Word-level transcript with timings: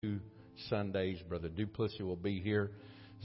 two 0.00 0.20
Sundays. 0.68 1.18
Brother 1.28 1.48
Duplessis 1.48 1.98
will 1.98 2.14
be 2.14 2.38
here. 2.40 2.70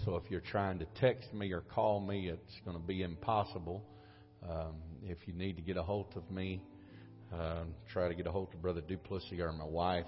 So 0.04 0.16
if 0.16 0.24
you're 0.32 0.42
trying 0.42 0.80
to 0.80 0.88
text 1.00 1.32
me 1.32 1.52
or 1.52 1.62
call 1.62 2.00
me, 2.00 2.30
it's 2.30 2.60
going 2.66 2.76
to 2.76 2.82
be 2.82 3.04
impossible. 3.04 3.84
Um, 4.42 4.78
if 5.04 5.20
you 5.28 5.36
need 5.36 5.56
to 5.58 5.62
get 5.62 5.78
a 5.78 5.84
hold 5.84 6.08
of 6.16 6.32
me, 6.32 6.64
uh, 7.32 7.66
try 7.92 8.08
to 8.08 8.16
get 8.16 8.26
a 8.26 8.32
hold 8.32 8.56
of 8.56 8.62
Brother 8.64 8.82
Duplessis 8.82 9.40
or 9.40 9.52
my 9.52 9.66
wife 9.66 10.08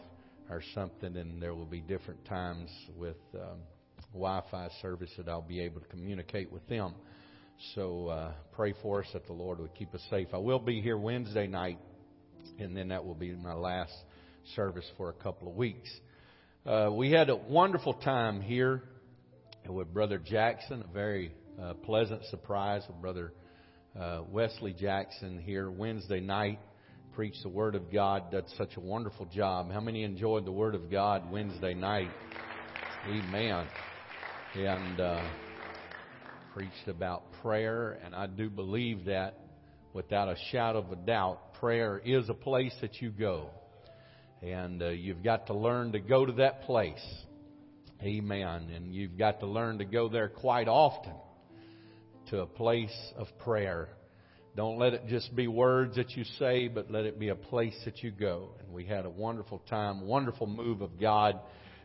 or 0.50 0.64
something, 0.74 1.16
and 1.16 1.40
there 1.40 1.54
will 1.54 1.68
be 1.68 1.82
different 1.82 2.26
times 2.26 2.72
with 2.98 3.18
um, 3.36 3.60
Wi-Fi 4.12 4.70
service 4.82 5.12
that 5.18 5.30
I'll 5.30 5.44
be 5.44 5.60
able 5.60 5.82
to 5.82 5.88
communicate 5.88 6.52
with 6.52 6.68
them. 6.68 6.96
So 7.76 8.08
uh, 8.08 8.32
pray 8.54 8.74
for 8.82 9.02
us 9.02 9.08
that 9.14 9.28
the 9.28 9.34
Lord 9.34 9.60
would 9.60 9.76
keep 9.76 9.94
us 9.94 10.02
safe. 10.10 10.30
I 10.34 10.38
will 10.38 10.58
be 10.58 10.82
here 10.82 10.98
Wednesday 10.98 11.46
night, 11.46 11.78
and 12.58 12.76
then 12.76 12.88
that 12.88 13.06
will 13.06 13.14
be 13.14 13.36
my 13.36 13.54
last 13.54 13.94
service 14.56 14.86
for 14.98 15.10
a 15.10 15.14
couple 15.14 15.48
of 15.48 15.56
weeks. 15.56 15.92
Uh, 16.66 16.90
we 16.92 17.12
had 17.12 17.30
a 17.30 17.36
wonderful 17.36 17.94
time 17.94 18.42
here 18.42 18.82
with 19.70 19.94
Brother 19.94 20.18
Jackson, 20.18 20.84
a 20.84 20.92
very 20.92 21.32
uh, 21.62 21.76
pleasant 21.76 22.26
surprise 22.32 22.82
with 22.88 23.00
Brother 23.00 23.34
uh, 23.96 24.22
Wesley 24.32 24.74
Jackson 24.74 25.38
here 25.38 25.70
Wednesday 25.70 26.20
night. 26.20 26.58
Preached 27.14 27.44
the 27.44 27.50
Word 27.50 27.76
of 27.76 27.94
God, 27.94 28.32
did 28.32 28.46
such 28.58 28.78
a 28.78 28.80
wonderful 28.80 29.28
job. 29.28 29.72
How 29.72 29.80
many 29.80 30.02
enjoyed 30.02 30.44
the 30.44 30.52
Word 30.52 30.74
of 30.74 30.90
God 30.90 31.32
Wednesday 31.32 31.76
night? 31.76 32.10
Amen. 33.10 33.68
And 34.56 35.00
uh, 35.00 35.24
preached 36.56 36.88
about 36.88 37.32
prayer, 37.44 38.00
and 38.04 38.16
I 38.16 38.26
do 38.26 38.50
believe 38.50 39.06
that 39.06 39.38
without 39.94 40.30
a 40.30 40.36
shadow 40.52 40.80
of 40.80 40.92
a 40.92 40.96
doubt, 40.96 41.54
prayer 41.60 42.02
is 42.04 42.28
a 42.28 42.34
place 42.34 42.74
that 42.82 43.04
you 43.04 43.12
go. 43.12 43.52
And 44.46 44.84
uh, 44.84 44.90
you've 44.90 45.24
got 45.24 45.48
to 45.48 45.56
learn 45.56 45.94
to 45.94 46.00
go 46.00 46.24
to 46.24 46.34
that 46.34 46.62
place. 46.64 47.04
Amen. 48.04 48.70
And 48.76 48.94
you've 48.94 49.18
got 49.18 49.40
to 49.40 49.48
learn 49.48 49.80
to 49.80 49.86
go 49.86 50.08
there 50.08 50.30
quite 50.30 50.68
often 50.68 51.14
to 52.30 52.42
a 52.42 52.46
place 52.46 52.96
of 53.18 53.26
prayer. 53.40 53.90
Don't 54.56 54.78
let 54.78 54.94
it 54.94 55.08
just 55.08 55.36
be 55.36 55.48
words 55.48 55.96
that 55.96 56.12
you 56.12 56.24
say, 56.38 56.68
but 56.68 56.92
let 56.92 57.06
it 57.06 57.20
be 57.20 57.30
a 57.30 57.36
place 57.36 57.76
that 57.86 58.04
you 58.04 58.12
go. 58.12 58.50
And 58.60 58.72
we 58.72 58.86
had 58.86 59.06
a 59.06 59.10
wonderful 59.10 59.64
time, 59.68 60.02
wonderful 60.02 60.46
move 60.46 60.82
of 60.82 61.00
God, 61.00 61.40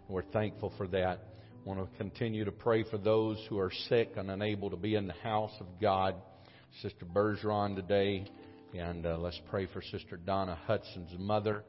and 0.07 0.15
we're 0.15 0.23
thankful 0.23 0.75
for 0.77 0.87
that. 0.89 1.29
Want 1.65 1.81
to 1.81 1.97
continue 1.97 2.45
to 2.45 2.53
pray 2.53 2.85
for 2.85 2.99
those 2.99 3.39
who 3.49 3.59
are 3.59 3.73
sick 3.89 4.11
and 4.17 4.31
unable 4.31 4.69
to 4.69 4.77
be 4.77 4.97
in 4.97 5.07
the 5.07 5.15
house 5.15 5.55
of 5.61 5.67
God. 5.81 6.15
Sister 6.83 7.07
Bergeron 7.07 7.75
today, 7.75 8.27
and 8.75 9.07
uh, 9.07 9.17
let's 9.17 9.41
pray 9.49 9.67
for 9.67 9.81
Sister 9.81 10.19
Donna 10.19 10.59
Hudson's 10.67 11.19
mother 11.19 11.65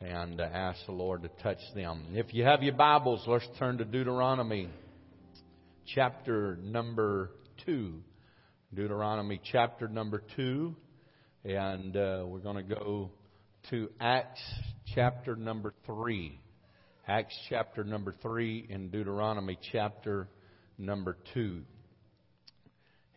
and 0.00 0.40
ask 0.40 0.84
the 0.86 0.92
Lord 0.92 1.22
to 1.22 1.28
touch 1.42 1.60
them. 1.74 2.04
If 2.12 2.34
you 2.34 2.44
have 2.44 2.62
your 2.62 2.74
Bibles, 2.74 3.24
let's 3.26 3.46
turn 3.58 3.78
to 3.78 3.84
Deuteronomy 3.84 4.68
chapter 5.94 6.58
number 6.62 7.30
2. 7.64 7.94
Deuteronomy 8.74 9.40
chapter 9.52 9.88
number 9.88 10.22
2. 10.36 10.74
And 11.44 11.96
uh, 11.96 12.24
we're 12.26 12.40
going 12.40 12.56
to 12.56 12.74
go 12.74 13.10
to 13.70 13.88
Acts 14.00 14.42
chapter 14.94 15.34
number 15.34 15.72
3. 15.86 16.38
Acts 17.08 17.38
chapter 17.48 17.82
number 17.84 18.14
3 18.20 18.66
and 18.70 18.92
Deuteronomy 18.92 19.58
chapter 19.72 20.28
number 20.76 21.16
2. 21.32 21.62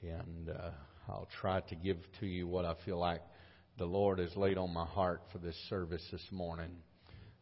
And 0.04 0.50
uh, 0.50 0.72
I'll 1.10 1.28
try 1.42 1.60
to 1.60 1.76
give 1.76 1.98
to 2.22 2.26
you 2.26 2.48
what 2.48 2.64
I 2.64 2.76
feel 2.86 3.00
like 3.00 3.22
the 3.80 3.86
Lord 3.86 4.20
has 4.20 4.36
laid 4.36 4.58
on 4.58 4.74
my 4.74 4.86
heart 4.86 5.22
for 5.32 5.38
this 5.38 5.56
service 5.70 6.06
this 6.12 6.26
morning. 6.32 6.70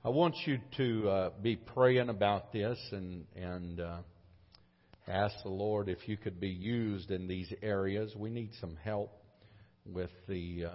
I 0.06 0.10
want 0.10 0.36
you 0.46 0.60
to 0.78 1.10
uh, 1.10 1.30
be 1.42 1.56
praying 1.56 2.10
about 2.10 2.54
this 2.54 2.78
and 2.92 3.26
and 3.36 3.80
uh, 3.80 3.98
ask 5.08 5.34
the 5.42 5.50
Lord 5.50 5.90
if 5.90 6.08
you 6.08 6.16
could 6.16 6.40
be 6.40 6.50
used 6.50 7.10
in 7.10 7.28
these 7.28 7.52
areas. 7.64 8.14
We 8.16 8.30
need 8.30 8.52
some 8.62 8.78
help 8.84 9.20
with 9.84 10.12
the 10.30 10.66
uh, 10.66 10.72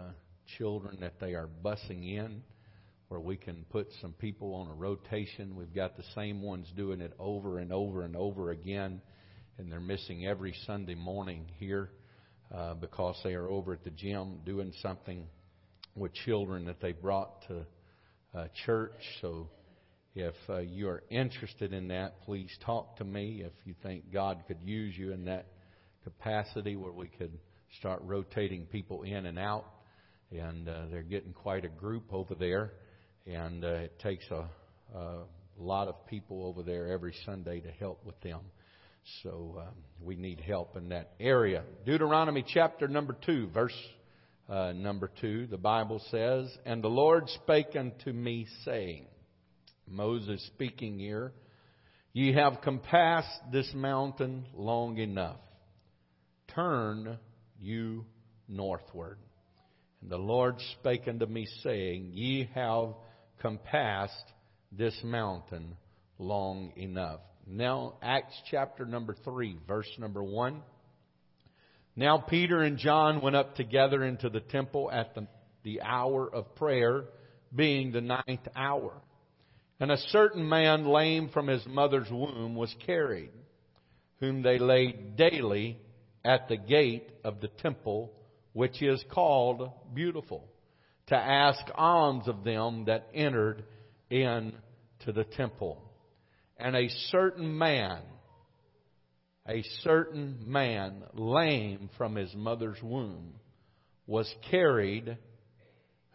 children 0.58 0.98
that 1.00 1.20
they 1.20 1.34
are 1.34 1.48
busing 1.64 2.12
in, 2.12 2.42
where 3.06 3.20
we 3.20 3.36
can 3.36 3.64
put 3.70 3.86
some 4.00 4.14
people 4.14 4.56
on 4.56 4.68
a 4.68 4.74
rotation. 4.74 5.54
We've 5.54 5.72
got 5.72 5.96
the 5.96 6.04
same 6.16 6.42
ones 6.42 6.66
doing 6.76 7.00
it 7.00 7.12
over 7.20 7.60
and 7.60 7.72
over 7.72 8.02
and 8.02 8.16
over 8.16 8.50
again, 8.50 9.00
and 9.58 9.70
they're 9.70 9.78
missing 9.78 10.26
every 10.26 10.56
Sunday 10.66 10.96
morning 10.96 11.46
here 11.60 11.90
uh, 12.52 12.74
because 12.74 13.16
they 13.22 13.34
are 13.34 13.48
over 13.48 13.74
at 13.74 13.84
the 13.84 13.90
gym 13.90 14.40
doing 14.44 14.72
something 14.82 15.24
with 15.94 16.12
children 16.14 16.66
that 16.66 16.80
they 16.80 16.92
brought 16.92 17.46
to 17.48 17.66
uh, 18.34 18.46
church. 18.64 18.92
So 19.20 19.48
if 20.14 20.34
uh, 20.48 20.58
you 20.58 20.88
are 20.88 21.02
interested 21.10 21.72
in 21.72 21.88
that, 21.88 22.22
please 22.22 22.50
talk 22.64 22.96
to 22.98 23.04
me. 23.04 23.42
If 23.44 23.52
you 23.64 23.74
think 23.82 24.12
God 24.12 24.42
could 24.46 24.62
use 24.62 24.96
you 24.96 25.12
in 25.12 25.24
that 25.26 25.46
capacity 26.04 26.76
where 26.76 26.92
we 26.92 27.08
could 27.08 27.38
start 27.78 28.02
rotating 28.04 28.66
people 28.66 29.02
in 29.02 29.26
and 29.26 29.38
out. 29.38 29.64
And 30.30 30.68
uh, 30.68 30.82
they're 30.90 31.02
getting 31.02 31.32
quite 31.32 31.64
a 31.64 31.68
group 31.68 32.12
over 32.12 32.34
there. 32.34 32.72
And 33.26 33.64
uh, 33.64 33.68
it 33.68 33.98
takes 33.98 34.24
a, 34.30 34.46
a 34.96 35.24
lot 35.58 35.88
of 35.88 36.06
people 36.06 36.44
over 36.46 36.62
there 36.62 36.88
every 36.88 37.14
Sunday 37.24 37.60
to 37.60 37.70
help 37.70 38.04
with 38.04 38.20
them. 38.20 38.40
So 39.22 39.56
um, 39.58 39.74
we 40.00 40.16
need 40.16 40.40
help 40.40 40.76
in 40.76 40.88
that 40.90 41.12
area. 41.20 41.62
Deuteronomy 41.84 42.44
chapter 42.46 42.88
number 42.88 43.16
2, 43.26 43.48
verse 43.48 43.74
uh, 44.52 44.72
number 44.72 45.10
2, 45.22 45.46
the 45.46 45.56
Bible 45.56 46.02
says, 46.10 46.46
And 46.66 46.84
the 46.84 46.88
Lord 46.88 47.24
spake 47.42 47.74
unto 47.74 48.12
me, 48.12 48.46
saying, 48.66 49.06
Moses 49.88 50.44
speaking 50.54 50.98
here, 50.98 51.32
Ye 52.12 52.34
have 52.34 52.60
compassed 52.60 53.40
this 53.50 53.70
mountain 53.74 54.44
long 54.54 54.98
enough. 54.98 55.38
Turn 56.54 57.18
you 57.58 58.04
northward. 58.46 59.16
And 60.02 60.10
the 60.10 60.18
Lord 60.18 60.56
spake 60.78 61.08
unto 61.08 61.24
me, 61.24 61.46
saying, 61.62 62.10
Ye 62.12 62.50
have 62.54 62.90
compassed 63.40 64.32
this 64.70 64.98
mountain 65.02 65.76
long 66.18 66.74
enough. 66.76 67.20
Now, 67.46 67.94
Acts 68.02 68.34
chapter 68.50 68.84
number 68.84 69.16
3, 69.24 69.56
verse 69.66 69.88
number 69.98 70.22
1. 70.22 70.60
Now 71.94 72.18
Peter 72.18 72.62
and 72.62 72.78
John 72.78 73.20
went 73.20 73.36
up 73.36 73.54
together 73.54 74.02
into 74.02 74.30
the 74.30 74.40
temple 74.40 74.90
at 74.90 75.14
the, 75.14 75.26
the 75.62 75.82
hour 75.82 76.32
of 76.32 76.54
prayer, 76.54 77.04
being 77.54 77.92
the 77.92 78.00
ninth 78.00 78.48
hour. 78.56 78.94
And 79.78 79.90
a 79.90 79.98
certain 79.98 80.48
man 80.48 80.86
lame 80.86 81.28
from 81.28 81.48
his 81.48 81.66
mother's 81.66 82.10
womb 82.10 82.54
was 82.54 82.74
carried, 82.86 83.30
whom 84.20 84.42
they 84.42 84.58
laid 84.58 85.16
daily 85.16 85.78
at 86.24 86.48
the 86.48 86.56
gate 86.56 87.10
of 87.24 87.40
the 87.40 87.48
temple, 87.48 88.12
which 88.52 88.80
is 88.80 89.04
called 89.10 89.70
Beautiful, 89.92 90.48
to 91.08 91.16
ask 91.16 91.60
alms 91.74 92.26
of 92.26 92.44
them 92.44 92.86
that 92.86 93.08
entered 93.12 93.64
into 94.08 94.52
the 95.06 95.24
temple. 95.24 95.82
And 96.56 96.76
a 96.76 96.88
certain 97.10 97.58
man 97.58 97.98
a 99.48 99.62
certain 99.82 100.38
man, 100.46 101.02
lame 101.14 101.90
from 101.96 102.14
his 102.14 102.34
mother's 102.34 102.80
womb, 102.82 103.34
was 104.06 104.32
carried, 104.50 105.16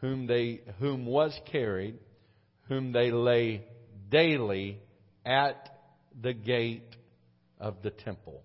whom 0.01 0.27
they, 0.27 0.61
whom 0.79 1.05
was 1.05 1.37
carried, 1.51 1.95
whom 2.67 2.91
they 2.91 3.11
lay 3.11 3.63
daily 4.09 4.79
at 5.25 5.69
the 6.21 6.33
gate 6.33 6.95
of 7.59 7.81
the 7.83 7.91
temple. 7.91 8.43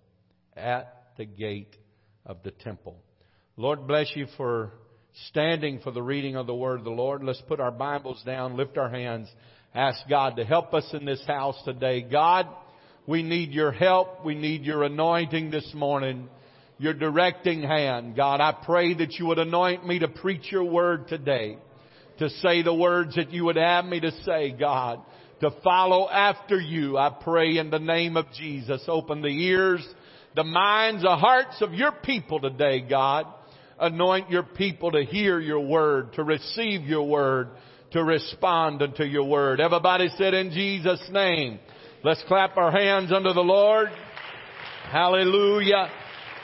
At 0.56 1.12
the 1.16 1.24
gate 1.24 1.76
of 2.26 2.42
the 2.42 2.50
temple. 2.50 2.96
Lord 3.56 3.86
bless 3.86 4.10
you 4.14 4.26
for 4.36 4.72
standing 5.28 5.80
for 5.80 5.90
the 5.90 6.02
reading 6.02 6.36
of 6.36 6.46
the 6.46 6.54
word 6.54 6.78
of 6.78 6.84
the 6.84 6.90
Lord. 6.90 7.22
Let's 7.22 7.42
put 7.46 7.60
our 7.60 7.70
Bibles 7.70 8.22
down, 8.24 8.56
lift 8.56 8.78
our 8.78 8.88
hands, 8.88 9.28
ask 9.74 10.00
God 10.08 10.36
to 10.36 10.44
help 10.44 10.72
us 10.74 10.88
in 10.92 11.04
this 11.04 11.22
house 11.26 11.60
today. 11.64 12.00
God, 12.00 12.48
we 13.06 13.22
need 13.22 13.50
your 13.50 13.72
help. 13.72 14.24
We 14.24 14.34
need 14.34 14.62
your 14.62 14.84
anointing 14.84 15.50
this 15.50 15.70
morning. 15.74 16.28
Your 16.78 16.94
directing 16.94 17.62
hand. 17.62 18.16
God, 18.16 18.40
I 18.40 18.52
pray 18.52 18.94
that 18.94 19.14
you 19.14 19.26
would 19.26 19.38
anoint 19.38 19.86
me 19.86 19.98
to 20.00 20.08
preach 20.08 20.50
your 20.50 20.64
word 20.64 21.08
today. 21.08 21.58
To 22.18 22.28
say 22.28 22.62
the 22.62 22.74
words 22.74 23.16
that 23.16 23.32
you 23.32 23.44
would 23.44 23.56
have 23.56 23.84
me 23.84 24.00
to 24.00 24.12
say, 24.22 24.52
God. 24.52 25.00
To 25.40 25.50
follow 25.64 26.08
after 26.08 26.60
you. 26.60 26.96
I 26.96 27.10
pray 27.10 27.58
in 27.58 27.70
the 27.70 27.78
name 27.78 28.16
of 28.16 28.26
Jesus. 28.36 28.82
Open 28.86 29.22
the 29.22 29.28
ears, 29.28 29.86
the 30.36 30.44
minds, 30.44 31.02
the 31.02 31.16
hearts 31.16 31.60
of 31.60 31.74
your 31.74 31.92
people 31.92 32.40
today, 32.40 32.80
God. 32.80 33.26
Anoint 33.80 34.30
your 34.30 34.44
people 34.44 34.92
to 34.92 35.04
hear 35.04 35.40
your 35.40 35.60
word, 35.60 36.12
to 36.12 36.22
receive 36.22 36.82
your 36.82 37.08
word, 37.08 37.48
to 37.90 38.04
respond 38.04 38.80
unto 38.80 39.02
your 39.02 39.24
word. 39.24 39.60
Everybody 39.60 40.08
said 40.16 40.34
in 40.34 40.52
Jesus' 40.52 41.02
name. 41.10 41.58
Let's 42.04 42.24
clap 42.26 42.56
our 42.56 42.72
hands 42.72 43.12
unto 43.12 43.32
the 43.32 43.42
Lord. 43.42 43.86
Hallelujah. 44.90 45.88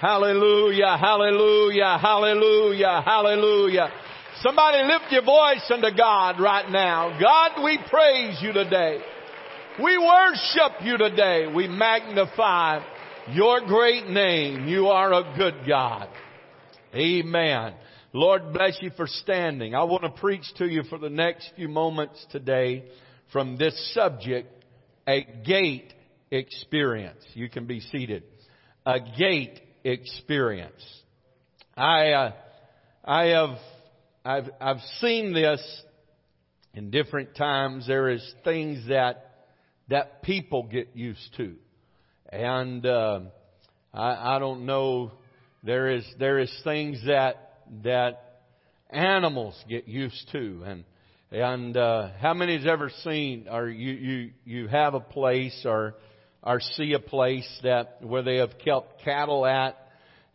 Hallelujah. 0.00 0.96
Hallelujah. 0.96 1.98
Hallelujah. 2.00 3.02
Hallelujah. 3.04 3.88
Somebody 4.40 4.84
lift 4.84 5.10
your 5.10 5.24
voice 5.24 5.68
unto 5.68 5.88
God 5.96 6.38
right 6.40 6.70
now. 6.70 7.18
God, 7.20 7.64
we 7.64 7.76
praise 7.90 8.38
you 8.40 8.52
today. 8.52 9.00
We 9.82 9.98
worship 9.98 10.80
you 10.82 10.96
today. 10.96 11.52
We 11.52 11.66
magnify 11.66 12.84
your 13.32 13.60
great 13.62 14.06
name. 14.06 14.68
You 14.68 14.86
are 14.86 15.12
a 15.12 15.34
good 15.36 15.66
God. 15.66 16.08
Amen. 16.94 17.74
Lord 18.12 18.52
bless 18.52 18.78
you 18.80 18.90
for 18.96 19.08
standing. 19.08 19.74
I 19.74 19.82
want 19.82 20.04
to 20.04 20.10
preach 20.10 20.44
to 20.58 20.66
you 20.66 20.84
for 20.84 20.98
the 20.98 21.10
next 21.10 21.50
few 21.56 21.68
moments 21.68 22.24
today 22.30 22.84
from 23.32 23.56
this 23.56 23.92
subject, 23.92 24.57
a 25.08 25.26
gate 25.44 25.94
experience. 26.30 27.24
You 27.32 27.48
can 27.48 27.66
be 27.66 27.80
seated. 27.80 28.24
A 28.84 29.00
gate 29.00 29.58
experience. 29.82 30.84
I, 31.76 32.10
uh, 32.10 32.32
I 33.04 33.24
have, 33.26 33.58
I've, 34.24 34.50
I've 34.60 34.80
seen 35.00 35.32
this 35.32 35.82
in 36.74 36.90
different 36.90 37.34
times. 37.34 37.86
There 37.86 38.10
is 38.10 38.34
things 38.44 38.86
that 38.88 39.24
that 39.88 40.22
people 40.22 40.64
get 40.64 40.94
used 40.94 41.34
to. 41.38 41.54
And 42.30 42.84
uh, 42.84 43.20
I, 43.94 44.36
I 44.36 44.38
don't 44.38 44.66
know. 44.66 45.12
There 45.62 45.88
is 45.88 46.04
there 46.18 46.38
is 46.38 46.52
things 46.62 47.00
that 47.06 47.62
that 47.84 48.42
animals 48.90 49.54
get 49.68 49.88
used 49.88 50.28
to, 50.32 50.62
and 50.66 50.84
and 51.30 51.76
uh, 51.76 52.10
how 52.20 52.34
many 52.34 52.56
has 52.56 52.66
ever 52.66 52.90
seen 53.04 53.48
or 53.50 53.68
you 53.68 53.92
you 53.92 54.30
you 54.44 54.68
have 54.68 54.94
a 54.94 55.00
place 55.00 55.62
or 55.64 55.94
or 56.42 56.60
see 56.60 56.94
a 56.94 56.98
place 56.98 57.48
that 57.62 57.98
where 58.02 58.22
they 58.22 58.36
have 58.36 58.58
kept 58.64 59.02
cattle 59.02 59.44
at, 59.44 59.76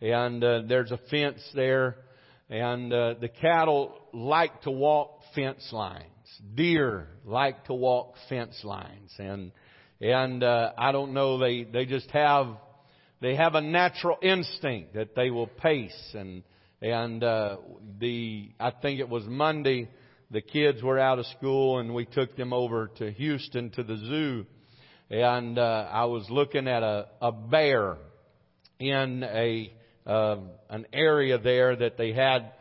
and 0.02 0.44
uh, 0.44 0.62
there's 0.68 0.92
a 0.92 1.00
fence 1.10 1.42
there, 1.56 1.96
and 2.50 2.94
uh, 2.94 3.16
the 3.20 3.30
cattle 3.30 3.98
like 4.14 4.62
to 4.62 4.72
walk 4.72 5.22
fence 5.34 5.68
lines. 5.72 6.06
Deer 6.56 7.08
like 7.26 7.66
to 7.66 7.74
walk 7.74 8.14
fence 8.30 8.60
lines. 8.64 9.12
And 9.18 9.52
and 10.02 10.44
uh, 10.44 10.74
I 10.78 10.92
don't 10.92 11.14
know 11.14 11.40
they 11.40 11.64
they 11.64 11.86
just 11.86 12.10
have 12.12 12.48
they 13.22 13.36
have 13.36 13.56
a 13.56 13.62
natural 13.62 14.18
instinct 14.22 14.94
that 14.94 15.16
they 15.16 15.32
will 15.32 15.48
pace. 15.48 16.14
And 16.14 16.44
and 16.82 17.24
uh, 17.24 17.58
the 18.00 18.52
I 18.60 18.72
think 18.72 19.00
it 19.00 19.10
was 19.10 19.24
Monday 19.26 19.90
the 20.34 20.42
kids 20.42 20.84
were 20.84 21.00
out 21.00 21.20
of 21.20 21.26
school 21.38 21.80
and 21.80 21.94
we 21.94 22.06
took 22.06 22.36
them 22.36 22.52
over 22.52 22.92
to 22.98 23.12
Houston 23.12 23.70
to 23.72 23.84
the 23.84 23.98
zoo 23.98 24.46
and 25.10 25.58
uh, 25.58 25.88
I 25.92 26.06
was 26.06 26.30
looking 26.30 26.68
at 26.68 26.84
a 26.84 27.08
a 27.22 27.32
bear 27.32 27.98
in 28.80 29.24
a 29.24 29.72
uh, 30.06 30.38
an 30.70 30.88
area 30.92 31.38
there 31.38 31.76
that 31.76 31.98
they 31.98 32.14
had 32.14 32.52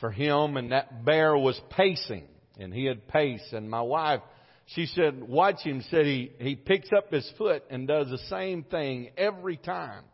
for 0.00 0.10
him 0.10 0.56
and 0.56 0.72
that 0.72 1.04
bear 1.04 1.36
was 1.36 1.60
pacing 1.70 2.24
and 2.58 2.74
he 2.74 2.84
had 2.84 3.06
pace. 3.08 3.46
And 3.52 3.70
my 3.70 3.82
wife, 3.82 4.20
she 4.66 4.86
said, 4.86 5.22
watch 5.22 5.60
him. 5.60 5.82
Said 5.90 6.04
he 6.04 6.32
he 6.38 6.56
picks 6.56 6.88
up 6.96 7.12
his 7.12 7.30
foot 7.38 7.62
and 7.70 7.86
does 7.86 8.08
the 8.08 8.18
same 8.28 8.64
thing 8.64 9.10
every 9.16 9.56
time. 9.56 10.04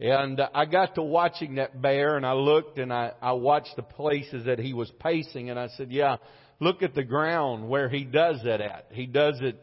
And 0.00 0.40
I 0.52 0.64
got 0.64 0.96
to 0.96 1.02
watching 1.02 1.54
that 1.56 1.80
bear, 1.80 2.16
and 2.16 2.26
I 2.26 2.32
looked 2.32 2.78
and 2.78 2.92
I 2.92 3.12
I 3.22 3.32
watched 3.32 3.76
the 3.76 3.82
places 3.82 4.46
that 4.46 4.58
he 4.58 4.72
was 4.72 4.90
pacing, 4.98 5.50
and 5.50 5.58
I 5.58 5.68
said, 5.76 5.92
yeah, 5.92 6.16
look 6.60 6.82
at 6.82 6.94
the 6.94 7.04
ground 7.04 7.68
where 7.68 7.88
he 7.88 8.04
does 8.04 8.40
that 8.44 8.60
at. 8.60 8.86
He 8.92 9.06
does 9.06 9.38
it 9.40 9.60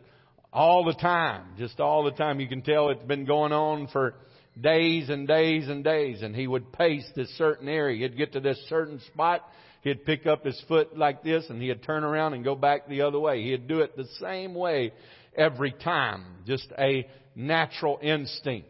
all 0.53 0.83
the 0.83 0.93
time, 0.93 1.43
just 1.57 1.79
all 1.79 2.03
the 2.03 2.11
time. 2.11 2.39
You 2.39 2.47
can 2.47 2.61
tell 2.61 2.89
it's 2.89 3.03
been 3.03 3.25
going 3.25 3.53
on 3.53 3.88
for 3.88 4.15
days 4.59 5.09
and 5.09 5.27
days 5.27 5.69
and 5.69 5.83
days, 5.83 6.21
and 6.21 6.35
he 6.35 6.47
would 6.47 6.73
pace 6.73 7.05
this 7.15 7.29
certain 7.38 7.67
area. 7.69 8.07
He'd 8.07 8.17
get 8.17 8.33
to 8.33 8.39
this 8.39 8.57
certain 8.67 8.99
spot, 9.13 9.43
He'd 9.81 10.05
pick 10.05 10.27
up 10.27 10.45
his 10.45 10.61
foot 10.67 10.95
like 10.95 11.23
this 11.23 11.45
and 11.49 11.61
he'd 11.61 11.83
turn 11.83 12.03
around 12.03 12.33
and 12.33 12.43
go 12.43 12.55
back 12.55 12.88
the 12.88 13.01
other 13.01 13.19
way. 13.19 13.41
He'd 13.43 13.67
do 13.67 13.79
it 13.79 13.97
the 13.97 14.07
same 14.19 14.53
way 14.53 14.93
every 15.35 15.71
time. 15.71 16.23
Just 16.45 16.67
a 16.77 17.07
natural 17.35 17.97
instinct. 18.01 18.67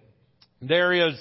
There 0.62 0.94
is, 0.94 1.20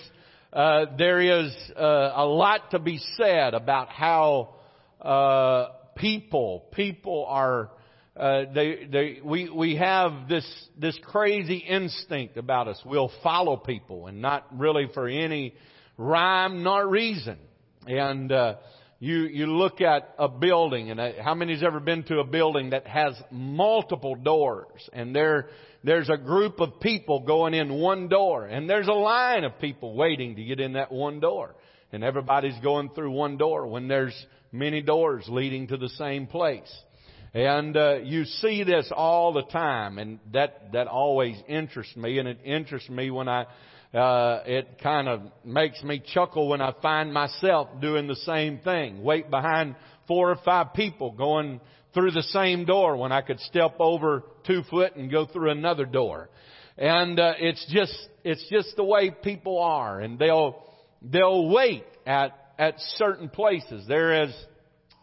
uh, 0.53 0.87
there 0.97 1.21
is 1.21 1.53
uh, 1.77 2.13
a 2.15 2.25
lot 2.25 2.71
to 2.71 2.79
be 2.79 3.01
said 3.17 3.55
about 3.55 3.89
how 3.89 4.55
uh, 5.03 5.71
people, 5.97 6.67
people 6.73 7.27
are, 7.29 7.71
uh, 8.17 8.45
they, 8.55 8.87
they, 8.91 9.19
we, 9.25 9.49
we 9.49 9.77
have 9.77 10.29
this, 10.29 10.47
this 10.79 10.99
crazy 11.05 11.59
instinct 11.59 12.37
about 12.37 12.69
us. 12.69 12.81
We'll 12.85 13.13
follow 13.23 13.57
people 13.57 14.07
and 14.07 14.21
not 14.21 14.47
really 14.59 14.89
for 14.93 15.09
any 15.09 15.55
rhyme 15.97 16.63
nor 16.63 16.87
reason. 16.89 17.39
And, 17.87 18.31
uh, 18.31 18.57
you, 19.03 19.23
you 19.23 19.47
look 19.47 19.81
at 19.81 20.15
a 20.19 20.29
building 20.29 20.91
and 20.91 21.01
how 21.19 21.35
many's 21.35 21.63
ever 21.63 21.81
been 21.81 22.03
to 22.05 22.19
a 22.19 22.25
building 22.25 22.71
that 22.71 22.87
has 22.87 23.15
multiple 23.31 24.15
doors 24.15 24.89
and 24.93 25.17
there, 25.17 25.49
there's 25.83 26.11
a 26.11 26.19
group 26.19 26.61
of 26.61 26.81
people 26.81 27.21
going 27.21 27.55
in 27.55 27.73
one 27.73 28.09
door 28.09 28.45
and 28.45 28.69
there's 28.69 28.89
a 28.89 28.93
line 28.93 29.45
of 29.45 29.59
people 29.59 29.97
waiting 29.97 30.37
to 30.37 30.45
get 30.45 30.61
in 30.61 30.75
that 30.75 30.93
one 30.93 31.19
door 31.19 31.55
and 31.93 32.05
everybody's 32.05 32.59
going 32.63 32.91
through 32.91 33.11
one 33.11 33.39
door 33.39 33.67
when 33.67 33.89
there's 33.89 34.15
many 34.53 34.83
doors 34.83 35.25
leading 35.29 35.69
to 35.69 35.77
the 35.77 35.89
same 35.91 36.27
place. 36.27 36.71
And 37.33 37.77
uh, 37.77 37.99
you 38.03 38.25
see 38.25 38.65
this 38.65 38.91
all 38.95 39.33
the 39.33 39.45
time, 39.45 39.99
and 39.99 40.19
that 40.33 40.73
that 40.73 40.89
always 40.89 41.37
interests 41.47 41.95
me, 41.97 42.19
and 42.19 42.27
it 42.27 42.39
interests 42.45 42.91
me 42.91 43.11
when 43.11 43.29
I 43.29 43.47
uh, 43.95 44.43
it 44.47 44.81
kind 44.83 45.09
of 45.09 45.23
makes 45.45 45.83
me 45.85 46.03
chuckle 46.13 46.49
when 46.49 46.61
I 46.61 46.75
find 46.83 47.13
myself 47.13 47.69
doing 47.81 48.09
the 48.09 48.17
same 48.17 48.59
thing. 48.59 49.03
Wait 49.03 49.31
behind 49.31 49.77
four 50.09 50.31
or 50.31 50.39
five 50.45 50.75
people 50.75 51.13
going 51.13 51.61
through 51.95 52.11
the 52.13 52.23
same 52.23 52.65
door 52.65 52.97
when 52.97 53.13
I 53.13 53.21
could 53.21 53.41
step 53.41 53.77
over 53.79 54.25
two 54.47 54.63
foot 54.71 54.97
and 54.97 55.11
go 55.11 55.27
through 55.27 55.51
another 55.51 55.85
door. 55.85 56.31
And 56.77 57.19
uh, 57.19 57.35
it's 57.39 57.65
just 57.71 57.95
it's 58.25 58.45
just 58.51 58.75
the 58.77 58.85
way 58.85 59.11
people 59.11 59.61
are, 59.61 60.01
and 60.01 60.19
they'll 60.19 60.63
they'll 61.03 61.49
wait 61.49 61.85
at 62.07 62.50
at 62.61 62.79
certain 62.97 63.31
places. 63.31 63.87
There 63.89 64.25
is 64.25 64.35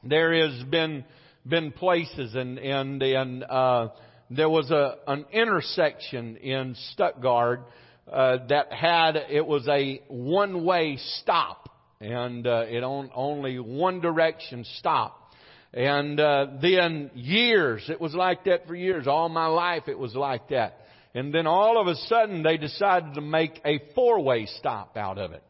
there 0.04 0.48
has 0.48 0.64
been 0.66 1.04
been 1.46 1.72
places 1.72 2.36
and 2.36 2.60
and 2.60 3.02
and 3.02 3.44
uh, 3.44 3.90
there 4.30 4.50
was 4.50 4.70
a 4.70 4.98
an 5.08 5.26
intersection 5.34 6.38
in 6.38 6.76
Stuttgart 6.94 7.68
uh, 8.12 8.38
that 8.50 8.72
had 8.72 9.16
it 9.16 9.46
was 9.46 9.68
a 9.68 10.02
one 10.08 10.66
way 10.66 10.98
stop 11.22 11.70
and 12.00 12.46
uh, 12.46 12.66
it 12.68 12.84
on 12.84 13.10
only 13.16 13.58
one 13.58 14.02
direction 14.02 14.64
stop. 14.78 15.34
And 15.74 16.20
uh, 16.20 16.48
then 16.62 17.10
years 17.16 17.90
it 17.90 18.00
was 18.00 18.14
like 18.14 18.46
that 18.46 18.68
for 18.68 18.76
years. 18.76 19.08
All 19.08 19.30
my 19.30 19.48
life 19.48 19.88
it 19.88 19.98
was 19.98 20.14
like 20.14 20.50
that. 20.50 20.78
And 21.16 21.34
then 21.34 21.48
all 21.48 21.82
of 21.82 21.88
a 21.88 21.96
sudden 21.96 22.44
they 22.44 22.58
decided 22.58 23.16
to 23.16 23.22
make 23.22 23.60
a 23.66 23.82
four 23.96 24.22
way 24.22 24.46
stop 24.46 24.96
out 24.96 25.18
of 25.18 25.32
it 25.32 25.42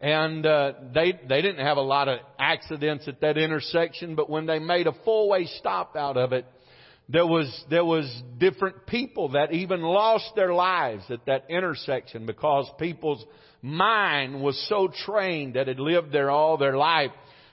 and 0.00 0.46
uh, 0.46 0.72
they 0.94 1.18
they 1.28 1.42
didn't 1.42 1.64
have 1.64 1.76
a 1.76 1.82
lot 1.82 2.08
of 2.08 2.20
accidents 2.38 3.08
at 3.08 3.20
that 3.20 3.36
intersection 3.36 4.14
but 4.14 4.30
when 4.30 4.46
they 4.46 4.58
made 4.58 4.86
a 4.86 4.92
four 5.04 5.28
way 5.28 5.46
stop 5.46 5.96
out 5.96 6.16
of 6.16 6.32
it 6.32 6.46
there 7.10 7.26
was, 7.26 7.64
there 7.70 7.86
was 7.86 8.22
different 8.36 8.86
people 8.86 9.30
that 9.30 9.52
even 9.52 9.80
lost 9.80 10.32
their 10.36 10.52
lives 10.52 11.04
at 11.08 11.24
that 11.24 11.46
intersection 11.48 12.26
because 12.26 12.70
people's 12.78 13.24
mind 13.62 14.42
was 14.42 14.62
so 14.68 14.88
trained 15.06 15.54
that 15.54 15.68
had 15.68 15.80
lived 15.80 16.12
there 16.12 16.30
all 16.30 16.58
their 16.58 16.76
life 16.76 17.10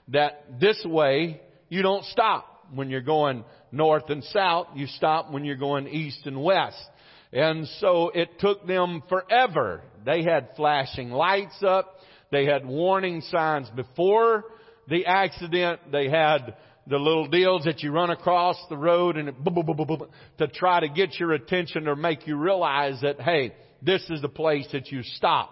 that 0.10 0.60
this 0.60 0.84
way 0.86 1.40
you 1.70 1.82
don't 1.82 2.04
stop 2.06 2.66
when 2.74 2.90
you're 2.90 3.02
going 3.02 3.46
north 3.72 4.10
and 4.10 4.24
south. 4.25 4.68
You 4.75 4.88
stop 4.88 5.32
when 5.32 5.46
you're 5.46 5.56
going 5.56 5.88
east 5.88 6.25
and 6.25 6.44
west. 6.44 6.84
And 7.32 7.66
so 7.80 8.10
it 8.10 8.40
took 8.40 8.68
them 8.68 9.04
forever. 9.08 9.82
They 10.06 10.24
had 10.24 10.50
flashing 10.58 11.12
lights 11.12 11.64
up. 11.66 11.95
They 12.36 12.44
had 12.44 12.65
warning 12.65 13.22
signs 13.22 13.70
before 13.70 14.44
the 14.89 15.06
accident. 15.06 15.80
They 15.89 16.10
had 16.10 16.58
the 16.86 16.98
little 16.98 17.30
deals 17.30 17.63
that 17.63 17.82
you 17.82 17.94
run 17.94 18.10
across 18.10 18.58
the 18.68 18.75
road 18.75 19.15
and 19.15 19.30
it, 19.30 20.10
to 20.39 20.48
try 20.50 20.82
to 20.82 20.89
get 20.89 21.18
your 21.18 21.32
attention 21.32 21.88
or 21.88 21.96
make 21.96 22.27
you 22.27 22.36
realize 22.36 23.00
that, 23.04 23.22
hey, 23.22 23.54
this 23.82 24.06
is 24.10 24.22
the 24.22 24.27
place 24.27 24.68
that 24.74 24.92
you 24.92 25.01
stop. 25.01 25.50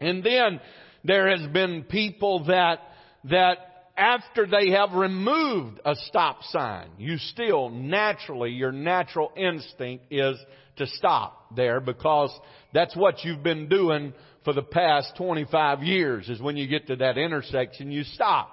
And 0.00 0.24
then 0.24 0.62
there 1.04 1.28
has 1.28 1.46
been 1.48 1.82
people 1.82 2.46
that, 2.46 2.78
that 3.24 3.58
after 3.94 4.46
they 4.46 4.70
have 4.70 4.92
removed 4.92 5.78
a 5.84 5.94
stop 6.06 6.42
sign, 6.44 6.88
you 6.96 7.18
still 7.18 7.68
naturally, 7.68 8.52
your 8.52 8.72
natural 8.72 9.30
instinct 9.36 10.06
is 10.10 10.38
to 10.76 10.86
stop 10.86 11.43
there 11.56 11.80
because 11.80 12.30
that's 12.72 12.96
what 12.96 13.24
you've 13.24 13.42
been 13.42 13.68
doing 13.68 14.12
for 14.44 14.52
the 14.52 14.62
past 14.62 15.14
25 15.16 15.82
years 15.82 16.28
is 16.28 16.40
when 16.40 16.56
you 16.56 16.66
get 16.66 16.86
to 16.88 16.96
that 16.96 17.16
intersection, 17.16 17.90
you 17.90 18.04
stop. 18.04 18.50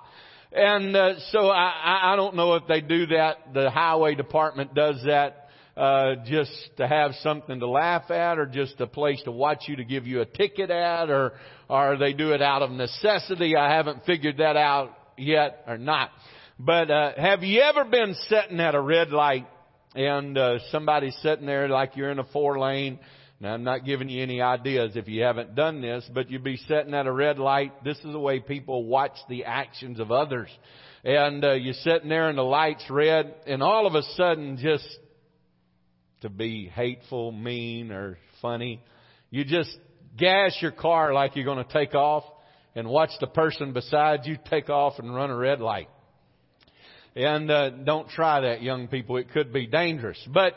And 0.51 0.96
uh, 0.96 1.13
so 1.31 1.50
I, 1.50 2.13
I 2.13 2.15
don't 2.15 2.36
know 2.36 2.55
if 2.55 2.67
they 2.67 2.81
do 2.81 3.08
that. 3.08 3.53
The 3.53 3.70
highway 3.70 4.15
department 4.15 4.74
does 4.74 5.01
that 5.05 5.50
uh, 5.77 6.15
just 6.25 6.51
to 6.77 6.88
have 6.88 7.13
something 7.22 7.60
to 7.60 7.67
laugh 7.67 8.12
at, 8.12 8.38
or 8.38 8.46
just 8.46 8.79
a 8.81 8.88
place 8.88 9.22
to 9.24 9.31
watch 9.31 9.63
you 9.67 9.77
to 9.77 9.86
give 9.86 10.05
you 10.05 10.22
a 10.22 10.25
ticket 10.25 10.70
at, 10.70 11.10
or 11.10 11.34
or 11.70 11.98
they 11.98 12.12
do 12.12 12.34
it 12.34 12.41
out 12.41 12.62
of 12.62 12.72
necessity. 12.72 13.55
I 13.55 13.74
haven't 13.74 14.03
figured 14.05 14.38
that 14.38 14.58
out 14.58 14.91
yet, 15.17 15.63
or 15.67 15.77
not. 15.77 16.12
But 16.60 16.91
uh, 16.91 17.12
have 17.15 17.43
you 17.43 17.62
ever 17.62 17.86
been 17.86 18.13
sitting 18.27 18.60
at 18.60 18.75
a 18.75 18.81
red 18.81 19.12
light 19.12 19.48
and 19.95 20.38
uh, 20.38 20.60
somebody's 20.71 21.15
sitting 21.21 21.45
there 21.45 21.67
like 21.67 21.95
you're 21.95 22.12
in 22.12 22.19
a 22.19 22.24
four 22.25 22.60
lane. 22.60 23.00
Now 23.39 23.53
I'm 23.53 23.63
not 23.63 23.86
giving 23.86 24.07
you 24.10 24.21
any 24.21 24.41
ideas 24.41 24.95
if 24.95 25.07
you 25.07 25.24
haven't 25.24 25.55
done 25.55 25.81
this, 25.81 26.07
but 26.13 26.29
you'd 26.29 26.43
be 26.43 26.57
sitting 26.57 26.93
at 26.93 27.07
a 27.07 27.12
red 27.12 27.39
light. 27.39 27.83
This 27.83 27.98
is 27.98 28.12
the 28.12 28.19
way 28.19 28.39
people 28.39 28.86
watch 28.86 29.15
the 29.29 29.45
actions 29.45 30.00
of 30.00 30.12
others. 30.12 30.50
And 31.03 31.43
uh, 31.43 31.53
you're 31.53 31.74
sitting 31.74 32.10
there 32.10 32.29
and 32.29 32.38
the 32.38 32.43
light's 32.43 32.88
red, 32.89 33.33
and 33.48 33.63
all 33.63 33.88
of 33.88 33.95
a 33.95 34.03
sudden, 34.15 34.57
just 34.62 34.88
to 36.21 36.29
be 36.29 36.67
hateful, 36.67 37.31
mean, 37.31 37.91
or 37.91 38.19
funny, 38.41 38.83
you 39.31 39.43
just 39.43 39.75
gas 40.15 40.55
your 40.62 40.71
car 40.71 41.12
like 41.12 41.36
you're 41.36 41.45
going 41.45 41.65
to 41.65 41.74
take 41.74 41.95
off, 41.95 42.24
and 42.75 42.88
watch 42.88 43.10
the 43.19 43.27
person 43.27 43.74
beside 43.74 44.25
you 44.25 44.38
take 44.50 44.69
off 44.69 45.00
and 45.00 45.13
run 45.13 45.31
a 45.31 45.36
red 45.36 45.60
light. 45.60 45.89
And 47.15 47.51
uh, 47.51 47.69
don't 47.71 48.09
try 48.09 48.41
that, 48.41 48.61
young 48.61 48.87
people. 48.87 49.17
It 49.17 49.31
could 49.31 49.51
be 49.51 49.67
dangerous. 49.67 50.17
But 50.31 50.53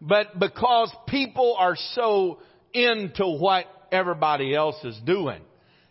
but 0.00 0.38
because 0.38 0.94
people 1.08 1.56
are 1.58 1.76
so 1.92 2.38
into 2.72 3.26
what 3.26 3.66
everybody 3.92 4.54
else 4.54 4.82
is 4.84 4.98
doing. 5.04 5.42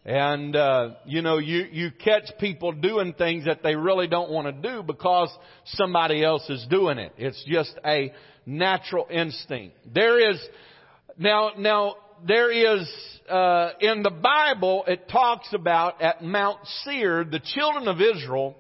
And 0.05 0.55
uh, 0.55 0.91
you 1.05 1.21
know, 1.21 1.37
you 1.37 1.67
you 1.71 1.91
catch 1.91 2.31
people 2.39 2.71
doing 2.71 3.13
things 3.13 3.45
that 3.45 3.61
they 3.61 3.75
really 3.75 4.07
don't 4.07 4.31
want 4.31 4.47
to 4.47 4.69
do 4.71 4.81
because 4.81 5.29
somebody 5.65 6.23
else 6.23 6.49
is 6.49 6.65
doing 6.69 6.97
it. 6.97 7.13
It's 7.17 7.43
just 7.47 7.77
a 7.85 8.13
natural 8.45 9.05
instinct. 9.11 9.75
There 9.93 10.31
is 10.31 10.39
now 11.17 11.51
now 11.57 11.95
there 12.25 12.51
is 12.51 12.89
uh, 13.29 13.71
in 13.81 14.01
the 14.01 14.09
Bible 14.09 14.85
it 14.87 15.09
talks 15.09 15.53
about 15.53 16.01
at 16.01 16.23
Mount 16.23 16.59
Seir 16.83 17.23
the 17.23 17.41
children 17.41 17.87
of 17.87 18.01
Israel 18.01 18.55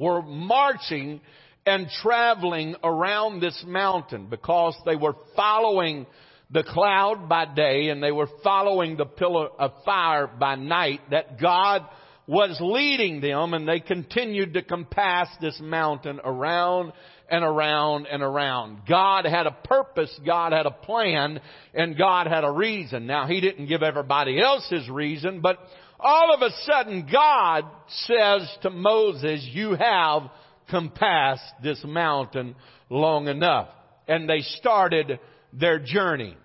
were 0.00 0.22
marching 0.22 1.20
and 1.66 1.88
traveling 2.02 2.74
around 2.82 3.40
this 3.40 3.62
mountain 3.66 4.26
because 4.28 4.74
they 4.86 4.96
were 4.96 5.14
following 5.36 6.06
the 6.50 6.64
cloud 6.64 7.28
by 7.28 7.44
day 7.44 7.90
and 7.90 8.02
they 8.02 8.10
were 8.10 8.28
following 8.42 8.96
the 8.96 9.04
pillar 9.04 9.48
of 9.58 9.72
fire 9.84 10.26
by 10.26 10.54
night 10.54 11.00
that 11.10 11.38
God 11.38 11.82
was 12.26 12.56
leading 12.60 13.20
them 13.20 13.52
and 13.52 13.68
they 13.68 13.80
continued 13.80 14.54
to 14.54 14.62
compass 14.62 15.28
this 15.40 15.60
mountain 15.60 16.18
around 16.24 16.92
and 17.28 17.44
around 17.44 18.06
and 18.06 18.22
around. 18.22 18.80
God 18.88 19.26
had 19.26 19.46
a 19.46 19.52
purpose, 19.52 20.18
God 20.24 20.52
had 20.52 20.66
a 20.66 20.70
plan, 20.70 21.40
and 21.74 21.96
God 21.96 22.26
had 22.26 22.42
a 22.42 22.50
reason. 22.50 23.06
Now 23.06 23.26
He 23.26 23.40
didn't 23.40 23.66
give 23.66 23.82
everybody 23.82 24.40
else 24.40 24.66
His 24.70 24.88
reason, 24.88 25.40
but 25.40 25.58
all 26.02 26.34
of 26.34 26.42
a 26.42 26.50
sudden 26.62 27.08
God 27.10 27.64
says 27.88 28.48
to 28.62 28.70
Moses, 28.70 29.46
you 29.52 29.74
have 29.74 30.22
compassed 30.68 31.52
this 31.62 31.82
mountain 31.84 32.54
long 32.88 33.28
enough. 33.28 33.68
And 34.08 34.28
they 34.28 34.40
started 34.40 35.20
their 35.52 35.78
journey. 35.78 36.36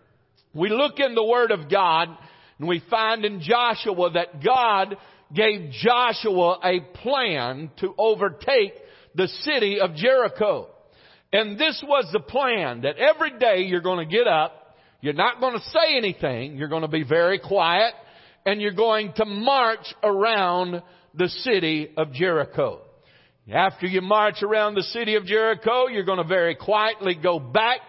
We 0.54 0.70
look 0.70 1.00
in 1.00 1.16
the 1.16 1.26
Word 1.26 1.52
of 1.52 1.70
God 1.70 2.10
and 2.60 2.68
we 2.68 2.82
find 2.90 3.26
in 3.26 3.42
Joshua 3.42 4.12
that 4.12 4.44
God 4.44 4.98
gave 5.34 5.72
Joshua 5.72 6.60
a 6.64 6.80
plan 7.02 7.72
to 7.80 7.94
overtake 7.98 8.74
the 9.16 9.28
city 9.28 9.80
of 9.80 9.96
Jericho. 9.96 10.70
And 11.34 11.58
this 11.58 11.84
was 11.86 12.08
the 12.14 12.20
plan 12.20 12.82
that 12.82 12.98
every 12.98 13.38
day 13.38 13.64
you're 13.64 13.82
going 13.82 14.08
to 14.08 14.16
get 14.16 14.28
up, 14.28 14.76
you're 15.02 15.14
not 15.14 15.40
going 15.40 15.54
to 15.54 15.66
say 15.66 15.98
anything, 15.98 16.56
you're 16.56 16.70
going 16.70 16.84
to 16.84 16.88
be 16.88 17.04
very 17.04 17.40
quiet, 17.40 17.94
and 18.46 18.62
you're 18.62 18.72
going 18.72 19.14
to 19.14 19.26
march 19.26 19.94
around 20.04 20.82
the 21.14 21.30
city 21.30 21.92
of 21.98 22.14
Jericho. 22.14 22.82
After 23.52 23.86
you 23.86 24.02
march 24.02 24.44
around 24.44 24.76
the 24.76 24.84
city 24.84 25.16
of 25.16 25.26
Jericho, 25.26 25.88
you're 25.88 26.04
going 26.04 26.18
to 26.18 26.28
very 26.28 26.56
quietly 26.56 27.16
go 27.22 27.40
back 27.40 27.80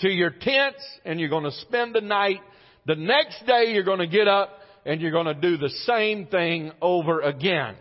to 0.00 0.08
your 0.08 0.30
tents 0.30 0.84
and 1.04 1.18
you're 1.18 1.28
going 1.28 1.44
to 1.44 1.52
spend 1.52 1.94
the 1.94 2.00
night. 2.00 2.40
The 2.86 2.96
next 2.96 3.44
day 3.46 3.72
you're 3.72 3.84
going 3.84 3.98
to 3.98 4.06
get 4.06 4.28
up 4.28 4.58
and 4.84 5.00
you're 5.00 5.10
going 5.10 5.26
to 5.26 5.34
do 5.34 5.56
the 5.56 5.70
same 5.86 6.26
thing 6.26 6.72
over 6.80 7.20
again. 7.20 7.76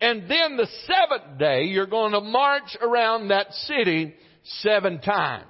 And 0.00 0.22
then 0.22 0.56
the 0.56 0.68
seventh 0.86 1.38
day 1.38 1.64
you're 1.64 1.86
going 1.86 2.12
to 2.12 2.20
march 2.20 2.76
around 2.80 3.28
that 3.28 3.52
city 3.52 4.14
seven 4.60 5.00
times. 5.00 5.46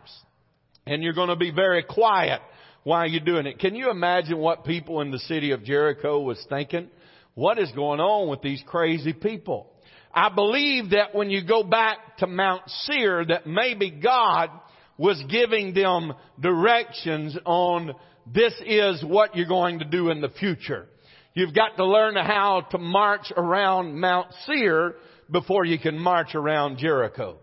And 0.87 1.03
you're 1.03 1.15
going 1.15 1.31
to 1.31 1.37
be 1.37 1.51
very 1.51 1.83
quiet 1.83 2.41
while 2.87 3.05
you're 3.05 3.19
doing 3.19 3.47
it. 3.47 3.59
Can 3.59 3.75
you 3.75 3.91
imagine 3.91 4.39
what 4.39 4.65
people 4.65 5.01
in 5.01 5.11
the 5.11 5.19
city 5.19 5.51
of 5.51 5.65
Jericho 5.65 6.21
was 6.21 6.39
thinking? 6.49 6.89
What 7.35 7.59
is 7.59 7.69
going 7.73 7.99
on 7.99 8.29
with 8.29 8.43
these 8.43 8.63
crazy 8.65 9.13
people? 9.13 9.73
I 10.15 10.29
believe 10.33 10.91
that 10.91 11.13
when 11.13 11.29
you 11.29 11.45
go 11.45 11.65
back 11.65 12.19
to 12.19 12.29
Mount 12.29 12.63
Seir 12.85 13.25
that 13.25 13.45
maybe 13.45 13.91
God 13.91 14.51
was 14.97 15.21
giving 15.29 15.75
them 15.75 16.13
directions 16.41 17.37
on 17.45 17.93
this 18.33 18.55
is 18.65 19.03
what 19.05 19.35
you're 19.35 19.49
going 19.49 19.81
to 19.81 19.85
do 19.85 20.11
in 20.11 20.21
the 20.21 20.29
future. 20.29 20.87
You've 21.35 21.57
got 21.57 21.77
to 21.79 21.85
learn 21.85 22.15
how 22.15 22.69
to 22.71 22.79
march 22.79 23.33
around 23.37 23.99
Mount 23.99 24.29
Seir 24.45 24.95
before 25.29 25.65
you 25.65 25.81
can 25.81 25.99
march 25.99 26.37
around 26.37 26.79
Jericho. 26.79 27.41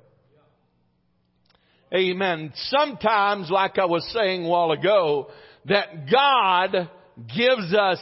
Amen. 1.93 2.51
Sometimes, 2.69 3.51
like 3.51 3.77
I 3.77 3.85
was 3.85 4.03
saying 4.13 4.45
a 4.45 4.49
while 4.49 4.71
ago, 4.71 5.29
that 5.65 6.09
God 6.11 6.89
gives 7.35 7.73
us 7.73 7.99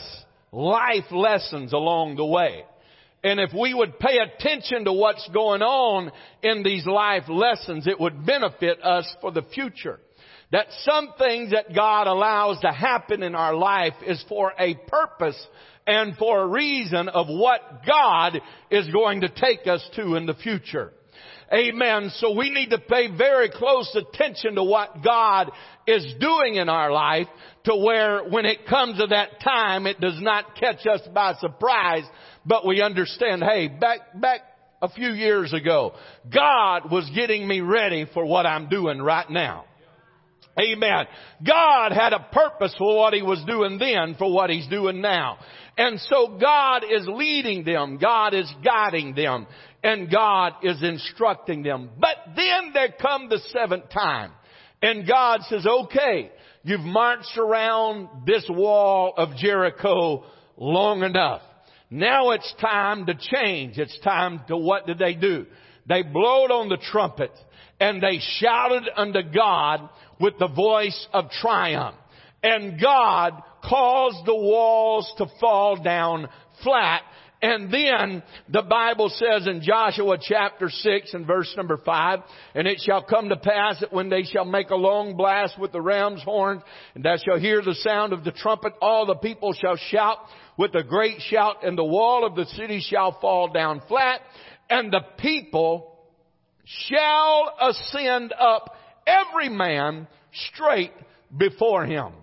life 0.52 1.12
lessons 1.12 1.74
along 1.74 2.16
the 2.16 2.26
way. 2.26 2.64
And 3.24 3.40
if 3.40 3.52
we 3.54 3.74
would 3.74 4.00
pay 4.00 4.18
attention 4.18 4.86
to 4.86 4.94
what's 4.94 5.28
going 5.34 5.62
on 5.62 6.12
in 6.42 6.64
these 6.64 6.86
life 6.86 7.26
lessons, 7.28 7.86
it 7.86 8.00
would 8.00 8.26
benefit 8.26 8.82
us 8.82 9.14
for 9.20 9.32
the 9.32 9.44
future. 9.54 10.00
That 10.52 10.68
some 10.84 11.10
things 11.18 11.52
that 11.52 11.76
God 11.76 12.08
allows 12.08 12.60
to 12.62 12.72
happen 12.72 13.24
in 13.24 13.36
our 13.36 13.56
life 13.56 13.94
is 14.06 14.24
for 14.28 14.54
a 14.58 14.76
purpose 14.88 15.48
and 15.86 16.16
for 16.18 16.42
a 16.42 16.48
reason 16.48 17.10
of 17.10 17.28
what 17.28 17.86
God 17.86 18.40
is 18.70 18.88
going 18.90 19.22
to 19.22 19.30
take 19.30 19.68
us 19.68 19.88
to 19.96 20.16
in 20.16 20.26
the 20.26 20.34
future. 20.34 20.94
Amen. 21.54 22.12
So 22.16 22.34
we 22.34 22.50
need 22.50 22.70
to 22.70 22.80
pay 22.80 23.16
very 23.16 23.50
close 23.50 23.94
attention 23.96 24.56
to 24.56 24.64
what 24.64 25.04
God 25.04 25.52
is 25.86 26.14
doing 26.20 26.56
in 26.56 26.70
our 26.70 26.92
life 26.92 27.28
to 27.66 27.76
where 27.76 28.24
when 28.24 28.46
it 28.46 28.66
comes 28.68 29.00
to 29.00 29.08
that 29.08 29.42
time, 29.44 29.86
it 29.86 30.00
does 30.00 30.20
not 30.22 30.56
catch 30.56 30.88
us 30.88 31.02
by 31.14 31.34
surprise, 31.36 32.04
but 32.46 32.66
we 32.66 32.82
understand, 32.82 33.44
hey, 33.44 33.68
back, 33.68 34.00
back 34.20 34.42
a 34.82 34.90
few 34.90 35.12
years 35.12 35.54
ago, 35.54 35.94
God 36.34 36.90
was 36.90 37.10
getting 37.14 37.48
me 37.48 37.60
ready 37.60 38.08
for 38.14 38.26
what 38.26 38.46
I'm 38.46 38.70
doing 38.70 39.02
right 39.02 39.30
now. 39.30 39.66
Amen. 40.60 41.06
God 41.46 41.92
had 41.92 42.14
a 42.14 42.28
purpose 42.32 42.76
for 42.78 42.98
what 42.98 43.14
He 43.14 43.22
was 43.22 43.44
doing 43.48 43.78
then 43.78 44.16
for 44.18 44.32
what 44.32 44.50
He's 44.50 44.68
doing 44.68 45.02
now. 45.02 45.38
And 45.78 46.00
so 46.00 46.38
God 46.40 46.84
is 46.84 47.08
leading 47.08 47.64
them. 47.64 47.98
God 47.98 48.34
is 48.34 48.52
guiding 48.64 49.16
them 49.16 49.48
and 49.84 50.12
God 50.12 50.54
is 50.64 50.82
instructing 50.84 51.64
them. 51.64 51.90
But 51.98 52.18
then 52.36 52.72
there 52.74 52.94
come 53.00 53.30
the 53.30 53.40
seventh 53.52 53.90
time 53.90 54.32
and 54.82 55.08
God 55.08 55.42
says, 55.50 55.66
okay, 55.66 56.32
you've 56.64 56.82
marched 56.82 57.38
around 57.38 58.26
this 58.26 58.46
wall 58.50 59.14
of 59.18 59.36
Jericho 59.38 60.24
long 60.58 61.04
enough. 61.04 61.42
Now 61.90 62.32
it's 62.32 62.54
time 62.60 63.06
to 63.08 63.16
change. 63.16 63.78
It's 63.78 64.00
time 64.00 64.42
to 64.48 64.58
what 64.58 64.88
did 64.88 64.98
they 64.98 65.14
do? 65.14 65.46
They 65.88 66.04
blowed 66.04 66.52
on 66.52 66.70
the 66.70 66.78
trumpet 66.78 67.32
and 67.80 68.02
they 68.02 68.20
shouted 68.38 68.90
unto 68.96 69.22
God 69.34 69.90
with 70.20 70.38
the 70.40 70.48
voice 70.48 71.08
of 71.14 71.32
triumph. 71.32 71.98
And 72.44 72.80
God 72.80 73.42
caused 73.64 74.26
the 74.26 74.36
walls 74.36 75.12
to 75.18 75.26
fall 75.40 75.82
down 75.82 76.28
flat 76.64 77.02
and 77.42 77.74
then 77.74 78.22
the 78.50 78.62
Bible 78.62 79.10
says 79.10 79.48
in 79.48 79.62
Joshua 79.62 80.18
chapter 80.22 80.70
6 80.70 81.14
and 81.14 81.26
verse 81.26 81.52
number 81.58 81.78
5, 81.78 82.20
and 82.54 82.68
it 82.68 82.80
shall 82.86 83.02
come 83.04 83.30
to 83.30 83.38
pass 83.38 83.80
that 83.80 83.92
when 83.92 84.10
they 84.10 84.24
shall 84.24 84.46
make 84.46 84.70
a 84.70 84.76
long 84.76 85.18
blast 85.18 85.58
with 85.60 85.72
the 85.72 85.82
ram's 85.82 86.22
horn, 86.22 86.62
and 86.94 87.04
thou 87.04 87.18
shalt 87.18 87.42
hear 87.42 87.62
the 87.62 87.76
sound 87.76 88.14
of 88.14 88.24
the 88.24 88.32
trumpet, 88.32 88.74
all 88.82 89.08
the 89.08 89.16
people 89.16 89.54
shall 89.54 89.76
shout 89.76 90.18
with 90.58 90.76
a 90.76 90.84
great 90.84 91.20
shout, 91.22 91.64
and 91.64 91.78
the 91.78 91.84
wall 91.84 92.26
of 92.26 92.36
the 92.36 92.46
city 92.46 92.80
shall 92.80 93.20
fall 93.20 93.52
down 93.52 93.82
flat, 93.88 94.22
and 94.70 94.94
the 94.94 95.02
people 95.18 95.98
shall 96.64 97.54
ascend 97.60 98.34
up 98.40 98.76
every 99.08 99.50
man 99.50 100.08
straight 100.54 100.94
before 101.36 101.86
him. 101.86 102.14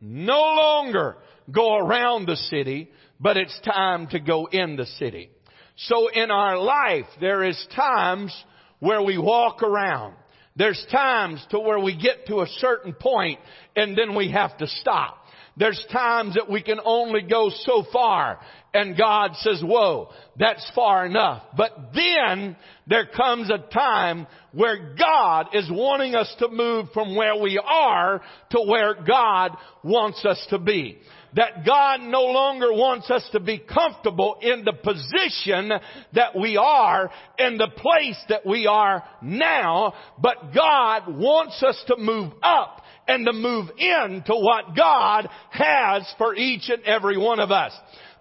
No 0.00 0.40
longer 0.40 1.16
go 1.50 1.76
around 1.76 2.26
the 2.26 2.36
city, 2.36 2.90
but 3.22 3.36
it's 3.36 3.58
time 3.60 4.08
to 4.08 4.18
go 4.18 4.46
in 4.46 4.74
the 4.74 4.84
city. 4.84 5.30
So 5.76 6.08
in 6.08 6.30
our 6.30 6.58
life, 6.58 7.06
there 7.20 7.44
is 7.44 7.66
times 7.74 8.34
where 8.80 9.00
we 9.00 9.16
walk 9.16 9.62
around. 9.62 10.14
There's 10.56 10.84
times 10.90 11.44
to 11.50 11.60
where 11.60 11.78
we 11.78 11.96
get 11.96 12.26
to 12.26 12.40
a 12.40 12.46
certain 12.58 12.92
point 12.92 13.38
and 13.76 13.96
then 13.96 14.14
we 14.14 14.32
have 14.32 14.58
to 14.58 14.66
stop. 14.66 15.18
There's 15.56 15.82
times 15.92 16.34
that 16.34 16.50
we 16.50 16.62
can 16.62 16.78
only 16.84 17.22
go 17.22 17.50
so 17.50 17.84
far 17.92 18.40
and 18.74 18.96
God 18.96 19.32
says, 19.36 19.62
whoa, 19.62 20.10
that's 20.38 20.68
far 20.74 21.06
enough. 21.06 21.42
But 21.56 21.92
then 21.94 22.56
there 22.86 23.06
comes 23.06 23.50
a 23.50 23.58
time 23.58 24.26
where 24.52 24.94
God 24.98 25.48
is 25.54 25.70
wanting 25.70 26.14
us 26.14 26.34
to 26.38 26.48
move 26.48 26.88
from 26.92 27.14
where 27.14 27.36
we 27.36 27.60
are 27.62 28.20
to 28.50 28.62
where 28.66 28.94
God 28.94 29.56
wants 29.84 30.24
us 30.24 30.44
to 30.50 30.58
be 30.58 30.98
that 31.34 31.64
God 31.64 32.00
no 32.00 32.24
longer 32.24 32.72
wants 32.72 33.10
us 33.10 33.26
to 33.32 33.40
be 33.40 33.58
comfortable 33.58 34.36
in 34.40 34.64
the 34.64 34.72
position 34.72 35.72
that 36.14 36.38
we 36.38 36.56
are, 36.56 37.10
in 37.38 37.56
the 37.56 37.70
place 37.76 38.22
that 38.28 38.44
we 38.44 38.66
are 38.66 39.02
now, 39.22 39.94
but 40.20 40.54
God 40.54 41.16
wants 41.16 41.62
us 41.62 41.82
to 41.88 41.96
move 41.96 42.32
up 42.42 42.82
and 43.08 43.26
to 43.26 43.32
move 43.32 43.70
into 43.78 44.34
what 44.34 44.76
God 44.76 45.28
has 45.50 46.06
for 46.18 46.34
each 46.34 46.68
and 46.68 46.82
every 46.84 47.16
one 47.16 47.40
of 47.40 47.50
us. 47.50 47.72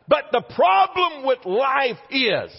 But 0.07 0.25
the 0.31 0.43
problem 0.55 1.25
with 1.25 1.45
life 1.45 1.99
is 2.09 2.51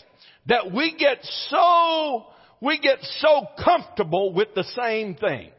that 0.46 0.72
we 0.72 0.96
get 0.96 1.18
so, 1.48 2.26
we 2.60 2.78
get 2.78 2.98
so 3.18 3.46
comfortable 3.62 4.32
with 4.32 4.54
the 4.54 4.64
same 4.64 5.14
thing. 5.14 5.50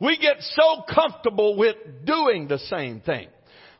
We 0.00 0.16
get 0.16 0.36
so 0.40 0.82
comfortable 0.92 1.56
with 1.56 1.76
doing 2.04 2.46
the 2.46 2.58
same 2.58 3.00
thing. 3.00 3.28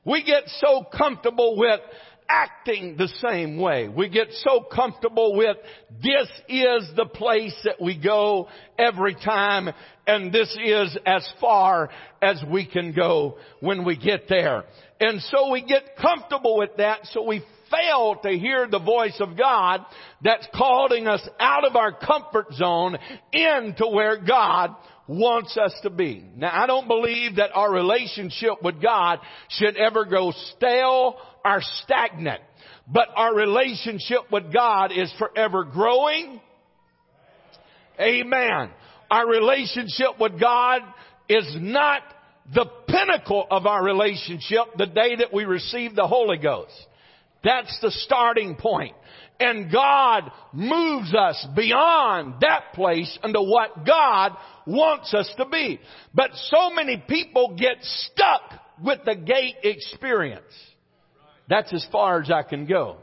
We 0.04 0.22
get 0.22 0.44
so 0.60 0.84
comfortable 0.96 1.56
with 1.56 1.80
acting 2.28 2.96
the 2.96 3.08
same 3.22 3.58
way. 3.58 3.88
We 3.88 4.08
get 4.08 4.28
so 4.32 4.60
comfortable 4.60 5.34
with 5.36 5.56
this 6.02 6.28
is 6.48 6.90
the 6.94 7.06
place 7.06 7.54
that 7.64 7.80
we 7.80 7.98
go 7.98 8.48
every 8.78 9.14
time 9.14 9.70
and 10.06 10.32
this 10.32 10.56
is 10.62 10.96
as 11.06 11.26
far 11.40 11.90
as 12.20 12.42
we 12.50 12.66
can 12.66 12.92
go 12.92 13.38
when 13.60 13.84
we 13.84 13.96
get 13.96 14.28
there. 14.28 14.64
And 15.00 15.22
so 15.22 15.50
we 15.50 15.62
get 15.62 15.96
comfortable 16.00 16.58
with 16.58 16.76
that 16.78 17.00
so 17.12 17.22
we 17.22 17.42
fail 17.70 18.16
to 18.22 18.30
hear 18.30 18.66
the 18.66 18.78
voice 18.78 19.16
of 19.20 19.36
God 19.36 19.84
that's 20.22 20.46
calling 20.54 21.06
us 21.06 21.26
out 21.38 21.66
of 21.66 21.76
our 21.76 21.92
comfort 21.92 22.52
zone 22.54 22.98
into 23.32 23.86
where 23.86 24.18
God 24.18 24.74
wants 25.08 25.56
us 25.56 25.72
to 25.82 25.90
be. 25.90 26.24
Now 26.36 26.50
I 26.52 26.66
don't 26.66 26.86
believe 26.86 27.36
that 27.36 27.50
our 27.54 27.72
relationship 27.72 28.62
with 28.62 28.80
God 28.80 29.18
should 29.48 29.76
ever 29.76 30.04
go 30.04 30.32
stale 30.56 31.16
or 31.44 31.60
stagnant. 31.82 32.42
But 32.86 33.08
our 33.16 33.34
relationship 33.34 34.30
with 34.30 34.52
God 34.52 34.92
is 34.92 35.12
forever 35.18 35.64
growing. 35.64 36.40
Amen. 38.00 38.70
Our 39.10 39.28
relationship 39.28 40.20
with 40.20 40.38
God 40.40 40.82
is 41.28 41.56
not 41.58 42.02
the 42.54 42.66
pinnacle 42.86 43.46
of 43.50 43.66
our 43.66 43.84
relationship 43.84 44.64
the 44.76 44.86
day 44.86 45.16
that 45.16 45.32
we 45.32 45.44
receive 45.44 45.94
the 45.94 46.06
Holy 46.06 46.38
Ghost. 46.38 46.72
That's 47.44 47.78
the 47.80 47.90
starting 47.90 48.56
point. 48.56 48.94
And 49.40 49.70
God 49.70 50.32
moves 50.52 51.14
us 51.14 51.46
beyond 51.54 52.34
that 52.40 52.72
place 52.74 53.16
into 53.22 53.40
what 53.40 53.86
God 53.86 54.32
wants 54.66 55.14
us 55.14 55.32
to 55.36 55.46
be. 55.46 55.80
But 56.12 56.30
so 56.34 56.70
many 56.70 57.02
people 57.08 57.54
get 57.56 57.76
stuck 57.80 58.42
with 58.82 59.00
the 59.04 59.14
gate 59.14 59.56
experience. 59.62 60.42
That's 61.48 61.72
as 61.72 61.86
far 61.92 62.20
as 62.20 62.30
I 62.30 62.42
can 62.42 62.66
go. 62.66 62.96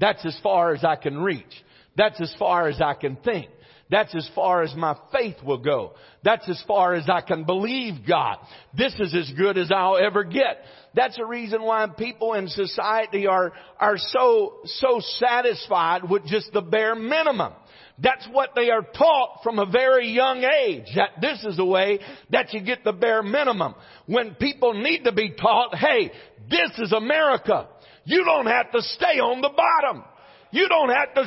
That's 0.00 0.24
as 0.24 0.38
far 0.42 0.72
as 0.72 0.84
I 0.84 0.96
can 0.96 1.18
reach. 1.18 1.64
That's 1.96 2.20
as 2.20 2.34
far 2.38 2.68
as 2.68 2.80
I 2.80 2.94
can 2.94 3.16
think. 3.16 3.48
That's 3.92 4.14
as 4.14 4.26
far 4.34 4.62
as 4.62 4.74
my 4.74 4.96
faith 5.12 5.36
will 5.44 5.58
go. 5.58 5.92
That's 6.24 6.48
as 6.48 6.64
far 6.66 6.94
as 6.94 7.10
I 7.10 7.20
can 7.20 7.44
believe 7.44 8.06
God. 8.08 8.38
This 8.74 8.94
is 8.98 9.14
as 9.14 9.30
good 9.36 9.58
as 9.58 9.70
I'll 9.70 9.98
ever 9.98 10.24
get. 10.24 10.64
That's 10.94 11.18
the 11.18 11.26
reason 11.26 11.60
why 11.60 11.86
people 11.98 12.32
in 12.32 12.48
society 12.48 13.26
are, 13.26 13.52
are 13.78 13.98
so, 13.98 14.60
so 14.64 15.00
satisfied 15.18 16.08
with 16.08 16.24
just 16.24 16.54
the 16.54 16.62
bare 16.62 16.94
minimum. 16.94 17.52
That's 17.98 18.26
what 18.32 18.52
they 18.56 18.70
are 18.70 18.80
taught 18.80 19.40
from 19.44 19.58
a 19.58 19.66
very 19.66 20.08
young 20.08 20.42
age. 20.42 20.86
That 20.96 21.20
this 21.20 21.44
is 21.44 21.58
the 21.58 21.66
way 21.66 21.98
that 22.30 22.54
you 22.54 22.62
get 22.62 22.84
the 22.84 22.94
bare 22.94 23.22
minimum. 23.22 23.74
When 24.06 24.36
people 24.36 24.72
need 24.72 25.04
to 25.04 25.12
be 25.12 25.34
taught, 25.38 25.74
hey, 25.74 26.10
this 26.48 26.70
is 26.78 26.92
America. 26.92 27.68
You 28.06 28.24
don't 28.24 28.46
have 28.46 28.72
to 28.72 28.80
stay 28.80 29.20
on 29.20 29.42
the 29.42 29.50
bottom. 29.54 30.02
You 30.50 30.66
don't 30.68 30.88
have 30.88 31.12
to 31.14 31.26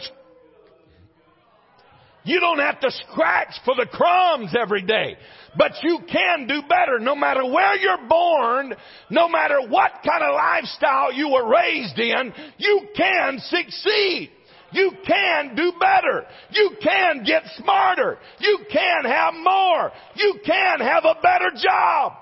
you 2.25 2.39
don't 2.39 2.59
have 2.59 2.79
to 2.79 2.91
scratch 2.91 3.53
for 3.63 3.75
the 3.75 3.85
crumbs 3.85 4.55
every 4.59 4.81
day. 4.81 5.15
But 5.57 5.71
you 5.83 5.99
can 6.11 6.47
do 6.47 6.63
better 6.67 6.99
no 6.99 7.15
matter 7.15 7.45
where 7.45 7.75
you're 7.77 8.07
born, 8.09 8.73
no 9.09 9.29
matter 9.29 9.61
what 9.67 9.91
kind 10.03 10.23
of 10.23 10.35
lifestyle 10.35 11.13
you 11.13 11.29
were 11.29 11.47
raised 11.47 11.97
in, 11.97 12.33
you 12.57 12.87
can 12.95 13.39
succeed. 13.39 14.31
You 14.71 14.91
can 15.05 15.55
do 15.55 15.73
better. 15.79 16.25
You 16.49 16.71
can 16.81 17.23
get 17.23 17.43
smarter. 17.57 18.17
You 18.39 18.59
can 18.71 19.05
have 19.05 19.33
more. 19.35 19.91
You 20.15 20.39
can 20.43 20.79
have 20.81 21.05
a 21.05 21.15
better 21.21 21.51
job. 21.55 22.13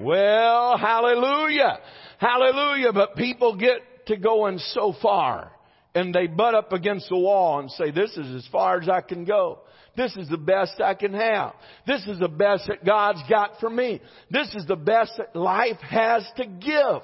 Well, 0.00 0.78
hallelujah. 0.78 1.78
Hallelujah. 2.18 2.92
But 2.92 3.14
people 3.16 3.56
get 3.56 4.06
to 4.06 4.16
going 4.16 4.58
so 4.58 4.94
far 5.00 5.52
and 5.94 6.14
they 6.14 6.26
butt 6.26 6.54
up 6.54 6.72
against 6.72 7.08
the 7.08 7.16
wall 7.16 7.60
and 7.60 7.70
say, 7.70 7.90
this 7.90 8.16
is 8.16 8.34
as 8.34 8.48
far 8.52 8.80
as 8.80 8.88
I 8.88 9.00
can 9.00 9.24
go. 9.24 9.60
This 9.96 10.16
is 10.16 10.28
the 10.28 10.38
best 10.38 10.80
I 10.80 10.94
can 10.94 11.12
have. 11.12 11.54
This 11.86 12.06
is 12.06 12.18
the 12.20 12.28
best 12.28 12.68
that 12.68 12.84
God's 12.84 13.22
got 13.28 13.58
for 13.58 13.68
me. 13.68 14.00
This 14.30 14.54
is 14.54 14.64
the 14.66 14.76
best 14.76 15.12
that 15.18 15.34
life 15.34 15.80
has 15.80 16.24
to 16.36 16.46
give. 16.46 17.02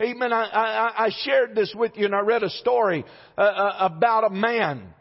Amen. 0.00 0.32
I, 0.32 0.44
I, 0.44 1.04
I 1.04 1.10
shared 1.22 1.54
this 1.54 1.72
with 1.76 1.92
you 1.94 2.06
and 2.06 2.14
I 2.14 2.20
read 2.20 2.42
a 2.42 2.50
story 2.50 3.04
uh, 3.38 3.40
uh, 3.40 3.76
about 3.80 4.24
a 4.24 4.30
man 4.30 4.92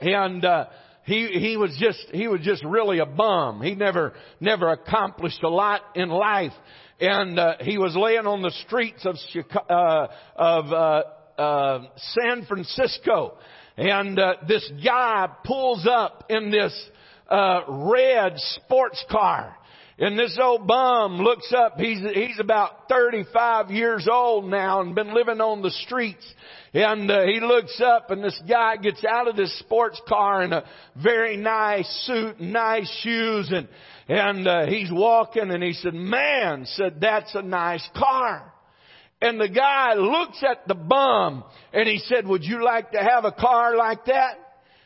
and, 0.00 0.44
uh, 0.44 0.66
he, 1.04 1.26
he 1.26 1.56
was 1.56 1.76
just, 1.78 2.06
he 2.12 2.28
was 2.28 2.40
just 2.42 2.64
really 2.64 2.98
a 2.98 3.06
bum. 3.06 3.62
He 3.62 3.74
never, 3.74 4.12
never 4.38 4.70
accomplished 4.70 5.42
a 5.42 5.48
lot 5.48 5.80
in 5.94 6.08
life. 6.08 6.52
And, 7.00 7.38
uh, 7.38 7.54
he 7.60 7.78
was 7.78 7.96
laying 7.96 8.26
on 8.26 8.42
the 8.42 8.52
streets 8.66 9.04
of 9.06 9.16
Chicago, 9.32 9.64
uh, 9.68 10.06
of, 10.36 10.72
uh, 10.72 11.02
uh, 11.40 11.82
San 11.96 12.44
Francisco, 12.44 13.38
and 13.76 14.18
uh, 14.18 14.34
this 14.46 14.70
guy 14.84 15.28
pulls 15.44 15.86
up 15.90 16.24
in 16.28 16.50
this 16.50 16.88
uh, 17.28 17.62
red 17.66 18.34
sports 18.36 19.02
car. 19.10 19.56
And 19.98 20.18
this 20.18 20.38
old 20.42 20.66
bum 20.66 21.18
looks 21.18 21.52
up. 21.54 21.78
He's, 21.78 22.00
he's 22.14 22.40
about 22.40 22.88
35 22.88 23.70
years 23.70 24.08
old 24.10 24.46
now 24.46 24.80
and 24.80 24.94
been 24.94 25.14
living 25.14 25.42
on 25.42 25.60
the 25.60 25.70
streets. 25.70 26.24
And 26.72 27.10
uh, 27.10 27.24
he 27.26 27.38
looks 27.40 27.78
up 27.84 28.10
and 28.10 28.24
this 28.24 28.40
guy 28.48 28.76
gets 28.76 29.04
out 29.04 29.28
of 29.28 29.36
this 29.36 29.58
sports 29.58 30.00
car 30.08 30.42
in 30.42 30.54
a 30.54 30.64
very 31.02 31.36
nice 31.36 31.86
suit, 32.06 32.40
nice 32.40 32.90
shoes 33.02 33.52
and, 33.52 33.68
and 34.08 34.48
uh, 34.48 34.66
he's 34.66 34.90
walking 34.90 35.50
and 35.50 35.62
he 35.62 35.74
said, 35.74 35.92
man, 35.92 36.64
said, 36.64 36.98
that's 36.98 37.34
a 37.34 37.42
nice 37.42 37.86
car. 37.94 38.49
And 39.20 39.40
the 39.40 39.48
guy 39.48 39.94
looks 39.94 40.42
at 40.48 40.66
the 40.66 40.74
bum 40.74 41.44
and 41.72 41.86
he 41.86 41.98
said, 41.98 42.26
would 42.26 42.42
you 42.42 42.64
like 42.64 42.92
to 42.92 42.98
have 42.98 43.24
a 43.24 43.32
car 43.32 43.76
like 43.76 44.06
that? 44.06 44.38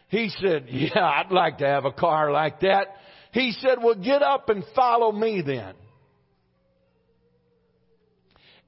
He 0.09 0.29
said, 0.41 0.67
yeah, 0.69 1.05
I'd 1.05 1.31
like 1.31 1.59
to 1.59 1.67
have 1.67 1.85
a 1.85 1.93
car 1.93 2.33
like 2.33 2.61
that. 2.61 2.89
He 3.33 3.53
said, 3.61 3.79
well, 3.83 3.95
get 3.95 4.23
up 4.23 4.49
and 4.49 4.65
follow 4.75 5.13
me 5.13 5.43
then. 5.45 5.75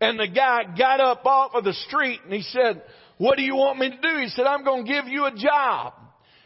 And 0.00 0.18
the 0.18 0.28
guy 0.28 0.62
got 0.76 1.00
up 1.00 1.24
off 1.24 1.52
of 1.54 1.64
the 1.64 1.72
street 1.72 2.20
and 2.24 2.32
he 2.32 2.42
said, 2.42 2.82
what 3.18 3.36
do 3.36 3.42
you 3.42 3.56
want 3.56 3.78
me 3.78 3.90
to 3.90 3.96
do? 3.96 4.20
He 4.20 4.28
said, 4.28 4.44
I'm 4.44 4.62
going 4.62 4.84
to 4.84 4.92
give 4.92 5.06
you 5.06 5.24
a 5.24 5.34
job. 5.34 5.94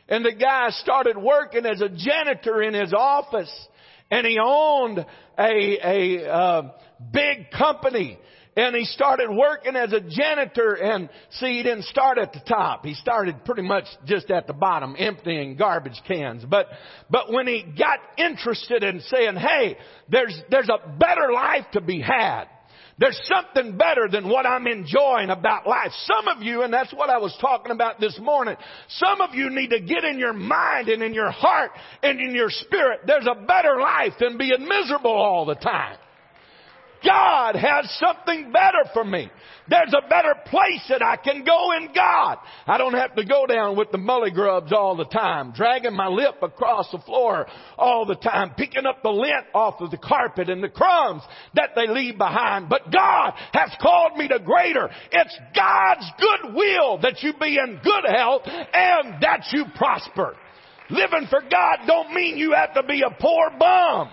And 0.09 0.24
the 0.24 0.35
guy 0.35 0.70
started 0.70 1.16
working 1.18 1.66
as 1.66 1.80
a 1.80 1.88
janitor 1.88 2.62
in 2.62 2.74
his 2.74 2.92
office 2.92 3.52
and 4.11 4.26
he 4.26 4.38
owned 4.42 5.04
a, 5.38 5.78
a 5.83 6.30
uh, 6.30 6.62
big 7.12 7.50
company 7.56 8.18
and 8.56 8.74
he 8.74 8.84
started 8.84 9.30
working 9.30 9.76
as 9.76 9.92
a 9.92 10.00
janitor 10.00 10.74
and 10.74 11.08
see 11.30 11.58
he 11.58 11.62
didn't 11.62 11.84
start 11.84 12.18
at 12.18 12.32
the 12.32 12.40
top 12.40 12.84
he 12.84 12.94
started 12.94 13.44
pretty 13.44 13.62
much 13.62 13.84
just 14.06 14.30
at 14.30 14.46
the 14.46 14.52
bottom 14.52 14.94
emptying 14.98 15.56
garbage 15.56 16.00
cans 16.06 16.44
but 16.48 16.66
but 17.10 17.32
when 17.32 17.46
he 17.46 17.64
got 17.78 17.98
interested 18.18 18.82
in 18.82 19.00
saying 19.00 19.36
hey 19.36 19.76
there's 20.08 20.40
there's 20.50 20.68
a 20.68 20.88
better 20.98 21.32
life 21.32 21.64
to 21.72 21.80
be 21.80 22.00
had 22.00 22.46
there's 23.00 23.18
something 23.24 23.78
better 23.78 24.08
than 24.12 24.28
what 24.28 24.44
I'm 24.44 24.66
enjoying 24.66 25.30
about 25.30 25.66
life. 25.66 25.90
Some 26.04 26.28
of 26.28 26.42
you, 26.42 26.62
and 26.62 26.72
that's 26.72 26.92
what 26.92 27.08
I 27.08 27.16
was 27.16 27.34
talking 27.40 27.72
about 27.72 27.98
this 27.98 28.18
morning, 28.20 28.56
some 28.88 29.22
of 29.22 29.34
you 29.34 29.48
need 29.48 29.70
to 29.70 29.80
get 29.80 30.04
in 30.04 30.18
your 30.18 30.34
mind 30.34 30.90
and 30.90 31.02
in 31.02 31.14
your 31.14 31.30
heart 31.30 31.70
and 32.02 32.20
in 32.20 32.34
your 32.34 32.50
spirit, 32.50 33.00
there's 33.06 33.26
a 33.26 33.46
better 33.46 33.80
life 33.80 34.12
than 34.20 34.36
being 34.36 34.68
miserable 34.68 35.10
all 35.10 35.46
the 35.46 35.54
time. 35.54 35.96
God 37.04 37.56
has 37.56 37.90
something 37.98 38.52
better 38.52 38.90
for 38.92 39.04
me. 39.04 39.30
There's 39.68 39.94
a 39.94 40.08
better 40.08 40.34
place 40.46 40.84
that 40.88 41.02
I 41.02 41.16
can 41.16 41.44
go 41.44 41.72
in 41.76 41.94
God. 41.94 42.38
I 42.66 42.76
don't 42.76 42.94
have 42.94 43.14
to 43.14 43.24
go 43.24 43.46
down 43.46 43.76
with 43.76 43.90
the 43.92 43.98
mully 43.98 44.34
grubs 44.34 44.72
all 44.72 44.96
the 44.96 45.04
time, 45.04 45.52
dragging 45.52 45.94
my 45.94 46.08
lip 46.08 46.42
across 46.42 46.90
the 46.90 46.98
floor 46.98 47.46
all 47.78 48.04
the 48.04 48.16
time, 48.16 48.54
picking 48.56 48.84
up 48.84 49.02
the 49.02 49.10
lint 49.10 49.46
off 49.54 49.80
of 49.80 49.90
the 49.90 49.96
carpet 49.96 50.50
and 50.50 50.62
the 50.62 50.68
crumbs 50.68 51.22
that 51.54 51.70
they 51.76 51.86
leave 51.86 52.18
behind. 52.18 52.68
But 52.68 52.92
God 52.92 53.32
has 53.52 53.70
called 53.80 54.16
me 54.16 54.28
to 54.28 54.40
greater. 54.40 54.90
It's 55.12 55.38
God's 55.54 56.10
good 56.18 56.54
will 56.54 56.98
that 56.98 57.22
you 57.22 57.32
be 57.40 57.56
in 57.56 57.80
good 57.82 58.04
health 58.10 58.42
and 58.46 59.22
that 59.22 59.46
you 59.52 59.66
prosper. 59.76 60.36
Living 60.90 61.28
for 61.30 61.40
God 61.40 61.86
don't 61.86 62.12
mean 62.12 62.36
you 62.36 62.52
have 62.52 62.74
to 62.74 62.82
be 62.82 63.02
a 63.02 63.14
poor 63.20 63.50
bum. 63.56 64.10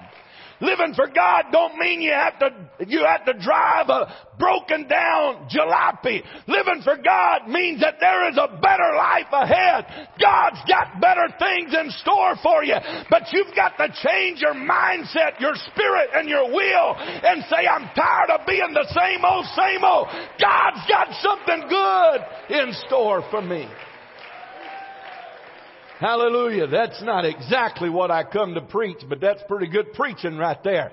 Living 0.60 0.94
for 0.96 1.08
God 1.08 1.46
don't 1.52 1.78
mean 1.78 2.02
you 2.02 2.12
have 2.12 2.40
to, 2.40 2.50
you 2.88 3.06
have 3.06 3.26
to 3.26 3.34
drive 3.34 3.90
a 3.90 4.12
broken 4.40 4.88
down 4.88 5.48
jalopy. 5.54 6.24
Living 6.48 6.82
for 6.84 6.98
God 6.98 7.48
means 7.48 7.82
that 7.82 7.96
there 8.00 8.30
is 8.30 8.38
a 8.38 8.60
better 8.60 8.92
life 8.98 9.30
ahead. 9.32 10.10
God's 10.20 10.62
got 10.68 11.00
better 11.00 11.28
things 11.38 11.74
in 11.74 11.92
store 12.02 12.36
for 12.42 12.64
you. 12.64 12.76
But 13.10 13.24
you've 13.32 13.56
got 13.56 13.78
to 13.78 13.88
change 14.02 14.42
your 14.42 14.56
mindset, 14.56 15.40
your 15.40 15.54
spirit, 15.56 16.10
and 16.14 16.28
your 16.28 16.50
will 16.52 16.96
and 16.98 17.44
say, 17.50 17.68
I'm 17.70 17.90
tired 17.96 18.32
of 18.40 18.48
being 18.48 18.74
the 18.74 18.88
same 18.98 19.24
old, 19.24 19.46
same 19.54 19.84
old. 19.84 20.08
God's 20.42 20.82
got 20.90 21.08
something 21.22 21.70
good 21.70 22.20
in 22.50 22.74
store 22.88 23.24
for 23.30 23.42
me. 23.42 23.70
Hallelujah. 26.00 26.68
That's 26.68 27.02
not 27.02 27.26
exactly 27.26 27.90
what 27.90 28.12
I 28.12 28.24
come 28.24 28.54
to 28.54 28.62
preach, 28.62 29.00
but 29.10 29.20
that's 29.20 29.42
pretty 29.48 29.68
good 29.68 29.94
preaching 29.94 30.38
right 30.38 30.64
there. 30.64 30.92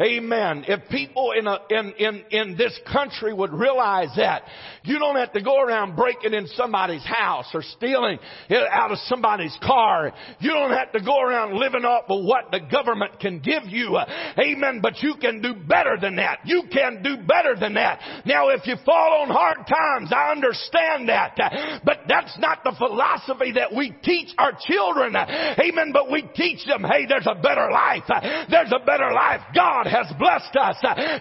Amen. 0.00 0.64
If 0.66 0.88
people 0.90 1.32
in, 1.38 1.46
a, 1.46 1.58
in, 1.70 1.92
in, 1.98 2.24
in 2.30 2.56
this 2.56 2.78
country 2.92 3.32
would 3.32 3.52
realize 3.52 4.08
that, 4.16 4.42
you 4.82 4.98
don't 4.98 5.16
have 5.16 5.32
to 5.32 5.42
go 5.42 5.60
around 5.60 5.96
breaking 5.96 6.34
in 6.34 6.46
somebody's 6.48 7.04
house 7.04 7.46
or 7.54 7.62
stealing 7.62 8.18
it 8.48 8.68
out 8.70 8.90
of 8.90 8.98
somebody's 9.06 9.56
car. 9.62 10.12
You 10.40 10.50
don't 10.50 10.72
have 10.72 10.92
to 10.92 11.00
go 11.00 11.20
around 11.20 11.58
living 11.58 11.84
off 11.84 12.04
of 12.08 12.24
what 12.24 12.50
the 12.50 12.60
government 12.60 13.20
can 13.20 13.38
give 13.38 13.64
you. 13.66 13.96
Amen. 14.38 14.80
But 14.82 15.02
you 15.02 15.14
can 15.20 15.40
do 15.40 15.54
better 15.54 15.96
than 16.00 16.16
that. 16.16 16.40
You 16.44 16.64
can 16.72 17.02
do 17.02 17.16
better 17.26 17.54
than 17.58 17.74
that. 17.74 18.00
Now, 18.26 18.48
if 18.48 18.66
you 18.66 18.76
fall 18.84 19.22
on 19.22 19.28
hard 19.28 19.58
times, 19.66 20.12
I 20.12 20.32
understand 20.32 21.08
that. 21.08 21.80
But 21.84 22.00
that's 22.08 22.36
not 22.38 22.64
the 22.64 22.74
philosophy 22.76 23.52
that 23.52 23.74
we 23.74 23.94
teach 24.02 24.34
our 24.38 24.52
children. 24.66 25.14
Amen. 25.16 25.92
But 25.92 26.10
we 26.10 26.22
teach 26.34 26.66
them, 26.66 26.82
hey, 26.82 27.06
there's 27.08 27.28
a 27.30 27.40
better 27.40 27.70
life. 27.70 28.04
There's 28.50 28.72
a 28.72 28.84
better 28.84 29.10
life. 29.12 29.40
God 29.54 29.83
has 29.86 30.06
blessed 30.18 30.56
us. 30.56 30.76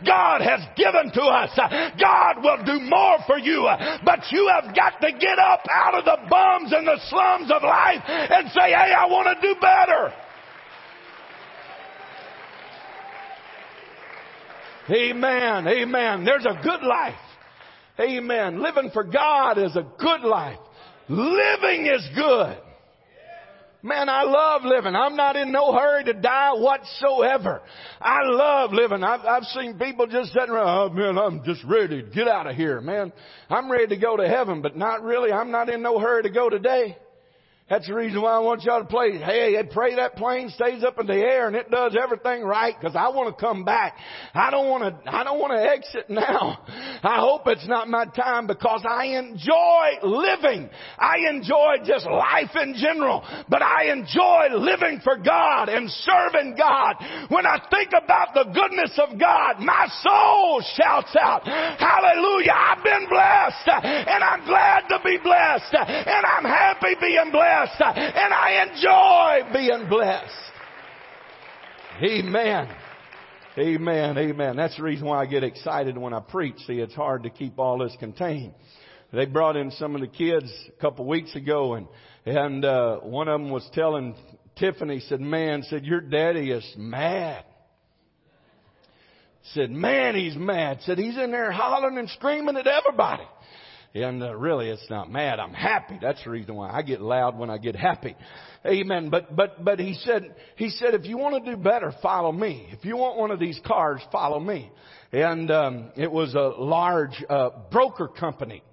God 0.06 0.42
has 0.42 0.62
given 0.76 1.12
to 1.14 1.22
us. 1.22 1.52
God 2.00 2.44
will 2.44 2.64
do 2.66 2.80
more 2.84 3.18
for 3.28 3.38
you. 3.38 3.68
But 4.04 4.20
you 4.32 4.50
have 4.54 4.76
got 4.76 5.00
to 5.02 5.12
get 5.12 5.40
up 5.40 5.66
out 5.72 5.96
of 5.96 6.06
the 6.06 6.18
bums 6.30 6.74
and 6.74 6.88
the 6.88 7.00
slums 7.10 7.52
of 7.52 7.64
life 7.64 8.02
and 8.08 8.50
say, 8.52 8.70
hey, 8.70 8.94
I 8.98 9.06
want 9.08 9.28
to 9.28 9.48
do 9.48 9.56
better. 9.60 10.14
Amen. 14.90 15.68
Amen. 15.68 16.26
There's 16.26 16.46
a 16.46 16.60
good 16.62 16.84
life. 16.84 17.16
Amen. 18.00 18.62
Living 18.62 18.90
for 18.92 19.04
God 19.04 19.58
is 19.58 19.76
a 19.76 19.88
good 19.98 20.22
life. 20.22 20.60
Living 21.08 21.86
is 21.86 22.08
good. 22.16 22.58
Man, 23.86 24.08
I 24.08 24.24
love 24.24 24.62
living. 24.64 24.96
I'm 24.96 25.18
not 25.18 25.36
in 25.36 25.52
no 25.52 25.74
hurry 25.74 26.06
to 26.06 26.14
die 26.14 26.54
whatsoever. 26.54 27.62
I 28.00 28.20
love 28.24 28.72
living. 28.72 29.04
I've, 29.04 29.26
I've 29.26 29.44
seen 29.44 29.78
people 29.78 30.08
just 30.08 30.32
sitting 30.32 30.52
around, 30.52 30.92
oh 30.92 30.94
man, 30.94 31.18
I'm 31.18 31.44
just 31.44 31.62
ready 31.66 32.02
to 32.02 32.10
get 32.10 32.30
out 32.30 32.48
of 32.48 32.56
here, 32.56 32.80
man. 32.80 33.12
I'm 33.50 33.70
ready 33.70 33.88
to 33.88 33.98
go 33.98 34.16
to 34.16 34.26
heaven, 34.26 34.62
but 34.62 34.78
not 34.78 35.04
really. 35.04 35.34
I'm 35.34 35.52
not 35.52 35.68
in 35.68 35.82
no 35.82 36.00
hurry 36.00 36.24
to 36.24 36.30
go 36.30 36.50
today. 36.50 36.98
That's 37.70 37.88
the 37.88 37.94
reason 37.94 38.22
why 38.22 38.36
I 38.36 38.40
want 38.40 38.64
y'all 38.64 38.82
to 38.82 38.86
play. 38.86 39.18
Hey, 39.18 39.56
pray 39.72 39.96
that 39.96 40.18
plane 40.18 40.50
stays 40.50 40.84
up 40.84 41.00
in 41.00 41.08
the 41.08 41.16
air 41.16 41.48
and 41.48 41.56
it 41.56 41.72
does 41.72 41.96
everything 41.96 42.44
right 42.44 42.76
because 42.78 42.94
I 42.94 43.08
want 43.08 43.34
to 43.36 43.42
come 43.42 43.64
back. 43.64 43.96
I 44.34 44.52
don't 44.52 44.68
want 44.68 44.84
to, 44.84 45.10
I 45.10 45.24
don't 45.24 45.40
want 45.40 45.54
to 45.56 45.64
exit 45.64 46.10
now. 46.10 46.60
I 46.68 47.20
hope 47.24 47.44
it's 47.48 47.66
not 47.66 47.88
my 47.88 48.04
time 48.04 48.48
because 48.48 48.84
I 48.84 49.16
enjoy 49.16 50.04
living. 50.04 50.70
I 51.00 51.30
enjoy 51.30 51.88
just 51.88 52.06
life 52.06 52.52
in 52.62 52.76
general, 52.76 53.24
but 53.48 53.62
I 53.62 53.94
enjoy 53.96 54.60
living 54.60 55.00
for 55.02 55.16
God 55.16 55.70
and 55.70 55.90
serving 55.90 56.56
God. 56.60 56.96
When 57.30 57.46
I 57.46 57.64
think 57.72 57.92
about 57.96 58.34
the 58.34 58.44
goodness 58.52 58.92
of 59.00 59.18
God, 59.18 59.64
my 59.64 59.88
soul 60.04 60.62
shouts 60.76 61.16
out, 61.16 61.48
hallelujah, 61.48 62.52
I've 62.52 62.84
been 62.84 63.08
blessed 63.08 63.72
and 63.72 64.22
I'm 64.22 64.44
glad 64.44 64.84
to 64.90 65.00
be 65.00 65.16
blessed 65.24 65.74
and 65.80 66.26
I'm 66.28 66.44
happy 66.44 67.00
being 67.00 67.32
blessed 67.32 67.53
blessed 67.54 67.98
and 67.98 68.34
I 68.34 68.66
enjoy 68.68 69.54
being 69.54 69.90
blessed. 69.90 70.34
Amen. 72.02 72.70
Amen. 73.58 74.18
Amen. 74.18 74.56
That's 74.56 74.76
the 74.78 74.84
reason 74.84 75.06
why 75.08 75.22
I 75.22 75.26
get 75.26 75.44
excited 75.44 75.98
when 75.98 76.14
I 76.14 76.20
preach. 76.20 76.58
See, 76.66 76.74
it's 76.74 76.96
hard 76.96 77.24
to 77.24 77.30
keep 77.30 77.60
all 77.60 77.78
this 77.78 77.96
contained. 78.00 78.54
They 79.12 79.26
brought 79.26 79.56
in 79.56 79.70
some 79.72 79.94
of 79.94 80.02
the 80.02 80.08
kids 80.08 80.52
a 80.76 80.82
couple 80.82 81.06
weeks 81.06 81.36
ago 81.36 81.76
and, 81.76 81.88
and, 82.26 82.66
uh, 82.66 82.98
one 83.00 83.28
of 83.28 83.40
them 83.40 83.52
was 83.52 83.68
telling 83.74 84.16
Tiffany, 84.56 85.02
said, 85.02 85.22
man, 85.22 85.64
said, 85.64 85.86
your 85.86 86.02
daddy 86.02 86.52
is 86.52 86.66
mad. 86.78 87.44
Said, 89.54 89.70
man, 89.70 90.16
he's 90.16 90.36
mad. 90.36 90.80
Said, 90.82 90.98
he's 90.98 91.18
in 91.18 91.32
there 91.32 91.52
hollering 91.52 91.98
and 91.98 92.10
screaming 92.10 92.56
at 92.56 92.66
everybody. 92.66 93.24
And 93.96 94.24
uh, 94.24 94.36
really, 94.36 94.70
it's 94.70 94.90
not 94.90 95.12
mad. 95.12 95.40
I'm 95.40 95.54
happy. 95.54 96.00
That's 96.02 96.24
the 96.24 96.32
reason 96.32 96.56
why 96.56 96.72
I 96.72 96.82
get 96.82 97.00
loud 97.00 97.38
when 97.38 97.52
I 97.52 97.60
get 97.60 97.76
happy. 97.76 98.16
Amen. 98.66 99.10
But 99.10 99.36
but 99.36 99.64
but 99.64 99.80
he 99.80 99.94
said 99.94 100.36
he 100.56 100.70
said 100.70 100.96
if 100.96 101.06
you 101.06 101.18
want 101.18 101.44
to 101.44 101.52
do 101.52 101.58
better, 101.58 101.94
follow 102.02 102.32
me. 102.32 102.70
If 102.72 102.86
you 102.86 102.98
want 102.98 103.20
one 103.20 103.30
of 103.30 103.40
these 103.40 103.60
cars, 103.66 104.02
follow 104.12 104.40
me. 104.40 104.72
And 105.12 105.52
um, 105.52 105.92
it 105.96 106.12
was 106.12 106.34
a 106.34 106.54
large 106.60 107.24
uh, 107.30 107.50
broker 107.72 108.08
company. 108.08 108.64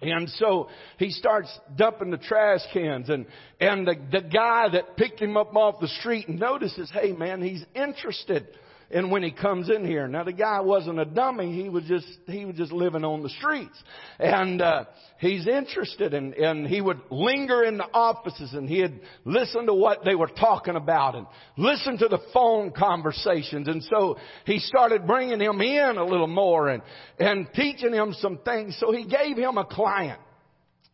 And 0.00 0.28
so 0.30 0.68
he 0.98 1.10
starts 1.10 1.48
dumping 1.76 2.10
the 2.10 2.18
trash 2.18 2.60
cans 2.72 3.08
and, 3.08 3.26
and 3.60 3.86
the, 3.86 3.94
the 4.10 4.20
guy 4.20 4.68
that 4.70 4.96
picked 4.96 5.20
him 5.20 5.36
up 5.36 5.54
off 5.54 5.80
the 5.80 5.86
street 5.86 6.28
notices, 6.28 6.90
hey 6.92 7.12
man, 7.12 7.40
he's 7.40 7.64
interested 7.74 8.48
and 8.92 9.10
when 9.10 9.22
he 9.22 9.30
comes 9.30 9.70
in 9.70 9.84
here. 9.84 10.06
Now 10.06 10.24
the 10.24 10.32
guy 10.32 10.60
wasn't 10.60 11.00
a 11.00 11.04
dummy. 11.04 11.60
He 11.60 11.68
was 11.68 11.84
just, 11.84 12.06
he 12.26 12.44
was 12.44 12.56
just 12.56 12.72
living 12.72 13.04
on 13.04 13.22
the 13.22 13.28
streets. 13.30 13.82
And, 14.18 14.60
uh, 14.60 14.84
he's 15.18 15.46
interested 15.46 16.14
and, 16.14 16.34
and 16.34 16.66
he 16.66 16.80
would 16.80 17.00
linger 17.10 17.64
in 17.64 17.78
the 17.78 17.86
offices 17.94 18.52
and 18.52 18.68
he'd 18.68 19.00
listen 19.24 19.66
to 19.66 19.74
what 19.74 20.04
they 20.04 20.14
were 20.14 20.28
talking 20.28 20.76
about 20.76 21.14
and 21.14 21.26
listen 21.56 21.96
to 21.98 22.08
the 22.08 22.18
phone 22.34 22.72
conversations. 22.72 23.68
And 23.68 23.82
so 23.84 24.18
he 24.44 24.58
started 24.58 25.06
bringing 25.06 25.40
him 25.40 25.60
in 25.60 25.96
a 25.96 26.04
little 26.04 26.26
more 26.26 26.68
and, 26.68 26.82
and 27.18 27.48
teaching 27.54 27.94
him 27.94 28.14
some 28.18 28.38
things. 28.44 28.76
So 28.78 28.92
he 28.92 29.04
gave 29.04 29.36
him 29.36 29.56
a 29.56 29.64
client 29.64 30.20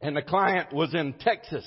and 0.00 0.16
the 0.16 0.22
client 0.22 0.72
was 0.72 0.94
in 0.94 1.12
Texas. 1.14 1.66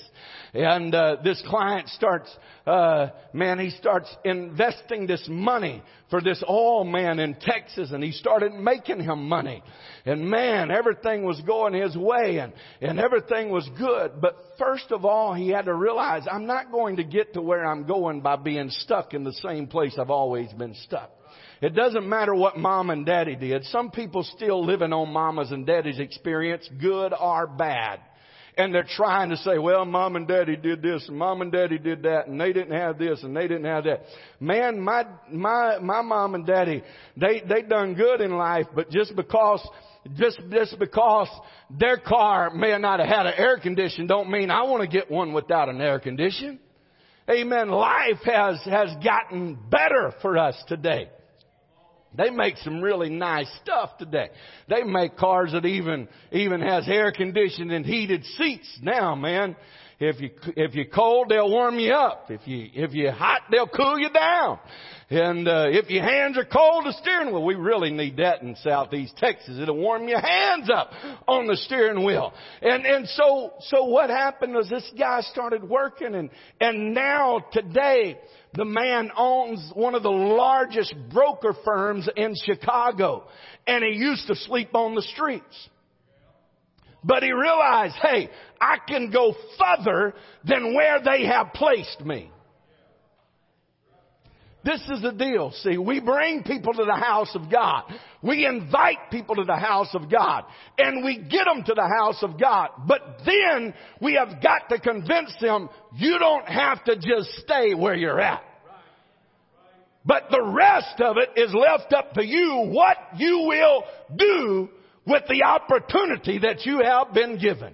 And 0.53 0.95
uh, 0.95 1.17
this 1.21 1.41
client 1.47 1.89
starts, 1.89 2.29
uh, 2.65 3.07
man, 3.33 3.59
he 3.59 3.71
starts 3.71 4.13
investing 4.23 5.05
this 5.05 5.25
money 5.29 5.83
for 6.09 6.21
this 6.21 6.41
oil 6.47 6.85
man 6.85 7.19
in 7.19 7.35
Texas, 7.35 7.91
and 7.91 8.01
he 8.01 8.11
started 8.13 8.53
making 8.53 9.01
him 9.01 9.27
money. 9.27 9.61
And 10.05 10.29
man, 10.29 10.71
everything 10.71 11.23
was 11.23 11.41
going 11.41 11.73
his 11.73 11.95
way, 11.95 12.37
and 12.37 12.53
and 12.81 12.99
everything 12.99 13.49
was 13.49 13.69
good. 13.77 14.21
But 14.21 14.37
first 14.57 14.91
of 14.91 15.03
all, 15.03 15.33
he 15.33 15.49
had 15.49 15.65
to 15.65 15.73
realize 15.73 16.23
I'm 16.31 16.45
not 16.45 16.71
going 16.71 16.97
to 16.97 17.03
get 17.03 17.33
to 17.33 17.41
where 17.41 17.65
I'm 17.65 17.85
going 17.85 18.21
by 18.21 18.37
being 18.37 18.69
stuck 18.69 19.13
in 19.13 19.25
the 19.25 19.33
same 19.33 19.67
place 19.67 19.97
I've 19.99 20.09
always 20.09 20.51
been 20.53 20.75
stuck. 20.85 21.11
It 21.61 21.75
doesn't 21.75 22.07
matter 22.07 22.33
what 22.33 22.57
mom 22.57 22.89
and 22.89 23.05
daddy 23.05 23.35
did. 23.35 23.65
Some 23.65 23.91
people 23.91 24.23
still 24.23 24.65
living 24.65 24.93
on 24.93 25.13
mama's 25.13 25.51
and 25.51 25.65
daddy's 25.65 25.99
experience, 25.99 26.67
good 26.79 27.13
or 27.13 27.45
bad 27.45 27.99
and 28.57 28.73
they're 28.73 28.87
trying 28.95 29.29
to 29.29 29.37
say, 29.37 29.57
well, 29.57 29.85
mom 29.85 30.15
and 30.15 30.27
daddy 30.27 30.55
did 30.55 30.81
this 30.81 31.07
and 31.07 31.17
mom 31.17 31.41
and 31.41 31.51
daddy 31.51 31.77
did 31.77 32.03
that 32.03 32.27
and 32.27 32.39
they 32.39 32.53
didn't 32.53 32.77
have 32.77 32.97
this 32.97 33.23
and 33.23 33.35
they 33.35 33.47
didn't 33.47 33.65
have 33.65 33.85
that. 33.85 34.03
Man, 34.39 34.79
my, 34.79 35.05
my, 35.31 35.79
my 35.79 36.01
mom 36.01 36.35
and 36.35 36.45
daddy, 36.45 36.83
they, 37.17 37.41
they 37.47 37.61
done 37.61 37.93
good 37.93 38.21
in 38.21 38.31
life, 38.31 38.67
but 38.75 38.89
just 38.89 39.15
because 39.15 39.65
just, 40.15 40.41
just 40.51 40.79
because 40.79 41.29
their 41.69 41.97
car 41.97 42.49
may 42.53 42.75
not 42.77 42.99
have 42.99 43.07
had 43.07 43.25
an 43.27 43.33
air 43.37 43.59
condition 43.59 44.07
don't 44.07 44.31
mean 44.31 44.49
I 44.49 44.63
want 44.63 44.81
to 44.81 44.87
get 44.87 45.11
one 45.11 45.31
without 45.31 45.69
an 45.69 45.79
air 45.79 45.99
condition. 45.99 46.59
Amen. 47.29 47.69
Life 47.69 48.19
has, 48.25 48.59
has 48.65 48.89
gotten 49.03 49.57
better 49.69 50.13
for 50.21 50.37
us 50.37 50.55
today. 50.67 51.09
They 52.15 52.29
make 52.29 52.57
some 52.57 52.81
really 52.81 53.09
nice 53.09 53.49
stuff 53.61 53.97
today. 53.97 54.29
They 54.67 54.83
make 54.83 55.15
cars 55.17 55.53
that 55.53 55.65
even, 55.65 56.09
even 56.31 56.61
has 56.61 56.87
air 56.87 57.11
conditioned 57.11 57.71
and 57.71 57.85
heated 57.85 58.25
seats 58.37 58.79
now, 58.81 59.15
man. 59.15 59.55
If 60.03 60.19
you, 60.19 60.31
if 60.57 60.73
you're 60.73 60.85
cold, 60.85 61.27
they'll 61.29 61.47
warm 61.47 61.77
you 61.77 61.93
up. 61.93 62.31
If 62.31 62.47
you, 62.47 62.69
if 62.73 62.91
you're 62.91 63.11
hot, 63.11 63.43
they'll 63.51 63.67
cool 63.67 63.99
you 63.99 64.09
down. 64.09 64.57
And, 65.11 65.47
uh, 65.47 65.65
if 65.67 65.91
your 65.91 66.03
hands 66.03 66.39
are 66.39 66.45
cold, 66.45 66.85
the 66.85 66.93
steering 66.93 67.31
wheel, 67.31 67.45
we 67.45 67.53
really 67.53 67.91
need 67.91 68.17
that 68.17 68.41
in 68.41 68.55
southeast 68.63 69.15
Texas. 69.17 69.59
It'll 69.61 69.77
warm 69.77 70.07
your 70.07 70.19
hands 70.19 70.71
up 70.73 70.89
on 71.27 71.45
the 71.45 71.55
steering 71.55 72.03
wheel. 72.03 72.33
And, 72.63 72.83
and 72.83 73.07
so, 73.09 73.53
so 73.59 73.83
what 73.83 74.09
happened 74.09 74.55
was 74.55 74.67
this 74.69 74.91
guy 74.97 75.21
started 75.21 75.63
working 75.63 76.15
and, 76.15 76.31
and 76.59 76.95
now 76.95 77.45
today, 77.51 78.17
the 78.55 78.65
man 78.65 79.11
owns 79.15 79.71
one 79.75 79.93
of 79.93 80.01
the 80.01 80.09
largest 80.09 80.95
broker 81.13 81.53
firms 81.63 82.09
in 82.17 82.33
Chicago. 82.43 83.25
And 83.67 83.83
he 83.83 83.91
used 83.91 84.25
to 84.27 84.35
sleep 84.35 84.73
on 84.73 84.95
the 84.95 85.03
streets. 85.03 85.69
But 87.03 87.23
he 87.23 87.31
realized, 87.31 87.95
hey, 88.01 88.29
I 88.59 88.77
can 88.87 89.09
go 89.11 89.33
further 89.57 90.13
than 90.43 90.75
where 90.75 90.99
they 91.03 91.25
have 91.25 91.53
placed 91.53 92.01
me. 92.01 92.31
This 94.63 94.81
is 94.93 95.01
the 95.01 95.11
deal. 95.11 95.51
See, 95.63 95.79
we 95.79 95.99
bring 95.99 96.43
people 96.43 96.73
to 96.73 96.85
the 96.85 96.95
house 96.95 97.31
of 97.33 97.51
God. 97.51 97.83
We 98.21 98.45
invite 98.45 99.09
people 99.09 99.35
to 99.35 99.43
the 99.43 99.55
house 99.55 99.89
of 99.95 100.09
God. 100.11 100.43
And 100.77 101.03
we 101.03 101.17
get 101.17 101.45
them 101.45 101.63
to 101.65 101.73
the 101.73 101.91
house 101.99 102.21
of 102.21 102.39
God. 102.39 102.69
But 102.87 103.01
then 103.25 103.73
we 103.99 104.13
have 104.13 104.41
got 104.41 104.69
to 104.69 104.79
convince 104.79 105.33
them 105.41 105.67
you 105.95 106.19
don't 106.19 106.47
have 106.47 106.83
to 106.83 106.95
just 106.95 107.29
stay 107.39 107.73
where 107.73 107.95
you're 107.95 108.21
at. 108.21 108.43
But 110.05 110.27
the 110.29 110.43
rest 110.43 110.99
of 110.99 111.17
it 111.17 111.39
is 111.39 111.53
left 111.53 111.93
up 111.93 112.13
to 112.13 112.25
you 112.25 112.69
what 112.71 112.97
you 113.17 113.45
will 113.47 113.83
do 114.15 114.69
with 115.05 115.23
the 115.27 115.43
opportunity 115.43 116.39
that 116.39 116.65
you 116.65 116.81
have 116.81 117.13
been 117.13 117.37
given. 117.37 117.73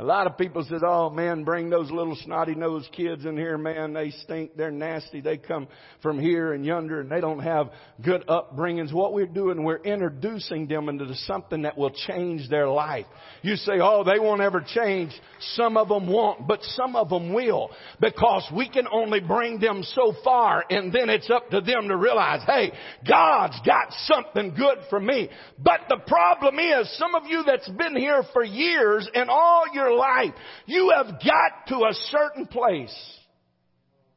A 0.00 0.02
lot 0.02 0.26
of 0.26 0.36
people 0.36 0.64
said, 0.68 0.80
oh 0.84 1.08
man, 1.08 1.44
bring 1.44 1.70
those 1.70 1.88
little 1.88 2.16
snotty 2.16 2.56
nosed 2.56 2.90
kids 2.90 3.24
in 3.24 3.36
here, 3.36 3.56
man. 3.56 3.92
They 3.92 4.10
stink. 4.10 4.56
They're 4.56 4.72
nasty. 4.72 5.20
They 5.20 5.36
come 5.36 5.68
from 6.02 6.18
here 6.18 6.52
and 6.52 6.66
yonder 6.66 7.00
and 7.00 7.08
they 7.08 7.20
don't 7.20 7.38
have 7.38 7.70
good 8.04 8.26
upbringings. 8.26 8.92
What 8.92 9.12
we're 9.12 9.26
doing, 9.26 9.62
we're 9.62 9.76
introducing 9.76 10.66
them 10.66 10.88
into 10.88 11.14
something 11.26 11.62
that 11.62 11.78
will 11.78 11.92
change 12.08 12.48
their 12.48 12.68
life. 12.68 13.06
You 13.42 13.54
say, 13.54 13.74
oh, 13.80 14.02
they 14.02 14.18
won't 14.18 14.40
ever 14.40 14.64
change. 14.66 15.12
Some 15.52 15.76
of 15.76 15.88
them 15.88 16.08
won't, 16.08 16.48
but 16.48 16.60
some 16.62 16.96
of 16.96 17.08
them 17.08 17.32
will 17.32 17.70
because 18.00 18.50
we 18.52 18.68
can 18.68 18.88
only 18.90 19.20
bring 19.20 19.60
them 19.60 19.84
so 19.84 20.12
far 20.24 20.64
and 20.70 20.92
then 20.92 21.08
it's 21.08 21.30
up 21.30 21.50
to 21.50 21.60
them 21.60 21.86
to 21.86 21.96
realize, 21.96 22.40
hey, 22.46 22.72
God's 23.08 23.60
got 23.64 23.92
something 24.06 24.54
good 24.56 24.78
for 24.90 24.98
me. 24.98 25.30
But 25.56 25.82
the 25.88 25.98
problem 26.08 26.58
is 26.58 26.98
some 26.98 27.14
of 27.14 27.22
you 27.28 27.44
that's 27.46 27.68
been 27.68 27.94
here 27.94 28.24
for 28.32 28.42
years 28.42 29.08
and 29.14 29.30
all 29.30 29.66
your 29.72 29.84
life. 29.94 30.34
You 30.66 30.92
have 30.96 31.20
got 31.20 31.68
to 31.68 31.76
a 31.76 31.94
certain 32.10 32.46
place 32.46 32.94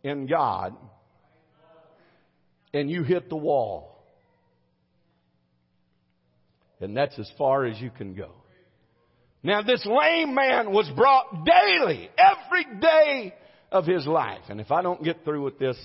in 0.04 0.28
God 0.28 0.76
and 2.74 2.90
you 2.90 3.04
hit 3.04 3.30
the 3.30 3.36
wall. 3.36 4.04
And 6.80 6.96
that's 6.96 7.18
as 7.18 7.30
far 7.38 7.66
as 7.66 7.80
you 7.80 7.90
can 7.90 8.14
go. 8.14 8.32
Now 9.44 9.62
this 9.62 9.86
lame 9.86 10.36
man 10.36 10.72
was 10.72 10.90
brought 10.96 11.46
daily, 11.46 12.10
every 12.18 12.80
day 12.80 13.34
of 13.72 13.86
his 13.86 14.06
life. 14.06 14.44
And 14.50 14.60
if 14.62 14.72
I 14.72 14.82
don't 14.82 15.04
get 15.04 15.24
through 15.24 15.44
with 15.44 15.58
this 15.58 15.78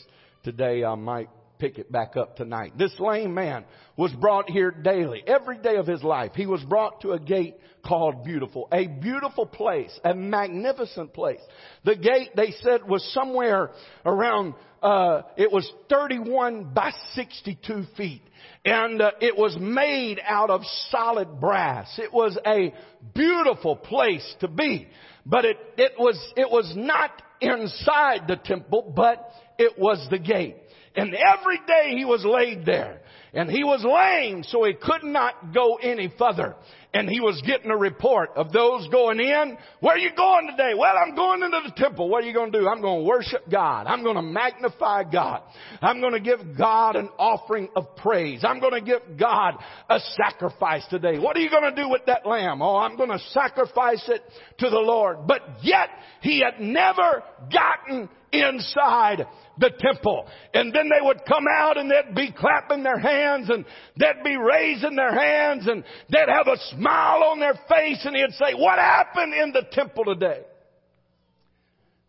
today, 0.43 0.85
I 0.85 0.95
might 0.95 1.31
pick 1.63 1.79
it 1.79 1.93
back 1.93 2.17
up 2.17 2.35
tonight. 2.35 2.73
This 2.77 2.93
lame 2.99 3.35
man 3.35 3.65
was 3.97 4.11
brought 4.15 4.51
here 4.51 4.73
daily, 4.73 5.23
every 5.25 5.59
day 5.59 5.77
of 5.77 5.87
his 5.87 6.03
life. 6.03 6.33
He 6.35 6.45
was 6.45 6.61
brought 6.65 7.03
to 7.03 7.13
a 7.13 7.21
gate 7.21 7.55
called 7.87 8.25
Beautiful, 8.25 8.67
a 8.73 8.89
beautiful 8.89 9.47
place, 9.47 9.93
a 10.03 10.13
magnificent 10.13 11.15
place. 11.15 11.39
The 11.85 11.95
gate, 11.95 12.31
they 12.35 12.51
said, 12.63 12.81
was 12.89 13.09
somewhere 13.15 13.71
around, 14.05 14.55
uh, 14.83 15.23
it 15.37 15.53
was 15.53 15.71
31 15.89 16.75
by 16.75 16.91
62 17.15 17.85
feet. 17.97 18.23
And 18.65 19.01
uh, 19.01 19.13
it 19.21 19.39
was 19.39 19.57
made 19.57 20.21
out 20.27 20.51
of 20.51 20.63
solid 20.91 21.41
brass. 21.41 21.97
It 21.97 22.13
was 22.13 22.37
a 22.45 22.75
beautiful 23.15 23.77
place 23.77 24.35
to 24.41 24.49
be. 24.49 24.89
But 25.25 25.45
it, 25.45 25.57
it 25.77 25.93
was, 25.97 26.19
it 26.37 26.51
was 26.51 26.73
not 26.77 27.23
inside 27.41 28.23
the 28.27 28.37
temple, 28.37 28.93
but 28.97 29.31
it 29.59 29.79
was 29.79 30.05
the 30.11 30.19
gate. 30.19 30.57
And 30.95 31.15
every 31.15 31.59
day 31.67 31.97
he 31.97 32.05
was 32.05 32.25
laid 32.25 32.67
there. 32.67 33.01
And 33.35 33.51
he 33.51 33.65
was 33.65 33.83
lame, 33.83 34.45
so 34.45 34.65
he 34.65 34.75
could 34.75 35.05
not 35.05 35.55
go 35.55 35.77
any 35.77 36.13
further. 36.19 36.55
And 36.93 37.09
he 37.09 37.19
was 37.21 37.43
getting 37.47 37.71
a 37.71 37.77
report 37.77 38.33
of 38.37 38.53
those 38.53 38.87
going 38.89 39.19
in. 39.19 39.57
Where 39.81 39.95
are 39.95 39.99
you 39.99 40.11
going 40.15 40.49
today? 40.51 40.73
Well, 40.77 40.93
I'm 40.95 41.15
going 41.15 41.43
into 41.43 41.61
the 41.65 41.73
temple. 41.75 42.11
What 42.11 42.23
are 42.23 42.27
you 42.27 42.35
going 42.35 42.53
to 42.53 42.61
do? 42.61 42.69
I'm 42.69 42.83
going 42.83 43.01
to 43.01 43.09
worship 43.09 43.51
God. 43.51 43.87
I'm 43.87 44.03
going 44.03 44.17
to 44.17 44.23
magnify 44.23 45.05
God. 45.11 45.41
I'm 45.81 46.03
going 46.03 46.13
to 46.13 46.21
give 46.21 46.59
God 46.59 46.97
an 46.97 47.09
offering 47.19 47.71
of 47.75 47.97
praise. 47.97 48.45
I'm 48.45 48.61
going 48.61 48.75
to 48.75 48.83
give 48.83 49.19
God 49.19 49.55
a 49.89 49.99
sacrifice 49.99 50.85
today. 50.91 51.19
What 51.19 51.35
are 51.35 51.41
you 51.41 51.49
going 51.49 51.75
to 51.75 51.83
do 51.83 51.89
with 51.89 52.05
that 52.07 52.27
lamb? 52.27 52.61
Oh, 52.61 52.77
I'm 52.77 52.99
going 52.99 53.09
to 53.09 53.21
sacrifice 53.31 54.07
it 54.09 54.23
to 54.59 54.69
the 54.69 54.79
Lord. 54.79 55.27
But 55.27 55.41
yet, 55.63 55.89
he 56.21 56.41
had 56.43 56.61
never 56.61 57.23
gotten 57.51 58.11
inside 58.33 59.27
the 59.59 59.71
temple. 59.79 60.27
And 60.55 60.73
then 60.73 60.89
they 60.89 61.05
would 61.05 61.21
come 61.27 61.45
out 61.53 61.79
and 61.79 61.91
they'd 61.91 62.15
be 62.15 62.33
clapping 62.33 62.83
their 62.83 62.99
hands 62.99 63.51
and 63.51 63.65
they'd 63.97 64.25
be 64.25 64.37
raising 64.37 64.97
their 64.97 65.15
hands 65.15 65.67
and 65.67 65.85
they'd 66.11 66.29
have 66.29 66.49
a 66.49 66.57
smile 66.77 67.25
on 67.25 67.41
their 67.41 67.59
face 67.69 68.05
and 68.05 68.17
he'd 68.17 68.33
say, 68.33 68.55
what 68.55 68.79
happened 68.79 69.35
in 69.35 69.53
the 69.53 69.63
temple 69.73 70.05
today? 70.05 70.41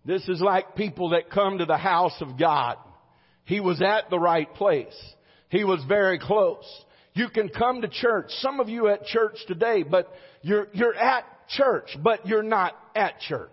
This 0.06 0.28
is 0.28 0.42
like 0.42 0.76
people 0.76 1.10
that 1.10 1.30
come 1.30 1.60
to 1.60 1.66
the 1.66 1.78
house 1.78 2.16
of 2.22 2.38
God. 2.38 2.78
He 3.46 3.60
was 3.60 3.82
at 3.82 4.10
the 4.10 4.20
right 4.20 4.54
place. 4.56 4.96
He 5.50 5.64
was 5.64 5.84
very 5.88 6.20
close. 6.20 6.66
You 7.14 7.30
can 7.30 7.50
come 7.50 7.82
to 7.82 7.88
church. 7.88 8.26
Some 8.40 8.60
of 8.60 8.70
you 8.70 8.88
at 8.88 9.06
church 9.06 9.38
today, 9.48 9.84
but 9.84 10.12
you're, 10.42 10.68
you're 10.74 10.96
at 10.96 11.26
church, 11.50 11.96
but 12.02 12.26
you're 12.26 12.44
not 12.44 12.74
at 12.96 13.20
church. 13.20 13.50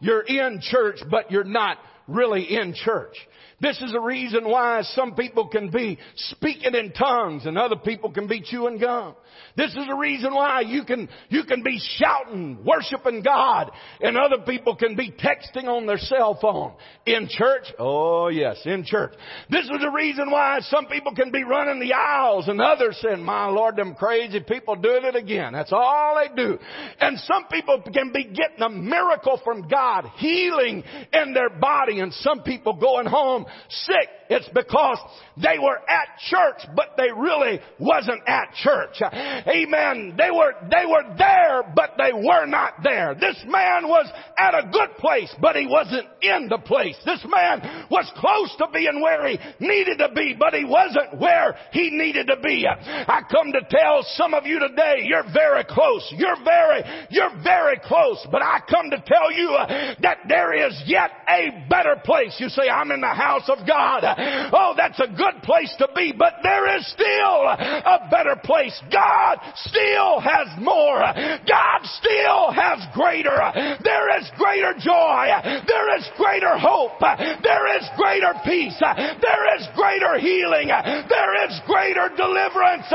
You're 0.00 0.22
in 0.22 0.60
church, 0.60 0.98
but 1.10 1.30
you're 1.30 1.44
not 1.44 1.78
really 2.08 2.42
in 2.54 2.74
church. 2.74 3.16
This 3.60 3.80
is 3.80 3.92
the 3.92 4.00
reason 4.00 4.48
why 4.48 4.82
some 4.82 5.14
people 5.14 5.48
can 5.48 5.70
be 5.70 5.98
speaking 6.16 6.74
in 6.74 6.92
tongues 6.92 7.46
and 7.46 7.56
other 7.56 7.76
people 7.76 8.10
can 8.10 8.26
be 8.26 8.42
chewing 8.42 8.78
gum. 8.78 9.14
This 9.56 9.70
is 9.70 9.86
the 9.86 9.94
reason 9.94 10.34
why 10.34 10.60
you 10.60 10.84
can, 10.84 11.08
you 11.28 11.44
can 11.44 11.62
be 11.62 11.80
shouting, 11.96 12.58
worshiping 12.64 13.22
God, 13.22 13.70
and 14.00 14.16
other 14.18 14.44
people 14.44 14.74
can 14.76 14.96
be 14.96 15.12
texting 15.12 15.64
on 15.64 15.86
their 15.86 15.98
cell 15.98 16.36
phone. 16.40 16.74
In 17.06 17.28
church? 17.28 17.64
Oh 17.78 18.28
yes, 18.28 18.60
in 18.64 18.84
church. 18.84 19.12
This 19.50 19.64
is 19.64 19.80
the 19.80 19.90
reason 19.90 20.30
why 20.30 20.58
some 20.62 20.86
people 20.86 21.14
can 21.14 21.30
be 21.30 21.44
running 21.44 21.80
the 21.80 21.94
aisles 21.94 22.48
and 22.48 22.60
others 22.60 22.98
saying, 23.00 23.22
my 23.22 23.46
Lord, 23.46 23.76
them 23.76 23.94
crazy 23.94 24.40
people 24.40 24.74
doing 24.76 25.04
it 25.04 25.16
again. 25.16 25.52
That's 25.52 25.72
all 25.72 26.20
they 26.20 26.34
do. 26.34 26.58
And 27.00 27.18
some 27.20 27.46
people 27.50 27.82
can 27.92 28.12
be 28.12 28.24
getting 28.24 28.62
a 28.62 28.68
miracle 28.68 29.40
from 29.44 29.68
God, 29.68 30.06
healing 30.16 30.82
in 31.12 31.32
their 31.32 31.50
body, 31.50 31.93
and 32.00 32.12
some 32.12 32.42
people 32.42 32.74
going 32.74 33.06
home 33.06 33.46
sick. 33.68 34.08
It's 34.30 34.48
because 34.54 34.98
they 35.36 35.58
were 35.58 35.78
at 35.88 36.08
church, 36.30 36.66
but 36.74 36.94
they 36.96 37.10
really 37.10 37.60
wasn't 37.78 38.22
at 38.26 38.52
church. 38.62 39.00
Amen. 39.02 40.14
They 40.16 40.30
were, 40.30 40.54
they 40.70 40.86
were 40.86 41.14
there, 41.18 41.72
but 41.74 41.94
they 41.98 42.12
were 42.12 42.46
not 42.46 42.82
there. 42.82 43.14
This 43.14 43.36
man 43.46 43.88
was 43.88 44.06
at 44.38 44.54
a 44.54 44.68
good 44.72 44.96
place, 44.98 45.34
but 45.40 45.56
he 45.56 45.66
wasn't 45.66 46.06
in 46.22 46.48
the 46.48 46.58
place. 46.58 46.96
This 47.04 47.24
man 47.28 47.86
was 47.90 48.10
close 48.16 48.54
to 48.58 48.66
being 48.72 49.00
where 49.02 49.28
he 49.28 49.38
needed 49.60 49.98
to 49.98 50.08
be, 50.14 50.34
but 50.38 50.54
he 50.54 50.64
wasn't 50.64 51.20
where 51.20 51.56
he 51.72 51.90
needed 51.90 52.28
to 52.28 52.36
be. 52.42 52.66
I 52.66 53.20
come 53.30 53.52
to 53.52 53.60
tell 53.68 54.04
some 54.14 54.34
of 54.34 54.46
you 54.46 54.58
today, 54.58 55.02
you're 55.04 55.30
very 55.32 55.64
close. 55.64 56.12
You're 56.16 56.42
very, 56.44 56.82
you're 57.10 57.42
very 57.42 57.80
close, 57.84 58.26
but 58.30 58.42
I 58.42 58.60
come 58.70 58.90
to 58.90 59.02
tell 59.06 59.32
you 59.32 59.50
uh, 59.50 59.94
that 60.02 60.18
there 60.28 60.52
is 60.66 60.82
yet 60.86 61.10
a 61.28 61.66
better 61.68 61.96
place. 62.04 62.36
You 62.38 62.48
say, 62.48 62.68
I'm 62.68 62.90
in 62.90 63.00
the 63.00 63.06
house 63.06 63.48
of 63.48 63.66
God. 63.66 64.04
Oh, 64.52 64.74
that's 64.76 65.00
a 65.00 65.08
good 65.08 65.42
place 65.42 65.74
to 65.78 65.88
be, 65.94 66.12
but 66.16 66.34
there 66.42 66.76
is 66.76 66.86
still 66.90 67.44
a 67.48 68.08
better 68.10 68.36
place. 68.36 68.74
God 68.92 69.38
still 69.54 70.20
has 70.20 70.48
more. 70.58 71.00
God 71.46 71.80
still 71.98 72.50
has 72.52 72.84
greater. 72.94 73.38
There 73.82 74.18
is 74.18 74.30
greater 74.36 74.74
joy. 74.78 75.26
There 75.66 75.96
is 75.98 76.08
greater 76.16 76.58
hope. 76.58 77.00
There 77.00 77.76
is 77.76 77.88
greater 77.96 78.34
peace. 78.44 78.78
There 78.80 79.56
is 79.56 79.68
greater 79.74 80.18
healing. 80.18 80.68
There 80.68 81.44
is 81.46 81.60
greater 81.66 82.10
deliverance. 82.16 82.86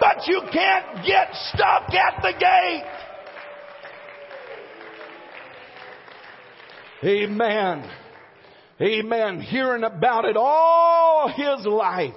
But 0.00 0.26
you 0.26 0.42
can't 0.52 1.04
get 1.06 1.34
stuck 1.52 1.92
at 1.94 2.22
the 2.22 2.32
gate. 2.38 2.84
Amen. 7.04 7.88
Amen. 8.80 9.40
Hearing 9.40 9.84
about 9.84 10.26
it 10.26 10.36
all 10.36 11.28
his 11.28 11.66
life. 11.66 12.14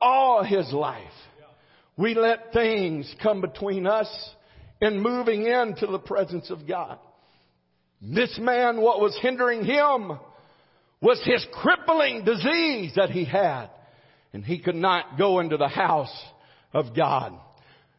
All 0.00 0.44
his 0.44 0.70
life. 0.72 1.02
We 1.96 2.14
let 2.14 2.52
things 2.52 3.12
come 3.22 3.40
between 3.40 3.86
us 3.86 4.08
and 4.80 5.00
moving 5.00 5.46
into 5.46 5.86
the 5.86 5.98
presence 5.98 6.50
of 6.50 6.66
God. 6.66 6.98
This 8.02 8.36
man, 8.38 8.80
what 8.80 9.00
was 9.00 9.16
hindering 9.22 9.64
him 9.64 10.18
was 11.00 11.22
his 11.24 11.46
crippling 11.52 12.24
disease 12.24 12.92
that 12.96 13.10
he 13.10 13.24
had. 13.24 13.68
And 14.32 14.44
he 14.44 14.58
could 14.58 14.74
not 14.74 15.16
go 15.16 15.40
into 15.40 15.56
the 15.56 15.68
house 15.68 16.12
of 16.72 16.94
God. 16.94 17.32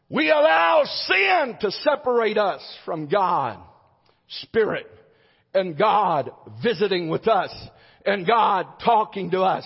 We 0.08 0.30
allow 0.30 0.84
sin 0.84 1.56
to 1.62 1.70
separate 1.70 2.38
us 2.38 2.60
from 2.84 3.08
God, 3.08 3.58
Spirit, 4.42 4.86
and 5.56 5.76
God 5.76 6.30
visiting 6.62 7.08
with 7.08 7.26
us, 7.26 7.52
and 8.04 8.26
God 8.26 8.66
talking 8.84 9.30
to 9.30 9.40
us. 9.40 9.64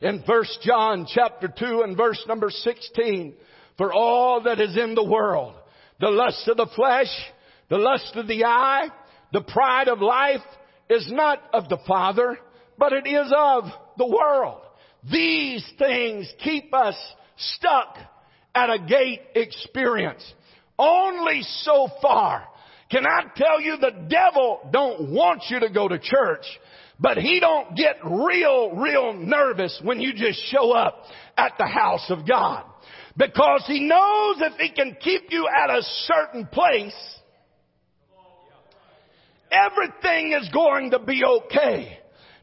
In 0.00 0.22
1 0.26 0.44
John 0.62 1.06
chapter 1.12 1.48
2 1.48 1.82
and 1.82 1.96
verse 1.96 2.22
number 2.28 2.50
16, 2.50 3.34
for 3.76 3.92
all 3.92 4.42
that 4.42 4.60
is 4.60 4.76
in 4.76 4.94
the 4.94 5.04
world, 5.04 5.54
the 6.00 6.10
lust 6.10 6.46
of 6.48 6.56
the 6.56 6.68
flesh, 6.74 7.10
the 7.68 7.78
lust 7.78 8.14
of 8.16 8.26
the 8.26 8.44
eye, 8.44 8.88
the 9.32 9.40
pride 9.40 9.88
of 9.88 10.00
life 10.00 10.42
is 10.90 11.10
not 11.10 11.40
of 11.52 11.68
the 11.68 11.78
Father, 11.86 12.38
but 12.76 12.92
it 12.92 13.06
is 13.06 13.32
of 13.36 13.64
the 13.96 14.06
world. 14.06 14.60
These 15.10 15.64
things 15.78 16.32
keep 16.42 16.74
us 16.74 16.96
stuck 17.36 17.96
at 18.54 18.70
a 18.70 18.78
gate 18.78 19.22
experience. 19.34 20.24
Only 20.78 21.42
so 21.42 21.88
far. 22.02 22.46
Can 22.90 23.06
I 23.06 23.24
tell 23.36 23.60
you 23.60 23.76
the 23.76 24.08
devil 24.08 24.60
don't 24.72 25.12
want 25.12 25.44
you 25.50 25.60
to 25.60 25.68
go 25.68 25.88
to 25.88 25.98
church, 25.98 26.44
but 26.98 27.18
he 27.18 27.38
don't 27.38 27.76
get 27.76 27.96
real, 28.04 28.72
real 28.76 29.12
nervous 29.12 29.78
when 29.82 30.00
you 30.00 30.14
just 30.14 30.40
show 30.50 30.72
up 30.72 31.04
at 31.36 31.52
the 31.58 31.66
house 31.66 32.06
of 32.10 32.26
God. 32.26 32.64
Because 33.16 33.64
he 33.66 33.80
knows 33.80 34.36
if 34.40 34.54
he 34.58 34.70
can 34.70 34.96
keep 35.00 35.24
you 35.30 35.46
at 35.48 35.70
a 35.70 35.82
certain 35.82 36.46
place, 36.46 36.96
everything 39.50 40.32
is 40.40 40.48
going 40.52 40.92
to 40.92 40.98
be 40.98 41.22
okay. 41.24 41.98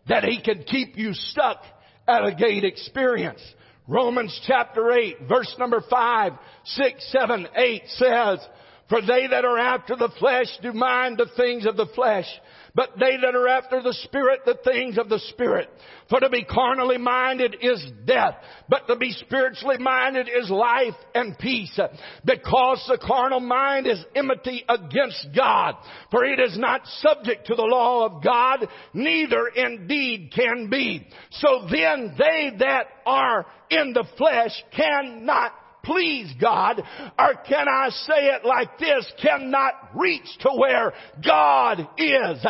That 0.07 0.23
he 0.23 0.41
can 0.41 0.63
keep 0.63 0.97
you 0.97 1.13
stuck 1.13 1.63
at 2.07 2.25
a 2.25 2.35
gate 2.35 2.63
experience. 2.63 3.41
Romans 3.87 4.39
chapter 4.45 4.91
8 4.91 5.17
verse 5.27 5.53
number 5.57 5.81
5, 5.89 6.33
6, 6.65 7.11
7, 7.11 7.47
8 7.55 7.81
says, 7.87 8.39
For 8.87 9.01
they 9.01 9.27
that 9.27 9.45
are 9.45 9.57
after 9.57 9.95
the 9.95 10.11
flesh 10.19 10.47
do 10.61 10.71
mind 10.71 11.17
the 11.17 11.27
things 11.35 11.65
of 11.65 11.75
the 11.75 11.87
flesh, 11.95 12.27
but 12.75 12.91
they 12.99 13.17
that 13.17 13.33
are 13.33 13.47
after 13.47 13.81
the 13.81 13.93
Spirit, 14.03 14.41
the 14.45 14.59
things 14.63 14.99
of 14.99 15.09
the 15.09 15.17
Spirit. 15.29 15.69
For 16.07 16.19
to 16.19 16.29
be 16.29 16.43
carnally 16.43 16.99
minded 16.99 17.55
is 17.61 17.83
death, 18.05 18.35
but 18.69 18.85
to 18.87 18.95
be 18.95 19.11
spiritually 19.11 19.79
minded 19.79 20.29
is 20.29 20.51
life 20.51 20.93
and 21.15 21.35
peace. 21.39 21.79
Because 22.23 22.85
the 22.87 22.99
carnal 22.99 23.39
mind 23.39 23.87
is 23.87 24.05
enmity 24.15 24.63
against 24.69 25.29
God, 25.35 25.77
for 26.11 26.23
it 26.23 26.39
is 26.39 26.55
not 26.59 26.85
subject 26.99 27.47
to 27.47 27.55
the 27.55 27.63
law 27.63 28.05
of 28.05 28.23
God, 28.23 28.67
neither 28.93 29.47
indeed 29.47 30.31
can 30.35 30.69
be. 30.69 31.07
So 31.31 31.67
then 31.71 32.13
they 32.19 32.51
that 32.59 32.85
are 33.07 33.47
in 33.71 33.93
the 33.93 34.05
flesh 34.15 34.51
cannot 34.75 35.53
please 35.85 36.33
God, 36.41 36.81
or 37.17 37.33
can 37.47 37.67
I 37.67 37.89
say 37.89 38.27
it 38.27 38.45
like 38.45 38.77
this, 38.79 39.11
cannot 39.21 39.73
reach 39.95 40.27
to 40.41 40.49
where 40.57 40.93
God 41.25 41.87
is, 41.97 42.45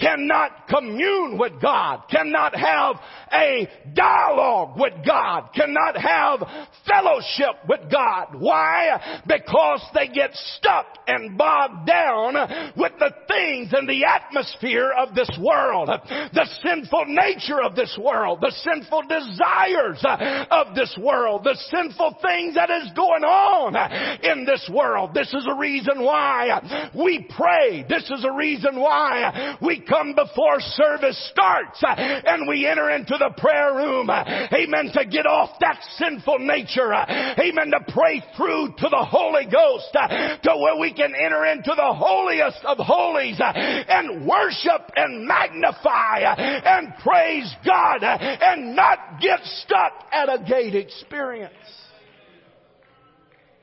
cannot 0.00 0.68
commune 0.68 1.38
with 1.38 1.60
God, 1.60 2.02
cannot 2.10 2.56
have 2.56 2.96
a 3.32 3.68
dialogue 3.94 4.78
with 4.78 4.94
God, 5.06 5.50
cannot 5.54 5.96
have 5.96 6.40
fellowship 6.86 7.56
with 7.68 7.90
God. 7.90 8.34
Why? 8.38 9.22
Because 9.26 9.82
they 9.94 10.08
get 10.08 10.30
stuck 10.56 10.86
and 11.06 11.36
bogged 11.36 11.86
down 11.86 12.72
with 12.76 12.92
the 12.98 13.10
things 13.28 13.72
and 13.72 13.88
the 13.88 14.04
atmosphere 14.04 14.92
of 14.96 15.14
this 15.14 15.30
world, 15.40 15.88
the 15.88 16.48
sinful 16.62 17.04
nature 17.06 17.62
of 17.62 17.74
this 17.74 17.98
world, 18.02 18.40
the 18.40 18.52
sinful 18.62 19.02
desires 19.02 20.04
of 20.50 20.74
this 20.74 20.96
world, 21.00 21.44
the 21.44 21.56
sinful 21.70 22.16
things 22.22 22.54
that 22.54 22.70
is 22.70 22.77
going 22.94 23.24
on 23.24 23.76
in 24.22 24.44
this 24.44 24.68
world. 24.72 25.14
This 25.14 25.32
is 25.32 25.46
a 25.50 25.58
reason 25.58 26.02
why 26.02 26.90
we 26.94 27.26
pray. 27.36 27.84
This 27.88 28.04
is 28.10 28.24
a 28.24 28.32
reason 28.32 28.80
why 28.80 29.56
we 29.62 29.80
come 29.80 30.14
before 30.14 30.60
service 30.60 31.30
starts 31.32 31.82
and 31.82 32.48
we 32.48 32.66
enter 32.66 32.90
into 32.90 33.16
the 33.18 33.30
prayer 33.36 33.74
room. 33.74 34.10
Amen. 34.10 34.90
To 34.94 35.04
get 35.06 35.26
off 35.26 35.58
that 35.60 35.80
sinful 35.96 36.38
nature. 36.40 36.92
Amen. 36.92 37.70
To 37.70 37.92
pray 37.92 38.22
through 38.36 38.74
to 38.78 38.88
the 38.88 39.04
Holy 39.08 39.44
Ghost 39.44 39.92
to 39.92 40.56
where 40.56 40.78
we 40.78 40.92
can 40.92 41.14
enter 41.14 41.44
into 41.46 41.72
the 41.74 41.94
holiest 41.94 42.64
of 42.64 42.78
holies 42.78 43.38
and 43.40 44.26
worship 44.26 44.90
and 44.96 45.26
magnify 45.26 46.20
and 46.20 46.94
praise 47.02 47.54
God 47.64 48.02
and 48.02 48.74
not 48.74 49.20
get 49.20 49.40
stuck 49.44 50.06
at 50.12 50.28
a 50.28 50.42
gate 50.44 50.74
experience 50.74 51.54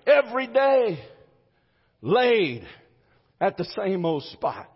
every 0.06 0.48
day 0.48 1.00
laid 2.02 2.65
at 3.39 3.58
the 3.58 3.65
same 3.65 4.06
old 4.06 4.24
spot. 4.24 4.70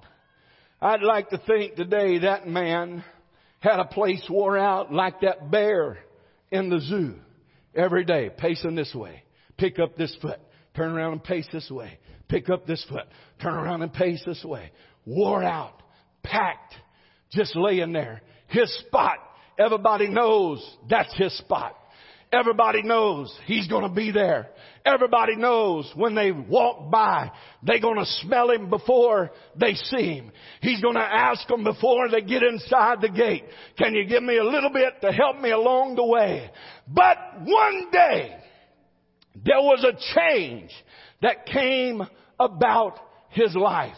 I'd 0.81 1.01
like 1.01 1.29
to 1.29 1.37
think 1.37 1.75
today 1.75 2.19
that 2.19 2.47
man 2.47 3.03
had 3.59 3.79
a 3.79 3.85
place 3.85 4.23
wore 4.29 4.57
out 4.57 4.93
like 4.93 5.21
that 5.21 5.51
bear 5.51 5.99
in 6.51 6.69
the 6.69 6.79
zoo 6.79 7.15
every 7.75 8.05
day, 8.05 8.29
pacing 8.35 8.75
this 8.75 8.93
way, 8.95 9.23
pick 9.57 9.79
up 9.79 9.95
this 9.95 10.15
foot, 10.21 10.39
turn 10.75 10.91
around 10.91 11.13
and 11.13 11.23
pace 11.23 11.47
this 11.51 11.69
way, 11.69 11.99
pick 12.27 12.49
up 12.49 12.65
this 12.65 12.83
foot, 12.89 13.05
turn 13.41 13.53
around 13.53 13.81
and 13.81 13.93
pace 13.93 14.21
this 14.25 14.43
way, 14.43 14.71
wore 15.05 15.43
out, 15.43 15.73
packed, 16.23 16.75
just 17.31 17.55
laying 17.55 17.91
there. 17.91 18.21
His 18.47 18.73
spot, 18.79 19.17
everybody 19.59 20.07
knows 20.07 20.65
that's 20.89 21.15
his 21.17 21.37
spot. 21.37 21.75
Everybody 22.31 22.83
knows 22.83 23.35
he's 23.45 23.67
going 23.67 23.83
to 23.83 23.93
be 23.93 24.11
there. 24.11 24.49
Everybody 24.85 25.35
knows 25.35 25.91
when 25.95 26.15
they 26.15 26.31
walk 26.31 26.89
by, 26.89 27.31
they're 27.63 27.81
going 27.81 27.99
to 27.99 28.05
smell 28.21 28.49
him 28.51 28.69
before 28.69 29.31
they 29.55 29.73
see 29.73 30.15
him. 30.15 30.31
He's 30.61 30.81
going 30.81 30.95
to 30.95 31.01
ask 31.01 31.47
them 31.47 31.63
before 31.63 32.09
they 32.09 32.21
get 32.21 32.43
inside 32.43 33.01
the 33.01 33.09
gate, 33.09 33.43
can 33.77 33.93
you 33.93 34.05
give 34.05 34.23
me 34.23 34.37
a 34.37 34.43
little 34.43 34.71
bit 34.71 35.01
to 35.01 35.11
help 35.11 35.39
me 35.39 35.51
along 35.51 35.95
the 35.95 36.05
way? 36.05 36.49
But 36.87 37.17
one 37.43 37.89
day, 37.91 38.35
there 39.35 39.61
was 39.61 39.83
a 39.83 40.15
change 40.15 40.71
that 41.21 41.45
came 41.45 42.01
about 42.39 42.99
his 43.29 43.55
life. 43.55 43.95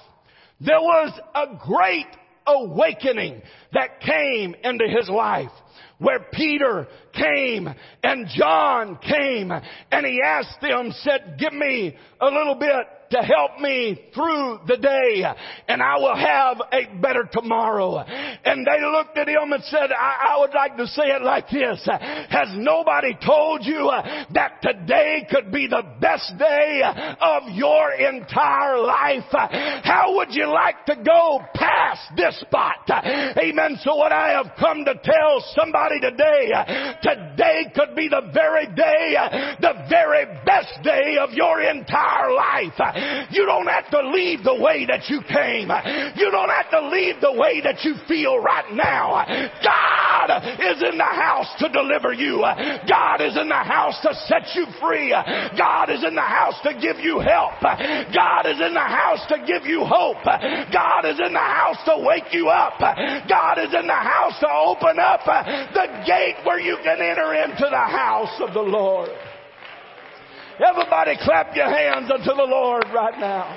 There 0.60 0.80
was 0.80 1.20
a 1.36 1.46
great 1.65 2.08
awakening 2.46 3.41
that 3.74 4.02
came 4.02 4.56
into 4.63 4.86
his 4.88 5.10
life 5.10 5.52
where 6.01 6.19
Peter 6.33 6.87
came 7.13 7.69
and 8.03 8.27
John 8.35 8.97
came 8.97 9.51
and 9.51 10.05
he 10.05 10.19
asked 10.25 10.59
them, 10.59 10.91
said, 11.03 11.37
give 11.37 11.53
me 11.53 11.95
a 12.19 12.25
little 12.25 12.55
bit 12.55 12.87
to 13.12 13.17
help 13.17 13.60
me 13.60 14.00
through 14.13 14.60
the 14.67 14.78
day 14.78 15.24
and 15.67 15.82
I 15.82 15.97
will 15.97 16.15
have 16.15 16.62
a 16.71 17.02
better 17.02 17.28
tomorrow. 17.32 17.97
And 17.97 18.65
they 18.65 18.82
looked 18.82 19.17
at 19.17 19.28
him 19.28 19.52
and 19.54 19.63
said, 19.65 19.91
I, 19.91 20.34
I 20.36 20.39
would 20.39 20.54
like 20.54 20.78
to 20.78 20.88
say 20.88 21.04
it 21.04 21.21
like 21.21 21.50
this. 21.50 21.88
Has 21.88 22.50
nobody 22.56 23.17
told 23.26 23.65
you 23.65 23.91
that 24.34 24.62
today 24.62 25.28
could 25.30 25.52
be 25.52 25.67
the 25.67 25.84
best 26.00 26.34
day 26.38 26.82
of 27.21 27.43
your 27.52 27.93
entire 27.93 28.80
life? 28.80 29.30
How 29.84 30.15
would 30.15 30.30
you 30.32 30.47
like 30.47 30.86
to 30.86 30.95
go 30.95 31.39
past 31.54 32.02
this 32.15 32.39
spot? 32.41 32.89
Amen. 32.89 33.78
So 33.82 33.95
what 33.95 34.12
I 34.12 34.30
have 34.32 34.56
come 34.60 34.86
to 34.86 34.93
tell 35.04 35.43
somebody 35.56 36.00
today, 36.00 36.52
today 37.02 37.71
could 37.76 37.95
be 37.95 38.08
the 38.08 38.32
very 38.34 38.67
day, 38.67 39.15
the 39.60 39.86
very 39.89 40.26
best 40.45 40.82
day 40.84 41.17
of 41.19 41.32
your 41.32 41.62
entire 41.62 42.34
life. 42.34 43.00
You 43.31 43.45
don't 43.45 43.67
have 43.67 43.89
to 43.91 44.09
leave 44.09 44.43
the 44.43 44.55
way 44.55 44.85
that 44.85 45.09
you 45.09 45.21
came. 45.27 45.69
You 46.15 46.31
don't 46.31 46.49
have 46.49 46.69
to 46.71 46.89
leave 46.89 47.21
the 47.21 47.33
way 47.33 47.61
that 47.61 47.83
you 47.83 47.95
feel 48.07 48.39
right 48.39 48.71
now. 48.73 49.25
God 49.63 50.43
is 50.59 50.83
in 50.83 50.97
the 50.97 51.03
house 51.03 51.49
to 51.59 51.69
deliver 51.69 52.13
you. 52.13 52.41
God 52.87 53.21
is 53.21 53.37
in 53.37 53.49
the 53.49 53.63
house 53.63 53.99
to 54.03 54.13
set 54.27 54.55
you 54.55 54.65
free. 54.79 55.09
God 55.57 55.89
is 55.89 56.03
in 56.03 56.15
the 56.15 56.21
house 56.21 56.59
to 56.63 56.73
give 56.79 56.99
you 56.99 57.19
help. 57.19 57.61
God 57.61 58.45
is 58.45 58.59
in 58.61 58.73
the 58.73 58.79
house 58.79 59.25
to 59.29 59.37
give 59.45 59.65
you 59.65 59.83
hope. 59.83 60.23
God 60.25 61.05
is 61.05 61.19
in 61.19 61.33
the 61.33 61.39
house 61.39 61.77
to 61.85 62.03
wake 62.05 62.31
you 62.31 62.49
up. 62.49 62.79
God 62.79 63.57
is 63.59 63.73
in 63.73 63.87
the 63.87 63.93
house 63.93 64.39
to 64.39 64.49
open 64.49 64.99
up 64.99 65.25
the 65.25 66.03
gate 66.05 66.35
where 66.43 66.59
you 66.59 66.77
can 66.83 67.01
enter 67.01 67.33
into 67.33 67.67
the 67.69 67.85
house 67.87 68.39
of 68.41 68.53
the 68.53 68.61
Lord. 68.61 69.09
Everybody 70.63 71.17
clap 71.24 71.56
your 71.56 71.69
hands 71.69 72.12
unto 72.12 72.26
the 72.26 72.43
Lord 72.43 72.84
right 72.93 73.19
now. 73.19 73.56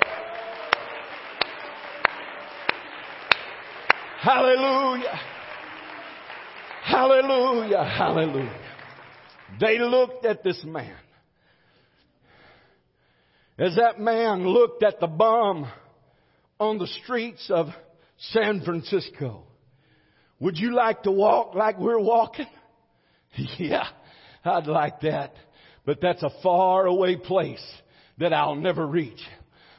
Hallelujah. 4.21 5.19
Hallelujah. 6.83 7.83
Hallelujah. 7.83 8.59
They 9.59 9.77
looked 9.77 10.25
at 10.25 10.43
this 10.43 10.59
man. 10.63 10.95
As 13.59 13.75
that 13.75 13.99
man 13.99 14.47
looked 14.47 14.81
at 14.81 14.99
the 14.99 15.07
bum 15.07 15.71
on 16.59 16.79
the 16.79 16.87
streets 17.03 17.51
of 17.51 17.67
San 18.17 18.61
Francisco. 18.61 19.43
Would 20.39 20.57
you 20.57 20.73
like 20.73 21.03
to 21.03 21.11
walk 21.11 21.53
like 21.53 21.77
we're 21.77 21.99
walking? 21.99 22.47
yeah, 23.59 23.87
I'd 24.43 24.65
like 24.65 25.01
that. 25.01 25.33
But 25.85 26.01
that's 26.01 26.23
a 26.23 26.31
far 26.41 26.85
away 26.85 27.15
place 27.15 27.63
that 28.17 28.33
I'll 28.33 28.55
never 28.55 28.85
reach. 28.85 29.19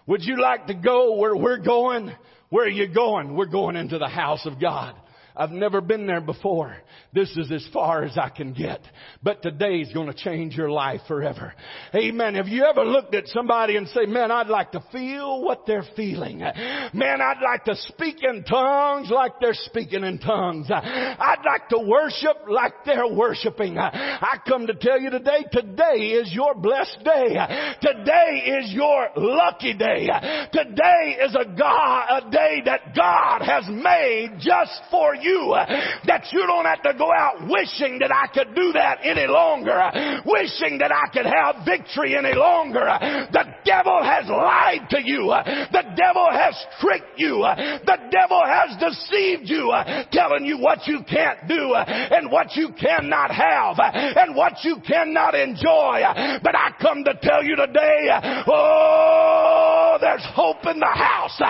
Would 0.07 0.23
you 0.23 0.41
like 0.41 0.67
to 0.69 0.75
go 0.75 1.17
where 1.17 1.35
we're 1.37 1.59
going? 1.59 2.13
Where 2.49 2.67
are 2.67 2.71
you 2.71 2.87
going? 2.93 3.35
We're 3.35 3.47
going 3.47 3.77
into 3.77 3.99
the 3.99 4.09
house 4.09 4.47
of 4.47 4.61
God. 4.61 4.95
I've 5.37 5.51
never 5.51 5.81
been 5.81 6.07
there 6.07 6.23
before. 6.23 6.77
This 7.13 7.37
is 7.37 7.53
as 7.53 7.67
far 7.73 8.05
as 8.05 8.17
I 8.17 8.31
can 8.31 8.53
get. 8.55 8.81
But 9.23 9.43
today 9.43 9.81
is 9.81 9.93
going 9.93 10.07
to 10.07 10.15
change 10.15 10.57
your 10.57 10.71
life 10.71 11.03
forever. 11.07 11.53
Amen. 11.95 12.35
Have 12.37 12.49
you 12.49 12.65
ever 12.65 12.85
looked 12.85 13.15
at 13.15 13.27
somebody 13.29 13.77
and 13.77 13.87
say, 13.89 14.07
man, 14.07 14.31
I'd 14.31 14.49
like 14.49 14.73
to 14.73 14.83
feel 14.93 15.43
what 15.43 15.67
they're 15.67 15.85
feeling. 15.95 16.39
Man, 16.39 17.21
I'd 17.21 17.43
like 17.43 17.65
to 17.65 17.77
speak 17.77 18.23
in 18.23 18.45
tongues 18.45 19.11
like 19.11 19.41
they're 19.41 19.53
speaking 19.55 20.05
in 20.05 20.19
tongues. 20.19 20.69
I'd 20.71 21.45
like 21.45 21.69
to 21.69 21.79
worship 21.79 22.37
like 22.49 22.73
they're 22.85 23.13
worshiping. 23.13 23.77
I 23.79 24.39
come 24.49 24.67
to 24.67 24.75
tell 24.75 25.01
you 25.01 25.11
today, 25.11 25.45
today 25.53 26.13
is 26.13 26.33
your 26.33 26.55
blessed 26.55 26.99
day. 27.05 27.37
Today 27.83 28.61
is 28.61 28.73
your 28.73 29.09
lucky 29.17 29.75
day. 29.75 30.09
Today 30.53 31.19
is 31.25 31.35
a 31.35 31.45
God, 31.57 32.23
a 32.23 32.31
day 32.31 32.63
that 32.65 32.95
God 32.95 33.43
has 33.43 33.65
made 33.69 34.39
just 34.39 34.73
for 34.91 35.15
you 35.15 35.26
you 35.27 35.53
uh, 35.53 35.67
that 36.07 36.31
you 36.33 36.47
don't 36.47 36.65
have 36.65 36.83
to 36.83 36.95
go 36.95 37.11
out 37.13 37.43
wishing 37.49 37.99
that 37.99 38.13
I 38.15 38.27
could 38.33 38.55
do 38.55 38.73
that 38.73 39.01
any 39.03 39.27
longer, 39.27 39.75
uh, 39.75 40.23
wishing 40.25 40.79
that 40.79 40.93
I 40.93 41.11
could 41.13 41.27
have 41.27 41.67
victory 41.67 42.17
any 42.17 42.35
longer. 42.35 42.87
Uh, 42.87 43.27
the 43.33 43.45
devil 43.65 43.99
has 44.03 44.29
lied 44.29 44.89
to 44.91 45.03
you. 45.03 45.27
The 45.27 45.85
devil 45.97 46.29
has 46.31 46.55
tricked 46.81 47.19
you. 47.19 47.43
The 47.43 47.99
devil 48.11 48.43
has 48.45 48.77
deceived 48.79 49.49
you, 49.49 49.73
telling 50.13 50.45
you 50.45 50.59
what 50.59 50.87
you 50.87 51.01
can't 51.09 51.49
do 51.49 51.75
and 51.75 52.31
what 52.31 52.55
you 52.55 52.71
cannot 52.79 53.31
have 53.31 53.77
and 53.81 54.37
what 54.37 54.63
you 54.63 54.77
cannot 54.87 55.35
enjoy. 55.35 56.03
But 56.43 56.55
I 56.55 56.71
come 56.81 57.03
to 57.05 57.15
tell 57.21 57.43
you 57.43 57.57
today, 57.57 58.09
oh, 58.47 59.99
there's 60.01 60.25
hope 60.35 60.65
in 60.67 60.79
the 60.79 60.87
house. 60.87 61.41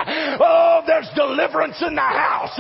Oh, 0.41 0.83
there's 0.87 1.09
deliverance 1.15 1.83
in 1.87 1.95
the 1.95 2.01
house. 2.01 2.57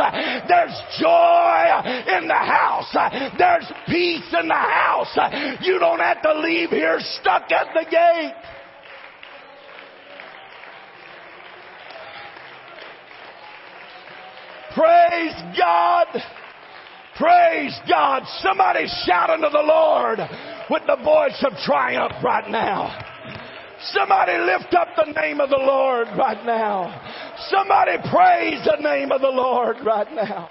There's 0.48 0.76
joy 1.00 1.05
in 1.07 2.28
the 2.28 2.34
house. 2.34 2.94
There's 3.38 3.70
peace 3.86 4.34
in 4.38 4.48
the 4.48 4.54
house. 4.54 5.16
You 5.62 5.78
don't 5.78 6.00
have 6.00 6.22
to 6.22 6.38
leave 6.40 6.70
here 6.70 6.98
stuck 7.00 7.50
at 7.52 7.68
the 7.74 7.84
gate. 7.90 8.34
Praise 14.74 15.34
God. 15.57 16.07
Praise 17.16 17.80
God. 17.88 18.24
Somebody 18.42 18.86
shout 19.07 19.30
unto 19.30 19.48
the 19.48 19.62
Lord 19.62 20.18
with 20.68 20.82
the 20.86 20.96
voice 21.02 21.42
of 21.50 21.57
triumph 21.64 22.12
right 22.22 22.50
now. 22.50 22.92
Somebody 23.92 24.32
lift 24.38 24.74
up 24.74 24.88
the 24.96 25.12
name 25.12 25.40
of 25.40 25.48
the 25.48 25.57
Lord 25.57 26.09
right 26.18 26.44
now. 26.44 26.92
Somebody 27.48 27.92
praise 28.11 28.66
the 28.66 28.82
name 28.82 29.12
of 29.12 29.20
the 29.22 29.28
Lord 29.28 29.76
right 29.84 30.12
now. 30.12 30.50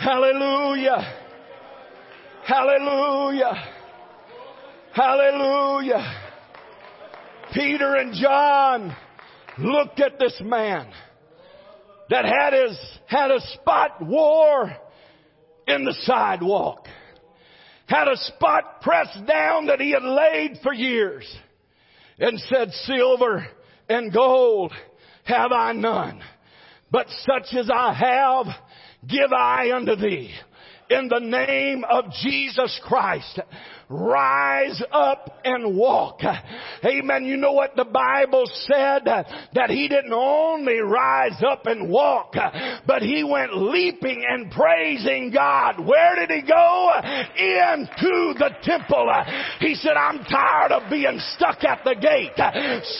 Hallelujah. 0.00 1.14
Hallelujah. 2.46 3.52
Hallelujah. 4.94 6.14
Peter 7.52 7.96
and 7.96 8.14
John 8.14 8.96
looked 9.58 10.00
at 10.00 10.18
this 10.18 10.40
man 10.42 10.90
that 12.08 12.24
had 12.24 12.54
his, 12.54 12.80
had 13.08 13.30
a 13.30 13.40
spot 13.52 14.00
war 14.00 14.74
in 15.68 15.84
the 15.84 15.94
sidewalk. 16.04 16.86
Had 17.84 18.08
a 18.08 18.16
spot 18.16 18.80
pressed 18.80 19.26
down 19.26 19.66
that 19.66 19.82
he 19.82 19.90
had 19.90 20.02
laid 20.02 20.60
for 20.62 20.72
years 20.72 21.30
and 22.18 22.40
said, 22.48 22.70
silver 22.86 23.46
and 23.86 24.14
gold 24.14 24.72
have 25.24 25.52
I 25.52 25.72
none, 25.72 26.22
but 26.90 27.06
such 27.26 27.54
as 27.54 27.68
I 27.68 27.92
have, 27.92 28.46
give 29.08 29.32
I 29.32 29.72
unto 29.72 29.96
thee. 29.96 30.32
In 30.90 31.08
the 31.08 31.20
name 31.20 31.84
of 31.88 32.06
Jesus 32.22 32.80
Christ, 32.84 33.40
rise 33.90 34.80
up 34.92 35.40
and 35.44 35.76
walk. 35.76 36.20
Amen. 36.84 37.24
You 37.24 37.36
know 37.36 37.52
what 37.52 37.74
the 37.74 37.84
Bible 37.84 38.44
said? 38.66 39.04
That 39.04 39.70
he 39.70 39.88
didn't 39.88 40.12
only 40.12 40.78
rise 40.78 41.42
up 41.46 41.66
and 41.66 41.90
walk, 41.90 42.34
but 42.86 43.02
he 43.02 43.24
went 43.24 43.56
leaping 43.56 44.24
and 44.28 44.50
praising 44.52 45.32
God. 45.34 45.84
Where 45.84 46.14
did 46.14 46.30
he 46.30 46.42
go? 46.48 46.90
Into 47.36 48.34
the 48.38 48.50
temple. 48.62 49.12
He 49.58 49.74
said, 49.74 49.96
I'm 49.96 50.24
tired 50.24 50.70
of 50.70 50.88
being 50.88 51.18
stuck 51.34 51.64
at 51.64 51.82
the 51.84 51.96
gate. 51.96 52.38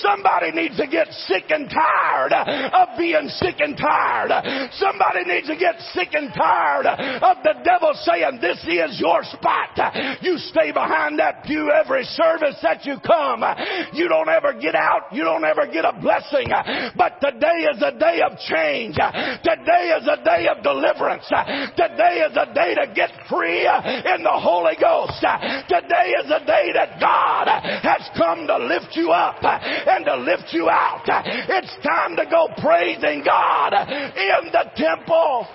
Somebody 0.02 0.50
needs 0.50 0.76
to 0.78 0.88
get 0.88 1.06
sick 1.28 1.44
and 1.50 1.70
tired 1.70 2.32
of 2.32 2.98
being 2.98 3.28
sick 3.28 3.56
and 3.60 3.76
tired. 3.76 4.32
Somebody 4.72 5.24
needs 5.24 5.46
to 5.46 5.56
get 5.56 5.78
sick 5.94 6.08
and 6.14 6.32
tired 6.34 6.86
of 6.86 7.36
the 7.44 7.54
devil 7.62 7.92
saying, 8.02 8.38
this 8.40 8.58
is 8.66 8.98
your 8.98 9.22
spot. 9.22 9.78
You 10.20 10.36
stay 10.38 10.72
behind 10.80 11.18
that 11.18 11.44
pew 11.44 11.70
every 11.70 12.04
service 12.04 12.56
that 12.62 12.84
you 12.84 12.96
come. 13.04 13.44
You 13.92 14.08
don't 14.08 14.28
ever 14.28 14.54
get 14.56 14.74
out. 14.74 15.12
You 15.12 15.24
don't 15.24 15.44
ever 15.44 15.66
get 15.68 15.84
a 15.84 15.92
blessing. 16.00 16.48
But 16.96 17.20
today 17.20 17.68
is 17.68 17.82
a 17.82 17.92
day 17.92 18.20
of 18.24 18.38
change. 18.48 18.96
Today 18.96 19.92
is 20.00 20.08
a 20.08 20.24
day 20.24 20.48
of 20.48 20.62
deliverance. 20.62 21.28
Today 21.76 22.24
is 22.24 22.36
a 22.36 22.48
day 22.54 22.74
to 22.80 22.92
get 22.94 23.10
free 23.28 23.68
in 23.68 24.24
the 24.24 24.36
Holy 24.40 24.76
Ghost. 24.80 25.20
Today 25.68 26.16
is 26.24 26.28
a 26.32 26.44
day 26.46 26.72
that 26.74 26.96
God 27.00 27.46
has 27.84 28.08
come 28.16 28.46
to 28.46 28.58
lift 28.58 28.96
you 28.96 29.10
up 29.10 29.42
and 29.42 30.04
to 30.06 30.16
lift 30.16 30.52
you 30.52 30.68
out. 30.68 31.04
It's 31.06 31.74
time 31.84 32.16
to 32.16 32.24
go 32.24 32.48
praising 32.58 33.22
God 33.24 33.74
in 33.74 34.52
the 34.52 34.64
temple. 34.76 35.46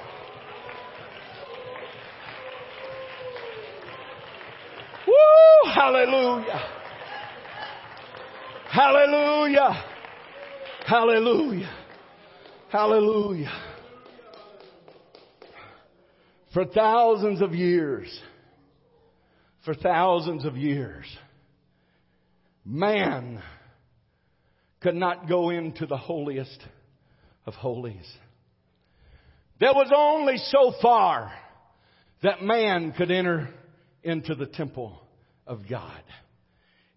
Woo! 5.08 5.72
Hallelujah. 5.72 6.62
Hallelujah. 8.70 9.84
Hallelujah. 10.86 11.72
Hallelujah. 12.70 13.62
For 16.54 16.66
thousands 16.66 17.42
of 17.42 17.54
years, 17.54 18.08
for 19.66 19.74
thousands 19.74 20.46
of 20.46 20.56
years, 20.56 21.06
man 22.64 23.42
could 24.82 24.96
not 24.96 25.28
go 25.28 25.50
into 25.50 25.86
the 25.86 25.98
holiest 25.98 26.64
of 27.46 27.56
holies. 27.56 28.10
There 29.60 29.74
was 29.74 29.92
only 29.96 30.38
so 30.38 30.74
far 30.82 31.32
that 32.24 32.42
man 32.42 32.92
could 32.92 33.12
enter 33.12 33.50
into 34.06 34.36
the 34.36 34.46
temple 34.46 35.02
of 35.46 35.68
God. 35.70 36.04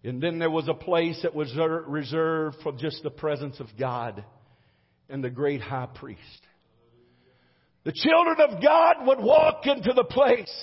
And 0.03 0.21
then 0.21 0.39
there 0.39 0.49
was 0.49 0.69
a 0.69 0.73
place 0.73 1.19
that 1.23 1.35
was 1.35 1.53
reserved 1.87 2.57
for 2.63 2.71
just 2.71 3.03
the 3.03 3.09
presence 3.09 3.59
of 3.59 3.67
God 3.77 4.23
and 5.09 5.21
the 5.21 5.29
great 5.29 5.59
high 5.59 5.89
priest. 5.93 6.21
The 7.83 7.91
children 7.91 8.37
of 8.39 8.61
God 8.63 9.07
would 9.07 9.19
walk 9.19 9.65
into 9.65 9.91
the 9.93 10.03
place 10.05 10.53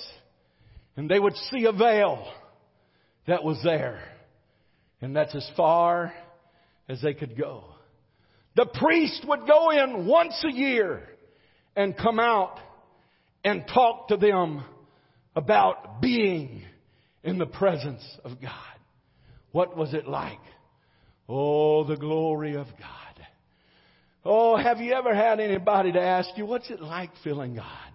and 0.95 1.09
they 1.09 1.19
would 1.19 1.35
see 1.51 1.65
a 1.65 1.71
veil 1.71 2.25
that 3.27 3.43
was 3.43 3.59
there. 3.63 4.01
And 5.01 5.15
that's 5.15 5.35
as 5.35 5.47
far 5.55 6.13
as 6.89 7.01
they 7.01 7.13
could 7.13 7.37
go. 7.37 7.65
The 8.55 8.65
priest 8.65 9.23
would 9.27 9.45
go 9.45 9.69
in 9.69 10.07
once 10.07 10.43
a 10.43 10.55
year 10.55 11.03
and 11.75 11.95
come 11.95 12.19
out 12.19 12.59
and 13.43 13.63
talk 13.71 14.07
to 14.07 14.17
them 14.17 14.63
about 15.37 16.01
being 16.01 16.63
in 17.23 17.37
the 17.37 17.45
presence 17.45 18.03
of 18.25 18.41
God. 18.41 18.51
What 19.51 19.77
was 19.77 19.93
it 19.93 20.07
like? 20.07 20.39
Oh, 21.29 21.83
the 21.83 21.95
glory 21.95 22.55
of 22.55 22.65
God. 22.79 23.27
Oh, 24.25 24.57
have 24.57 24.79
you 24.79 24.93
ever 24.93 25.13
had 25.13 25.39
anybody 25.39 25.91
to 25.91 26.01
ask 26.01 26.29
you, 26.37 26.45
what's 26.47 26.71
it 26.71 26.81
like 26.81 27.11
feeling 27.23 27.53
God? 27.53 27.86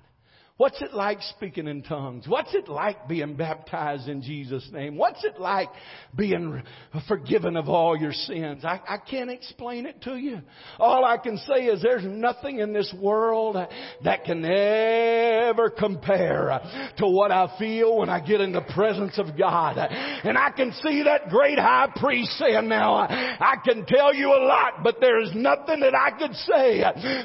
What's 0.58 0.82
it 0.82 0.92
like 0.92 1.18
speaking 1.36 1.66
in 1.66 1.82
tongues? 1.82 2.28
What's 2.28 2.54
it 2.54 2.68
like 2.68 3.08
being 3.08 3.34
baptized 3.36 4.06
in 4.06 4.22
Jesus' 4.22 4.68
name? 4.70 4.96
What's 4.96 5.24
it 5.24 5.40
like 5.40 5.70
being 6.14 6.62
forgiven 7.08 7.56
of 7.56 7.70
all 7.70 7.96
your 7.96 8.12
sins? 8.12 8.62
I, 8.64 8.78
I 8.86 8.98
can't 8.98 9.30
explain 9.30 9.86
it 9.86 10.02
to 10.02 10.16
you. 10.16 10.40
All 10.78 11.06
I 11.06 11.16
can 11.16 11.38
say 11.38 11.64
is 11.64 11.82
there's 11.82 12.04
nothing 12.04 12.58
in 12.58 12.74
this 12.74 12.94
world 13.00 13.56
that 14.04 14.24
can 14.24 14.44
ever 14.44 15.70
compare 15.70 16.60
to 16.98 17.08
what 17.08 17.32
I 17.32 17.56
feel 17.58 17.96
when 17.96 18.10
I 18.10 18.20
get 18.20 18.42
in 18.42 18.52
the 18.52 18.60
presence 18.74 19.18
of 19.18 19.36
God. 19.38 19.78
And 19.78 20.36
I 20.36 20.50
can 20.50 20.72
see 20.82 21.02
that 21.04 21.30
great 21.30 21.58
high 21.58 21.88
priest 21.96 22.30
saying 22.32 22.68
now, 22.68 22.96
I 22.96 23.56
can 23.64 23.86
tell 23.86 24.14
you 24.14 24.28
a 24.28 24.44
lot, 24.44 24.84
but 24.84 24.96
there's 25.00 25.30
nothing 25.34 25.80
that 25.80 25.94
I 25.94 26.10
could 26.10 26.34
say 26.34 26.80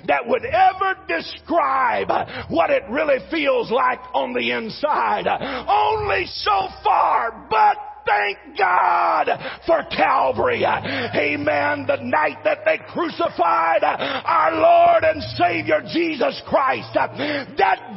that 0.08 0.28
would 0.28 0.46
ever 0.46 0.98
describe 1.10 2.08
what 2.50 2.70
it 2.70 2.84
really 2.90 3.17
feels 3.30 3.72
like 3.72 4.00
on 4.14 4.34
the 4.34 4.52
inside. 4.52 5.28
Only 5.68 6.26
so 6.28 6.68
far, 6.84 7.48
but 7.50 7.78
thank 8.08 8.58
God 8.58 9.28
for 9.66 9.84
Calvary. 9.96 10.64
Amen. 10.64 11.86
The 11.86 12.00
night 12.02 12.38
that 12.44 12.64
they 12.66 12.80
crucified 12.94 13.84
our 13.84 14.54
Lord 14.56 15.04
and 15.04 15.22
Savior 15.36 15.82
Jesus 15.92 16.42
Christ, 16.48 16.90
that 16.94 17.12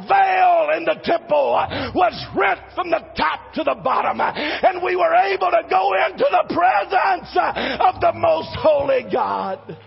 veil 0.07 0.77
in 0.77 0.85
the 0.85 0.99
temple 1.03 1.55
was 1.95 2.13
rent 2.35 2.59
from 2.75 2.89
the 2.89 3.01
top 3.17 3.53
to 3.53 3.63
the 3.63 3.75
bottom 3.83 4.19
and 4.21 4.83
we 4.83 4.95
were 4.95 5.15
able 5.15 5.49
to 5.49 5.63
go 5.69 5.93
into 6.07 6.25
the 6.29 6.53
presence 6.53 7.31
of 7.79 8.01
the 8.01 8.11
most 8.13 8.49
holy 8.59 9.05
God 9.11 9.77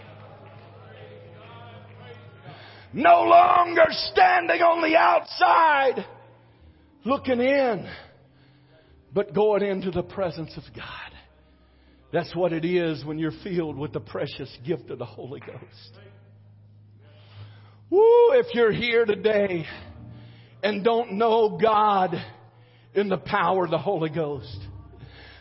no 2.94 3.22
longer 3.22 3.86
standing 4.12 4.62
on 4.62 4.88
the 4.88 4.96
outside 4.96 6.06
looking 7.04 7.40
in, 7.40 7.88
but 9.12 9.34
going 9.34 9.62
into 9.62 9.90
the 9.90 10.02
presence 10.02 10.56
of 10.56 10.62
God. 10.74 10.86
That's 12.12 12.34
what 12.34 12.52
it 12.52 12.64
is 12.64 13.04
when 13.04 13.18
you're 13.18 13.32
filled 13.42 13.76
with 13.76 13.92
the 13.92 14.00
precious 14.00 14.56
gift 14.64 14.90
of 14.90 14.98
the 14.98 15.04
Holy 15.04 15.40
Ghost. 15.40 15.98
Woo, 17.90 18.32
if 18.32 18.54
you're 18.54 18.72
here 18.72 19.04
today 19.04 19.66
and 20.62 20.84
don't 20.84 21.14
know 21.14 21.58
God 21.60 22.14
in 22.94 23.08
the 23.08 23.18
power 23.18 23.64
of 23.64 23.70
the 23.72 23.78
Holy 23.78 24.10
Ghost, 24.10 24.58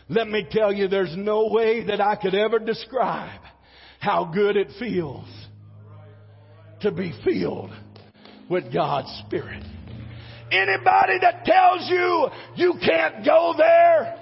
let 0.08 0.28
me 0.28 0.46
tell 0.50 0.72
you 0.72 0.88
there's 0.88 1.16
no 1.16 1.48
way 1.50 1.84
that 1.86 2.00
I 2.00 2.16
could 2.16 2.34
ever 2.34 2.58
describe 2.58 3.40
how 4.00 4.24
good 4.34 4.56
it 4.56 4.68
feels 4.78 5.28
to 6.84 6.92
be 6.92 7.12
filled 7.24 7.70
with 8.48 8.72
God's 8.72 9.08
Spirit. 9.26 9.64
Anybody 10.52 11.18
that 11.20 11.44
tells 11.44 11.88
you 11.88 12.28
you 12.56 12.74
can't 12.84 13.24
go 13.24 13.54
there, 13.56 14.18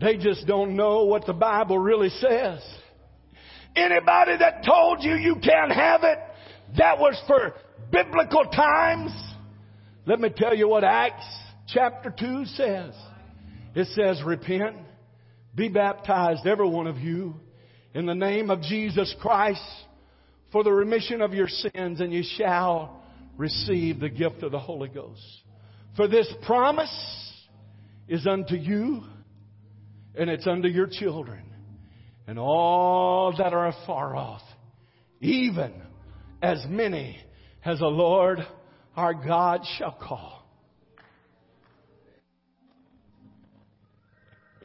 they 0.00 0.16
just 0.16 0.46
don't 0.46 0.76
know 0.76 1.04
what 1.04 1.26
the 1.26 1.32
Bible 1.32 1.78
really 1.78 2.10
says. 2.10 2.60
Anybody 3.74 4.38
that 4.38 4.64
told 4.64 5.02
you 5.02 5.14
you 5.14 5.34
can't 5.42 5.72
have 5.72 6.04
it, 6.04 6.18
that 6.78 6.98
was 6.98 7.20
for 7.26 7.54
biblical 7.90 8.44
times. 8.44 9.10
Let 10.06 10.20
me 10.20 10.30
tell 10.34 10.56
you 10.56 10.68
what 10.68 10.84
Acts 10.84 11.26
chapter 11.66 12.14
2 12.16 12.44
says. 12.46 12.94
It 13.74 13.88
says, 13.88 14.22
repent, 14.24 14.76
be 15.56 15.68
baptized, 15.68 16.46
every 16.46 16.68
one 16.68 16.86
of 16.86 16.98
you, 16.98 17.34
in 17.94 18.06
the 18.06 18.14
name 18.14 18.48
of 18.48 18.62
Jesus 18.62 19.12
Christ 19.20 19.60
for 20.52 20.64
the 20.64 20.72
remission 20.72 21.20
of 21.20 21.34
your 21.34 21.48
sins, 21.48 22.00
and 22.00 22.12
you 22.12 22.22
shall 22.36 23.02
receive 23.36 24.00
the 24.00 24.08
gift 24.08 24.42
of 24.42 24.52
the 24.52 24.58
Holy 24.58 24.88
Ghost. 24.88 25.22
For 25.96 26.08
this 26.08 26.32
promise 26.44 27.34
is 28.08 28.26
unto 28.26 28.54
you, 28.54 29.02
and 30.14 30.30
it's 30.30 30.46
unto 30.46 30.68
your 30.68 30.88
children, 30.90 31.42
and 32.26 32.38
all 32.38 33.34
that 33.36 33.52
are 33.52 33.68
afar 33.68 34.16
off, 34.16 34.42
even 35.20 35.72
as 36.42 36.64
many 36.68 37.18
as 37.64 37.78
the 37.80 37.86
Lord 37.86 38.46
our 38.96 39.14
God 39.14 39.60
shall 39.78 39.92
call. 39.92 40.48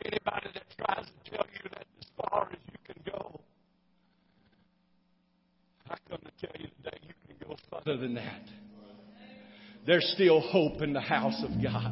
Anybody 0.05 0.47
that 0.53 0.63
tries 0.77 1.05
to 1.05 1.31
tell 1.31 1.45
you 1.53 1.69
that 1.71 1.85
as 1.99 2.07
far 2.17 2.49
as 2.51 2.57
you 2.71 2.93
can 2.93 3.13
go, 3.13 3.41
I 5.91 5.97
come 6.07 6.23
to 6.23 6.31
tell 6.39 6.55
you 6.55 6.71
today 6.79 7.03
you 7.03 7.11
can 7.27 7.35
go 7.43 7.57
further 7.67 7.99
than 7.99 8.15
that. 8.15 8.47
There's 9.85 10.07
still 10.15 10.39
hope 10.39 10.81
in 10.81 10.93
the 10.93 11.03
house 11.03 11.43
of 11.43 11.51
God. 11.59 11.91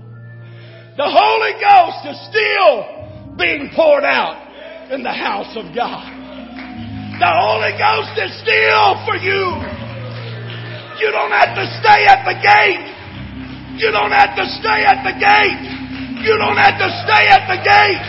The 0.96 1.04
Holy 1.04 1.54
Ghost 1.60 2.08
is 2.08 2.16
still 2.32 3.36
being 3.36 3.68
poured 3.76 4.08
out 4.08 4.40
in 4.96 5.04
the 5.04 5.12
house 5.12 5.52
of 5.60 5.76
God. 5.76 6.08
The 7.20 7.28
Holy 7.28 7.76
Ghost 7.76 8.16
is 8.24 8.32
still 8.40 8.96
for 9.04 9.20
you. 9.20 9.44
You 11.04 11.12
don't 11.12 11.36
have 11.36 11.60
to 11.60 11.66
stay 11.84 12.08
at 12.08 12.24
the 12.24 12.40
gate. 12.40 12.88
You 13.84 13.92
don't 13.92 14.16
have 14.16 14.32
to 14.40 14.48
stay 14.64 14.80
at 14.88 15.04
the 15.04 15.16
gate. 15.20 16.24
You 16.24 16.40
don't 16.40 16.56
have 16.56 16.80
to 16.80 16.88
stay 17.04 17.28
at 17.28 17.52
the 17.52 17.60
gate. 17.68 18.06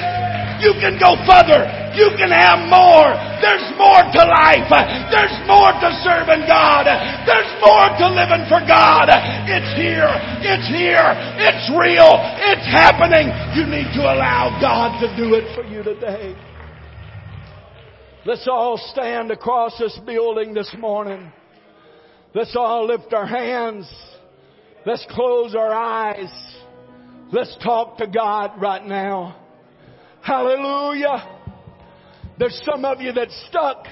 You 0.63 0.71
can 0.79 1.03
go 1.03 1.19
further. 1.27 1.80
You 1.95 2.15
can 2.15 2.31
have 2.31 2.71
more. 2.71 3.11
There's 3.43 3.67
more 3.75 4.03
to 4.03 4.23
life. 4.23 4.71
There's 5.11 5.37
more 5.51 5.75
to 5.75 5.89
serving 6.07 6.47
God. 6.47 6.87
There's 7.27 7.51
more 7.59 7.91
to 7.99 8.07
living 8.15 8.47
for 8.47 8.63
God. 8.63 9.11
It's 9.51 9.73
here. 9.75 10.11
It's 10.45 10.69
here. 10.71 11.11
It's 11.43 11.67
real. 11.75 12.15
It's 12.47 12.67
happening. 12.71 13.33
You 13.59 13.67
need 13.67 13.91
to 13.99 14.03
allow 14.07 14.55
God 14.61 15.01
to 15.03 15.09
do 15.17 15.35
it 15.35 15.51
for 15.55 15.65
you 15.65 15.83
today. 15.83 16.37
Let's 18.25 18.47
all 18.47 18.77
stand 18.93 19.31
across 19.31 19.79
this 19.79 19.99
building 20.07 20.55
this 20.55 20.75
morning. 20.79 21.33
Let's 22.35 22.55
all 22.55 22.87
lift 22.87 23.13
our 23.13 23.27
hands. 23.27 23.91
Let's 24.87 25.07
close 25.11 25.55
our 25.55 25.73
eyes. 25.73 26.31
Let's 27.33 27.57
talk 27.63 27.99
to 27.99 28.07
God 28.07 28.61
right 28.61 28.85
now. 28.85 29.37
Hallelujah. 30.23 31.40
There's 32.41 32.59
some 32.65 32.87
of 32.87 33.03
you 33.03 33.13
that's 33.13 33.39
stuck 33.51 33.85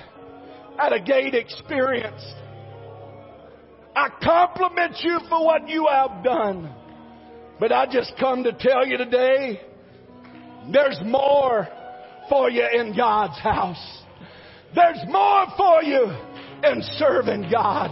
at 0.80 0.94
a 0.94 1.00
gate 1.00 1.34
experience. 1.34 2.24
I 3.94 4.08
compliment 4.22 4.96
you 5.00 5.20
for 5.28 5.44
what 5.44 5.68
you 5.68 5.86
have 5.90 6.24
done. 6.24 6.74
But 7.60 7.72
I 7.72 7.84
just 7.92 8.14
come 8.18 8.44
to 8.44 8.52
tell 8.54 8.86
you 8.86 8.96
today, 8.96 9.60
there's 10.72 10.98
more 11.04 11.68
for 12.30 12.48
you 12.48 12.66
in 12.72 12.96
God's 12.96 13.38
house. 13.38 14.02
There's 14.74 15.00
more 15.08 15.44
for 15.54 15.82
you 15.82 16.06
in 16.64 16.82
serving 16.98 17.50
God. 17.50 17.90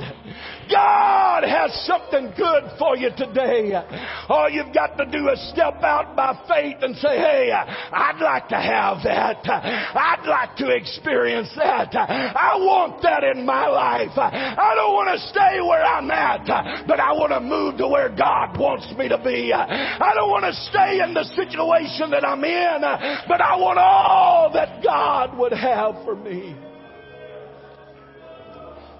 God 0.70 1.44
has 1.44 1.70
something 1.86 2.32
good 2.36 2.64
for 2.78 2.96
you 2.96 3.10
today. 3.16 3.72
All 4.28 4.50
you've 4.50 4.74
got 4.74 4.96
to 4.98 5.06
do 5.06 5.28
is 5.28 5.50
step 5.52 5.82
out 5.82 6.16
by 6.16 6.34
faith 6.48 6.76
and 6.82 6.96
say, 6.96 7.16
hey, 7.16 7.52
I'd 7.52 8.20
like 8.20 8.48
to 8.48 8.56
have 8.56 8.98
that. 9.04 9.46
I'd 9.46 10.26
like 10.26 10.56
to 10.56 10.74
experience 10.74 11.50
that. 11.56 11.94
I 11.94 12.56
want 12.56 13.02
that 13.02 13.22
in 13.22 13.46
my 13.46 13.66
life. 13.68 14.16
I 14.16 14.72
don't 14.74 14.94
want 14.94 15.18
to 15.18 15.28
stay 15.28 15.60
where 15.60 15.84
I'm 15.84 16.10
at, 16.10 16.86
but 16.86 16.98
I 16.98 17.12
want 17.12 17.32
to 17.32 17.40
move 17.40 17.78
to 17.78 17.88
where 17.88 18.08
God 18.08 18.58
wants 18.58 18.92
me 18.98 19.08
to 19.08 19.18
be. 19.22 19.52
I 19.52 20.12
don't 20.14 20.30
want 20.30 20.44
to 20.44 20.52
stay 20.70 21.00
in 21.02 21.14
the 21.14 21.24
situation 21.36 22.10
that 22.10 22.26
I'm 22.26 22.42
in, 22.42 22.80
but 23.28 23.40
I 23.40 23.56
want 23.56 23.78
all 23.78 24.50
that 24.52 24.82
God 24.82 25.38
would 25.38 25.52
have 25.52 26.02
for 26.04 26.16
me. 26.16 26.56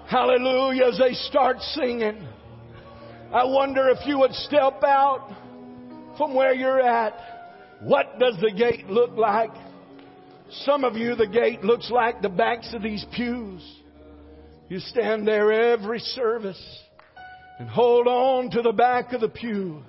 Hallelujah. 0.09 0.85
As 0.85 0.97
they 0.97 1.13
start 1.13 1.59
singing, 1.59 2.25
I 3.33 3.43
wonder 3.43 3.89
if 3.89 4.05
you 4.05 4.19
would 4.19 4.33
step 4.33 4.81
out 4.83 5.35
from 6.17 6.33
where 6.33 6.53
you're 6.53 6.79
at. 6.79 7.13
What 7.81 8.17
does 8.17 8.37
the 8.39 8.51
gate 8.51 8.87
look 8.87 9.17
like? 9.17 9.51
Some 10.49 10.85
of 10.85 10.95
you, 10.95 11.15
the 11.15 11.27
gate 11.27 11.61
looks 11.63 11.91
like 11.91 12.21
the 12.21 12.29
backs 12.29 12.73
of 12.73 12.81
these 12.81 13.05
pews. 13.15 13.61
You 14.69 14.79
stand 14.79 15.27
there 15.27 15.73
every 15.73 15.99
service 15.99 16.79
and 17.59 17.67
hold 17.67 18.07
on 18.07 18.49
to 18.51 18.61
the 18.61 18.71
back 18.71 19.11
of 19.11 19.19
the 19.19 19.29
pew. 19.29 19.83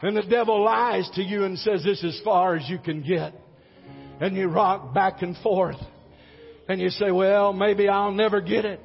And 0.00 0.16
the 0.16 0.22
devil 0.22 0.62
lies 0.62 1.10
to 1.14 1.22
you 1.22 1.42
and 1.44 1.58
says, 1.58 1.82
this 1.82 2.04
is 2.04 2.16
as 2.16 2.24
far 2.24 2.54
as 2.54 2.68
you 2.68 2.78
can 2.78 3.02
get. 3.02 3.34
And 4.20 4.36
you 4.36 4.46
rock 4.46 4.94
back 4.94 5.22
and 5.22 5.36
forth. 5.38 5.76
And 6.68 6.80
you 6.80 6.90
say, 6.90 7.10
well, 7.10 7.52
maybe 7.52 7.88
I'll 7.88 8.12
never 8.12 8.40
get 8.40 8.64
it. 8.64 8.80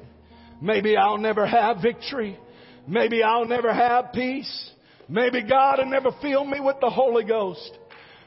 Maybe 0.60 0.96
I'll 0.96 1.18
never 1.18 1.46
have 1.46 1.82
victory. 1.82 2.38
Maybe 2.86 3.22
I'll 3.22 3.46
never 3.46 3.72
have 3.72 4.12
peace. 4.12 4.70
Maybe 5.08 5.42
God 5.42 5.78
will 5.78 5.86
never 5.86 6.10
fill 6.20 6.44
me 6.44 6.60
with 6.60 6.76
the 6.80 6.90
Holy 6.90 7.24
Ghost. 7.24 7.78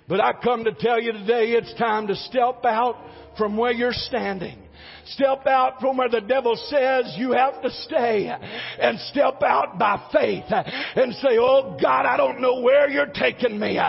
But 0.08 0.22
I 0.22 0.34
come 0.34 0.64
to 0.64 0.74
tell 0.74 1.02
you 1.02 1.12
today 1.12 1.52
it's 1.52 1.74
time 1.76 2.08
to 2.08 2.16
step 2.16 2.64
out 2.66 2.96
from 3.38 3.58
where 3.58 3.72
you're 3.72 3.94
standing 3.94 4.58
Step 5.14 5.48
out 5.48 5.80
from 5.80 5.98
where 5.98 6.10
the 6.10 6.22
devil 6.22 6.56
says 6.56 7.14
you 7.18 7.32
have 7.32 7.62
to 7.62 7.70
stay 7.70 8.28
and 8.80 9.00
step 9.12 9.42
out 9.42 9.78
by 9.80 10.02
faith 10.12 10.46
and 10.50 11.14
say, 11.16 11.38
Oh 11.40 11.78
God, 11.82 12.06
I 12.06 12.18
don't 12.18 12.42
know 12.42 12.62
where 12.62 12.90
you're 12.90 13.08
taking 13.08 13.60
me. 13.60 13.80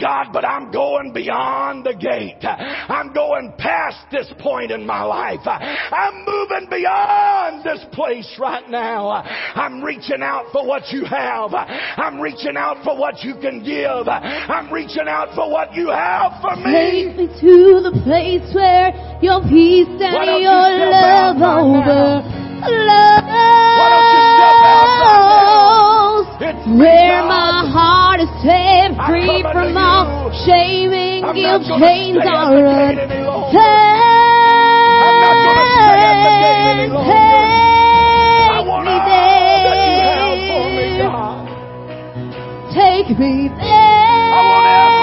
God, 0.00 0.26
but 0.32 0.44
I'm 0.44 0.70
going 0.70 1.12
beyond 1.12 1.84
the 1.84 1.94
gate. 1.94 2.44
I'm 2.44 3.12
going 3.12 3.54
past 3.58 4.06
this 4.10 4.32
point 4.40 4.70
in 4.70 4.86
my 4.86 5.02
life. 5.02 5.40
I'm 5.44 6.24
moving 6.24 6.68
beyond 6.70 7.64
this 7.64 7.84
place 7.92 8.36
right 8.38 8.68
now. 8.68 9.10
I'm 9.10 9.82
reaching 9.82 10.22
out 10.22 10.46
for 10.52 10.66
what 10.66 10.88
you 10.90 11.04
have. 11.04 11.52
I'm 11.54 12.20
reaching 12.20 12.56
out 12.56 12.82
for 12.84 12.98
what 12.98 13.22
you 13.22 13.34
can 13.34 13.62
give. 13.64 14.08
I'm 14.08 14.72
reaching 14.72 15.08
out 15.08 15.34
for 15.34 15.50
what 15.50 15.74
you 15.74 15.88
have 15.88 16.40
for 16.40 16.56
me. 16.56 16.72
Take 16.74 17.16
me 17.16 17.26
to 17.26 17.80
the 17.80 18.00
place 18.04 18.54
where 18.54 19.18
your 19.22 19.40
peace 19.42 19.88
and 19.88 20.42
your 20.42 20.63
love 20.68 21.36
right 21.36 22.24
Why 23.78 23.86
don't 23.92 24.08
you 24.14 24.22
step 24.34 24.58
out 24.64 24.88
right 25.04 25.44
overflows. 25.44 26.26
It's 26.40 26.64
Where 26.66 27.22
my 27.24 27.68
heart 27.70 28.20
is 28.20 28.30
set 28.42 28.96
free 29.06 29.42
from 29.52 29.76
all 29.76 30.32
shame 30.46 30.92
and 30.92 31.34
guilt, 31.34 31.62
chains 31.80 32.18
are 32.24 32.50
the 32.54 32.62
gate 32.62 32.98
any 32.98 33.22
longer. 33.24 33.58
I'm 35.04 35.16
not 35.20 35.36
gonna 35.44 35.66
stay 35.74 36.00
at 36.04 36.16
the 36.24 36.32
gate 36.42 36.68
any 36.72 36.84
untamed. 36.84 36.94
longer. 36.94 37.12
I 38.34 38.62
Take 38.64 38.80
me 38.84 38.96
all 39.04 39.58
that 39.64 39.78
you 39.84 39.92
have 40.04 40.40
for 40.48 40.64
me, 40.74 40.86
there. 40.98 41.22
Take 42.74 43.08
me 43.18 43.34
there. 43.60 44.93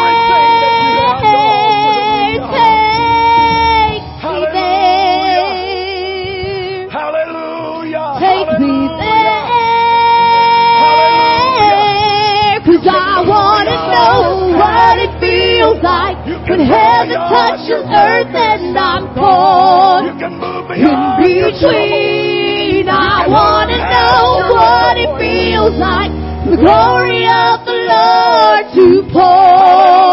Know 14.01 14.57
what 14.57 14.97
it 14.97 15.13
feels 15.19 15.79
like 15.83 16.17
You 16.27 16.37
when 16.49 16.59
heaven 16.65 17.17
touches 17.29 17.83
earth 17.85 18.33
and 18.33 18.77
I'm 18.77 19.13
caught 19.13 20.03
move 20.05 20.71
in 20.71 20.81
beyond 20.81 21.25
your 21.25 21.51
trouble. 21.59 21.77
between. 21.77 22.89
I 22.89 23.27
wanna 23.27 23.77
know 23.77 24.53
what 24.55 24.97
it 24.97 25.11
feels 25.21 25.75
like 25.77 26.11
the 26.49 26.57
glory 26.57 27.23
of 27.29 27.65
the 27.69 27.77
Lord 27.93 28.63
to 28.73 28.85
pour, 29.13 30.09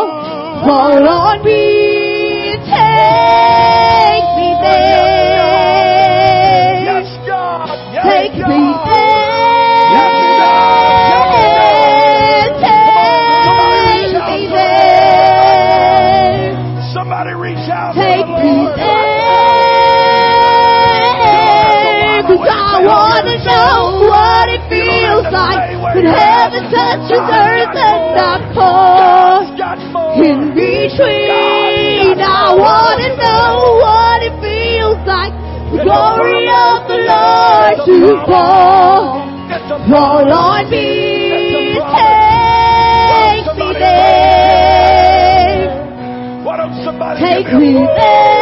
fall 0.68 1.08
on 1.08 1.44
me. 1.44 2.56
Take 2.68 3.87
I 23.18 23.20
wanna 23.20 23.42
know 23.42 24.06
what 24.06 24.46
it 24.48 24.62
feels 24.70 25.26
like 25.34 25.74
when 25.96 26.06
heaven 26.06 26.70
touches 26.70 27.18
earth 27.18 27.74
and 27.74 28.14
I'm 28.14 28.54
caught 28.54 29.58
God's 29.58 29.58
got 29.58 29.78
more. 29.90 30.22
in 30.22 30.54
between. 30.54 32.14
I 32.22 32.54
wanna 32.54 33.10
know 33.18 33.74
what 33.82 34.22
it 34.22 34.38
feels 34.38 35.02
like 35.02 35.34
the 35.74 35.82
glory 35.82 36.46
of 36.46 36.86
the 36.86 36.98
Lord 37.10 37.90
to 37.90 38.22
fall. 38.30 39.26
Fall 39.90 40.30
on 40.32 40.70
me, 40.70 41.74
take 41.74 43.50
me 43.58 43.72
there, 43.82 45.66
Why 46.44 46.56
don't 46.56 46.84
somebody 46.84 47.18
take 47.20 47.52
me 47.52 47.72
there, 47.74 48.37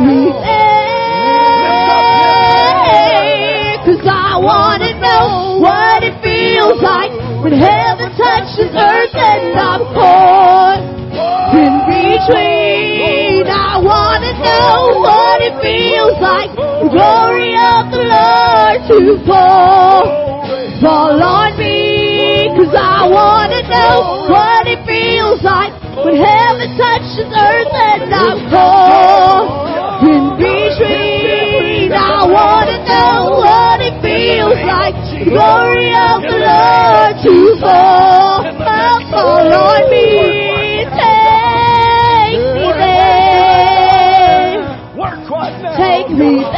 me 0.00 0.30
cause 3.88 4.04
I 4.04 4.36
wanna 4.38 4.92
know 5.00 5.58
what 5.60 6.02
it 6.04 6.14
feels 6.22 6.80
like 6.82 7.10
when 7.42 7.52
heaven 7.52 8.10
touches 8.16 8.72
earth 8.74 9.14
and 9.14 9.58
I'm 9.58 9.82
caught 9.96 10.82
in 11.56 11.74
between. 11.88 13.46
I 13.48 13.80
wanna 13.80 14.32
know 14.44 15.00
what 15.00 15.40
it 15.40 15.56
feels 15.62 16.18
like 16.20 16.52
glory 16.92 17.56
of 17.56 17.90
the 17.90 18.02
Lord 18.12 18.78
to 18.88 18.98
fall, 19.26 20.04
fall 20.80 21.22
on 21.22 21.56
me. 21.58 22.48
Cause 22.56 22.74
I 22.74 23.08
wanna 23.08 23.62
know 23.68 24.28
what 24.28 24.66
it 24.66 24.84
feels 24.86 25.42
like 25.42 25.72
when 26.04 26.16
heaven 26.16 26.76
touches 26.76 27.28
earth 27.32 27.72
and 27.72 28.14
I'm 28.14 28.50
caught 28.50 29.67
in 30.02 30.36
between. 30.36 31.92
I 31.92 32.24
wanna 32.24 32.78
know 32.84 33.38
what 33.42 33.80
it 33.80 33.94
feels 34.02 34.60
like 34.66 34.94
the 35.10 35.24
glory 35.30 35.90
of 35.94 36.22
the 36.22 36.38
Lord 36.38 37.14
to 37.24 37.34
fall, 37.60 38.42
fall 39.10 39.52
on 39.52 39.90
me. 39.90 40.06
Take 42.28 42.38
me 42.54 42.68
there. 42.78 44.62
Work 44.96 45.30
right 45.30 45.56
now. 45.62 45.76
Take 45.76 46.10
me 46.10 46.32
there. 46.42 46.57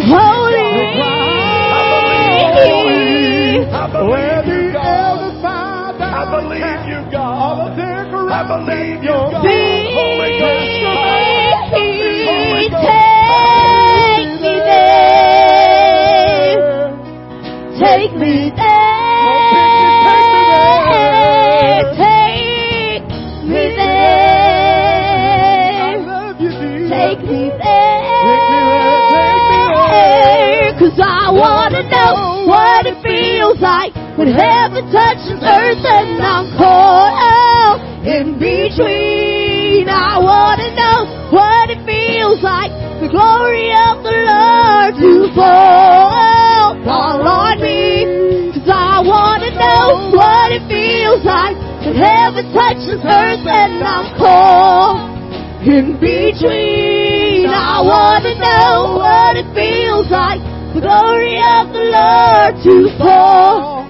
To 0.00 0.37
to 62.64 62.88
fall, 62.98 63.86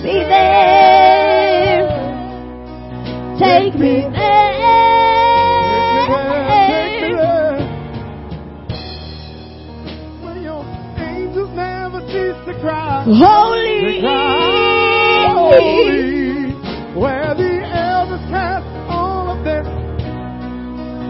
me 0.03 0.15
there. 0.29 1.81
Take 3.39 3.75
me 3.79 4.11
there 14.01 14.30
holy, 15.59 16.53
where 16.99 17.33
the 17.35 17.53
elders 17.73 18.21
cast 18.29 18.65
all 18.89 19.29
of 19.37 19.43
them 19.43 19.65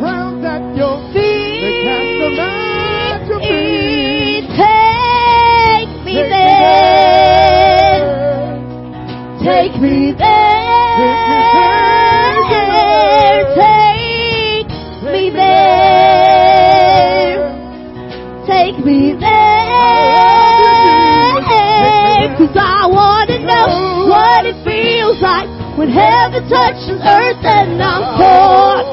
round 0.01 0.45
at 0.45 0.75
your 0.75 0.97
feet. 1.13 1.61
They 1.61 1.81
cast 1.83 2.19
them 2.19 2.39
at 2.39 3.27
your 3.27 3.39
feet. 3.39 4.45
Take 4.57 5.91
me 6.05 6.15
there. 6.29 7.51
Take 9.43 9.75
me 9.81 10.13
there. 10.17 10.30
When 25.81 25.89
heaven 25.89 26.45
touches 26.47 27.01
earth 27.01 27.41
and 27.41 27.81
I'm 27.81 28.05
caught 28.13 28.85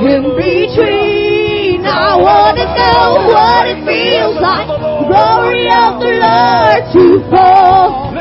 in 0.00 0.24
between. 0.32 1.84
I 1.84 2.16
wanna 2.16 2.64
know 2.72 3.28
what 3.28 3.68
it 3.68 3.84
feels 3.84 4.40
like. 4.40 4.64
The 4.64 5.12
glory 5.12 5.68
of 5.68 6.00
the 6.00 6.12
Lord 6.16 6.82
to 6.96 7.04
fall. 7.28 8.16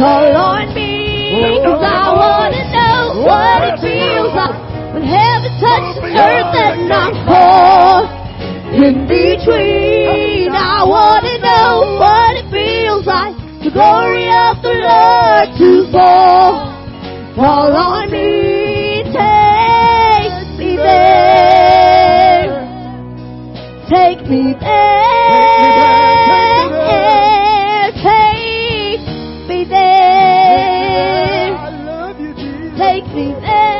Call 0.00 0.32
on 0.32 0.72
me, 0.72 1.60
cause 1.60 1.84
I 1.84 2.08
wanna 2.16 2.64
know 2.72 3.20
what 3.20 3.68
it 3.68 3.84
feels 3.84 4.32
like 4.32 4.56
when 4.96 5.04
heaven 5.04 5.52
touches 5.60 6.16
earth 6.16 6.56
and 6.56 6.88
I'm 6.88 7.12
caught 7.28 8.08
in 8.72 9.04
between. 9.04 10.56
I 10.56 10.84
wanna 10.88 11.36
know 11.44 12.00
what 12.00 12.32
it 12.40 12.48
feels 12.48 13.04
like 13.04 13.36
the 13.62 13.70
glory 13.76 14.24
of 14.24 14.62
the 14.64 14.72
Lord 14.72 15.48
to 15.60 15.92
fall. 15.92 16.75
Fall 17.36 17.76
on 17.76 18.10
me, 18.10 19.02
take 19.12 20.58
me 20.58 20.76
there, 20.76 22.48
take 23.90 24.22
me 24.26 24.54
there, 24.58 25.62
take 28.02 29.48
me 29.48 29.64
there. 29.68 30.16
Take 32.76 33.06
me 33.14 33.32
there. 33.40 33.76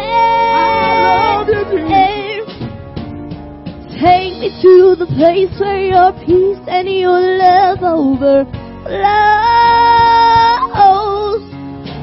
Take 4.01 4.35
me 4.41 4.49
to 4.63 4.97
the 4.99 5.07
place 5.17 5.59
where 5.61 5.81
your 5.87 6.13
peace 6.25 6.61
and 6.69 6.89
your 6.89 7.21
love 7.21 7.83
overflows. 7.83 8.47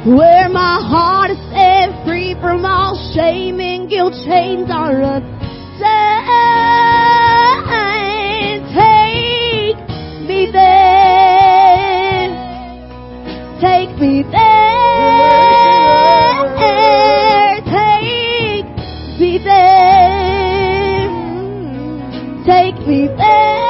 Where 0.05 0.49
my 0.49 0.81
heart 0.83 1.31
is 1.31 1.42
from 2.43 2.65
all 2.65 2.93
shame 3.15 3.61
and 3.61 3.89
guilt, 3.89 4.13
chains 4.25 4.69
are 4.69 4.91
undone. 4.91 5.39
Take 8.75 9.79
me 10.27 10.51
there. 10.51 12.27
Take 13.61 13.97
me 13.97 14.23
there. 14.29 14.73
Take 17.71 17.95
me 19.19 19.37
there. 19.37 21.07
Take 22.45 22.79
me 22.85 23.07
there. 23.07 23.63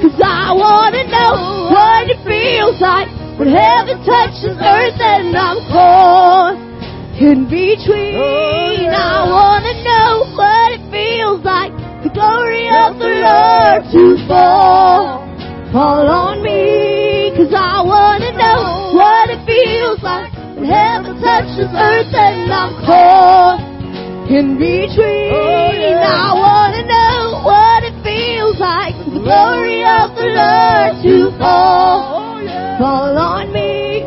Cause 0.00 0.20
I 0.22 0.52
wanna 0.54 1.04
know 1.10 1.70
what 1.72 2.08
it 2.08 2.18
feels 2.24 2.80
like 2.80 3.13
when 3.38 3.48
heaven 3.48 3.98
touches 4.06 4.54
earth 4.54 5.00
and 5.00 5.34
I'm 5.36 5.58
caught 5.66 6.54
in 7.18 7.44
between. 7.50 8.90
I 8.94 9.26
wanna 9.26 9.74
know 9.82 10.10
what 10.38 10.68
it 10.78 10.84
feels 10.90 11.42
like 11.42 11.74
the 12.04 12.10
glory 12.14 12.68
of 12.70 12.98
the 12.98 13.10
Lord 13.26 13.80
to 13.90 14.02
fall. 14.28 15.26
Fall 15.72 16.06
on 16.06 16.42
me, 16.42 17.34
cause 17.34 17.50
I 17.50 17.82
wanna 17.82 18.30
know 18.38 18.94
what 18.94 19.30
it 19.30 19.42
feels 19.46 20.00
like 20.02 20.30
when 20.54 20.64
heaven 20.64 21.18
touches 21.20 21.66
earth 21.74 22.14
and 22.14 22.52
I'm 22.52 22.72
caught 22.86 23.58
in 24.30 24.58
between. 24.58 25.98
I 25.98 26.30
wanna 26.38 26.86
know 26.86 27.42
what 27.42 27.82
it 27.82 27.96
feels 28.06 28.60
like 28.60 28.94
the 29.10 29.18
glory 29.26 29.82
of 29.82 30.14
the 30.14 30.28
Lord 30.38 31.02
to 31.02 31.38
fall. 31.38 32.13
Fall 32.78 33.16
on 33.16 33.52
me. 33.52 34.02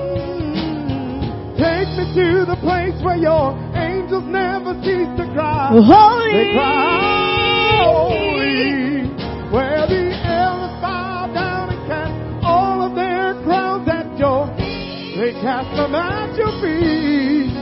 Take 1.57 1.89
me 1.97 2.05
to 2.15 2.45
the 2.45 2.57
place 2.61 2.93
where 3.03 3.15
your 3.17 3.55
angels 3.75 4.25
never 4.27 4.73
cease 4.83 5.07
to 5.17 5.25
cry. 5.33 5.69
Holy. 5.71 6.33
They 6.33 6.53
cry, 6.53 7.79
holy, 7.81 9.07
where 9.51 9.87
the 9.87 10.11
elders 10.27 10.75
bow 10.83 11.31
down 11.33 11.69
and 11.69 11.87
cast 11.87 12.45
all 12.45 12.81
of 12.85 12.95
their 12.95 13.33
crowns 13.43 13.87
at 13.87 14.17
your 14.19 14.47
feet. 14.57 15.15
They 15.17 15.31
cast 15.41 15.75
them 15.77 15.95
at 15.95 16.35
your 16.35 16.51
feet. 16.61 17.53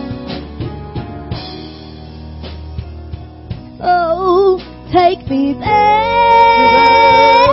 Oh, 3.81 4.59
take 4.91 5.29
me 5.29 5.53
there. 5.53 7.44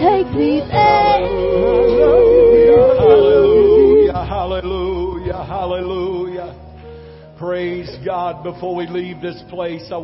Take 0.00 0.32
me 0.32 0.60
there. 0.60 1.28
Hallelujah, 2.96 4.24
hallelujah, 4.24 5.44
hallelujah. 5.44 7.34
Praise 7.36 7.98
God. 8.02 8.42
Before 8.42 8.74
we 8.74 8.86
leave 8.86 9.20
this 9.20 9.42
place, 9.50 9.92
I 9.92 9.98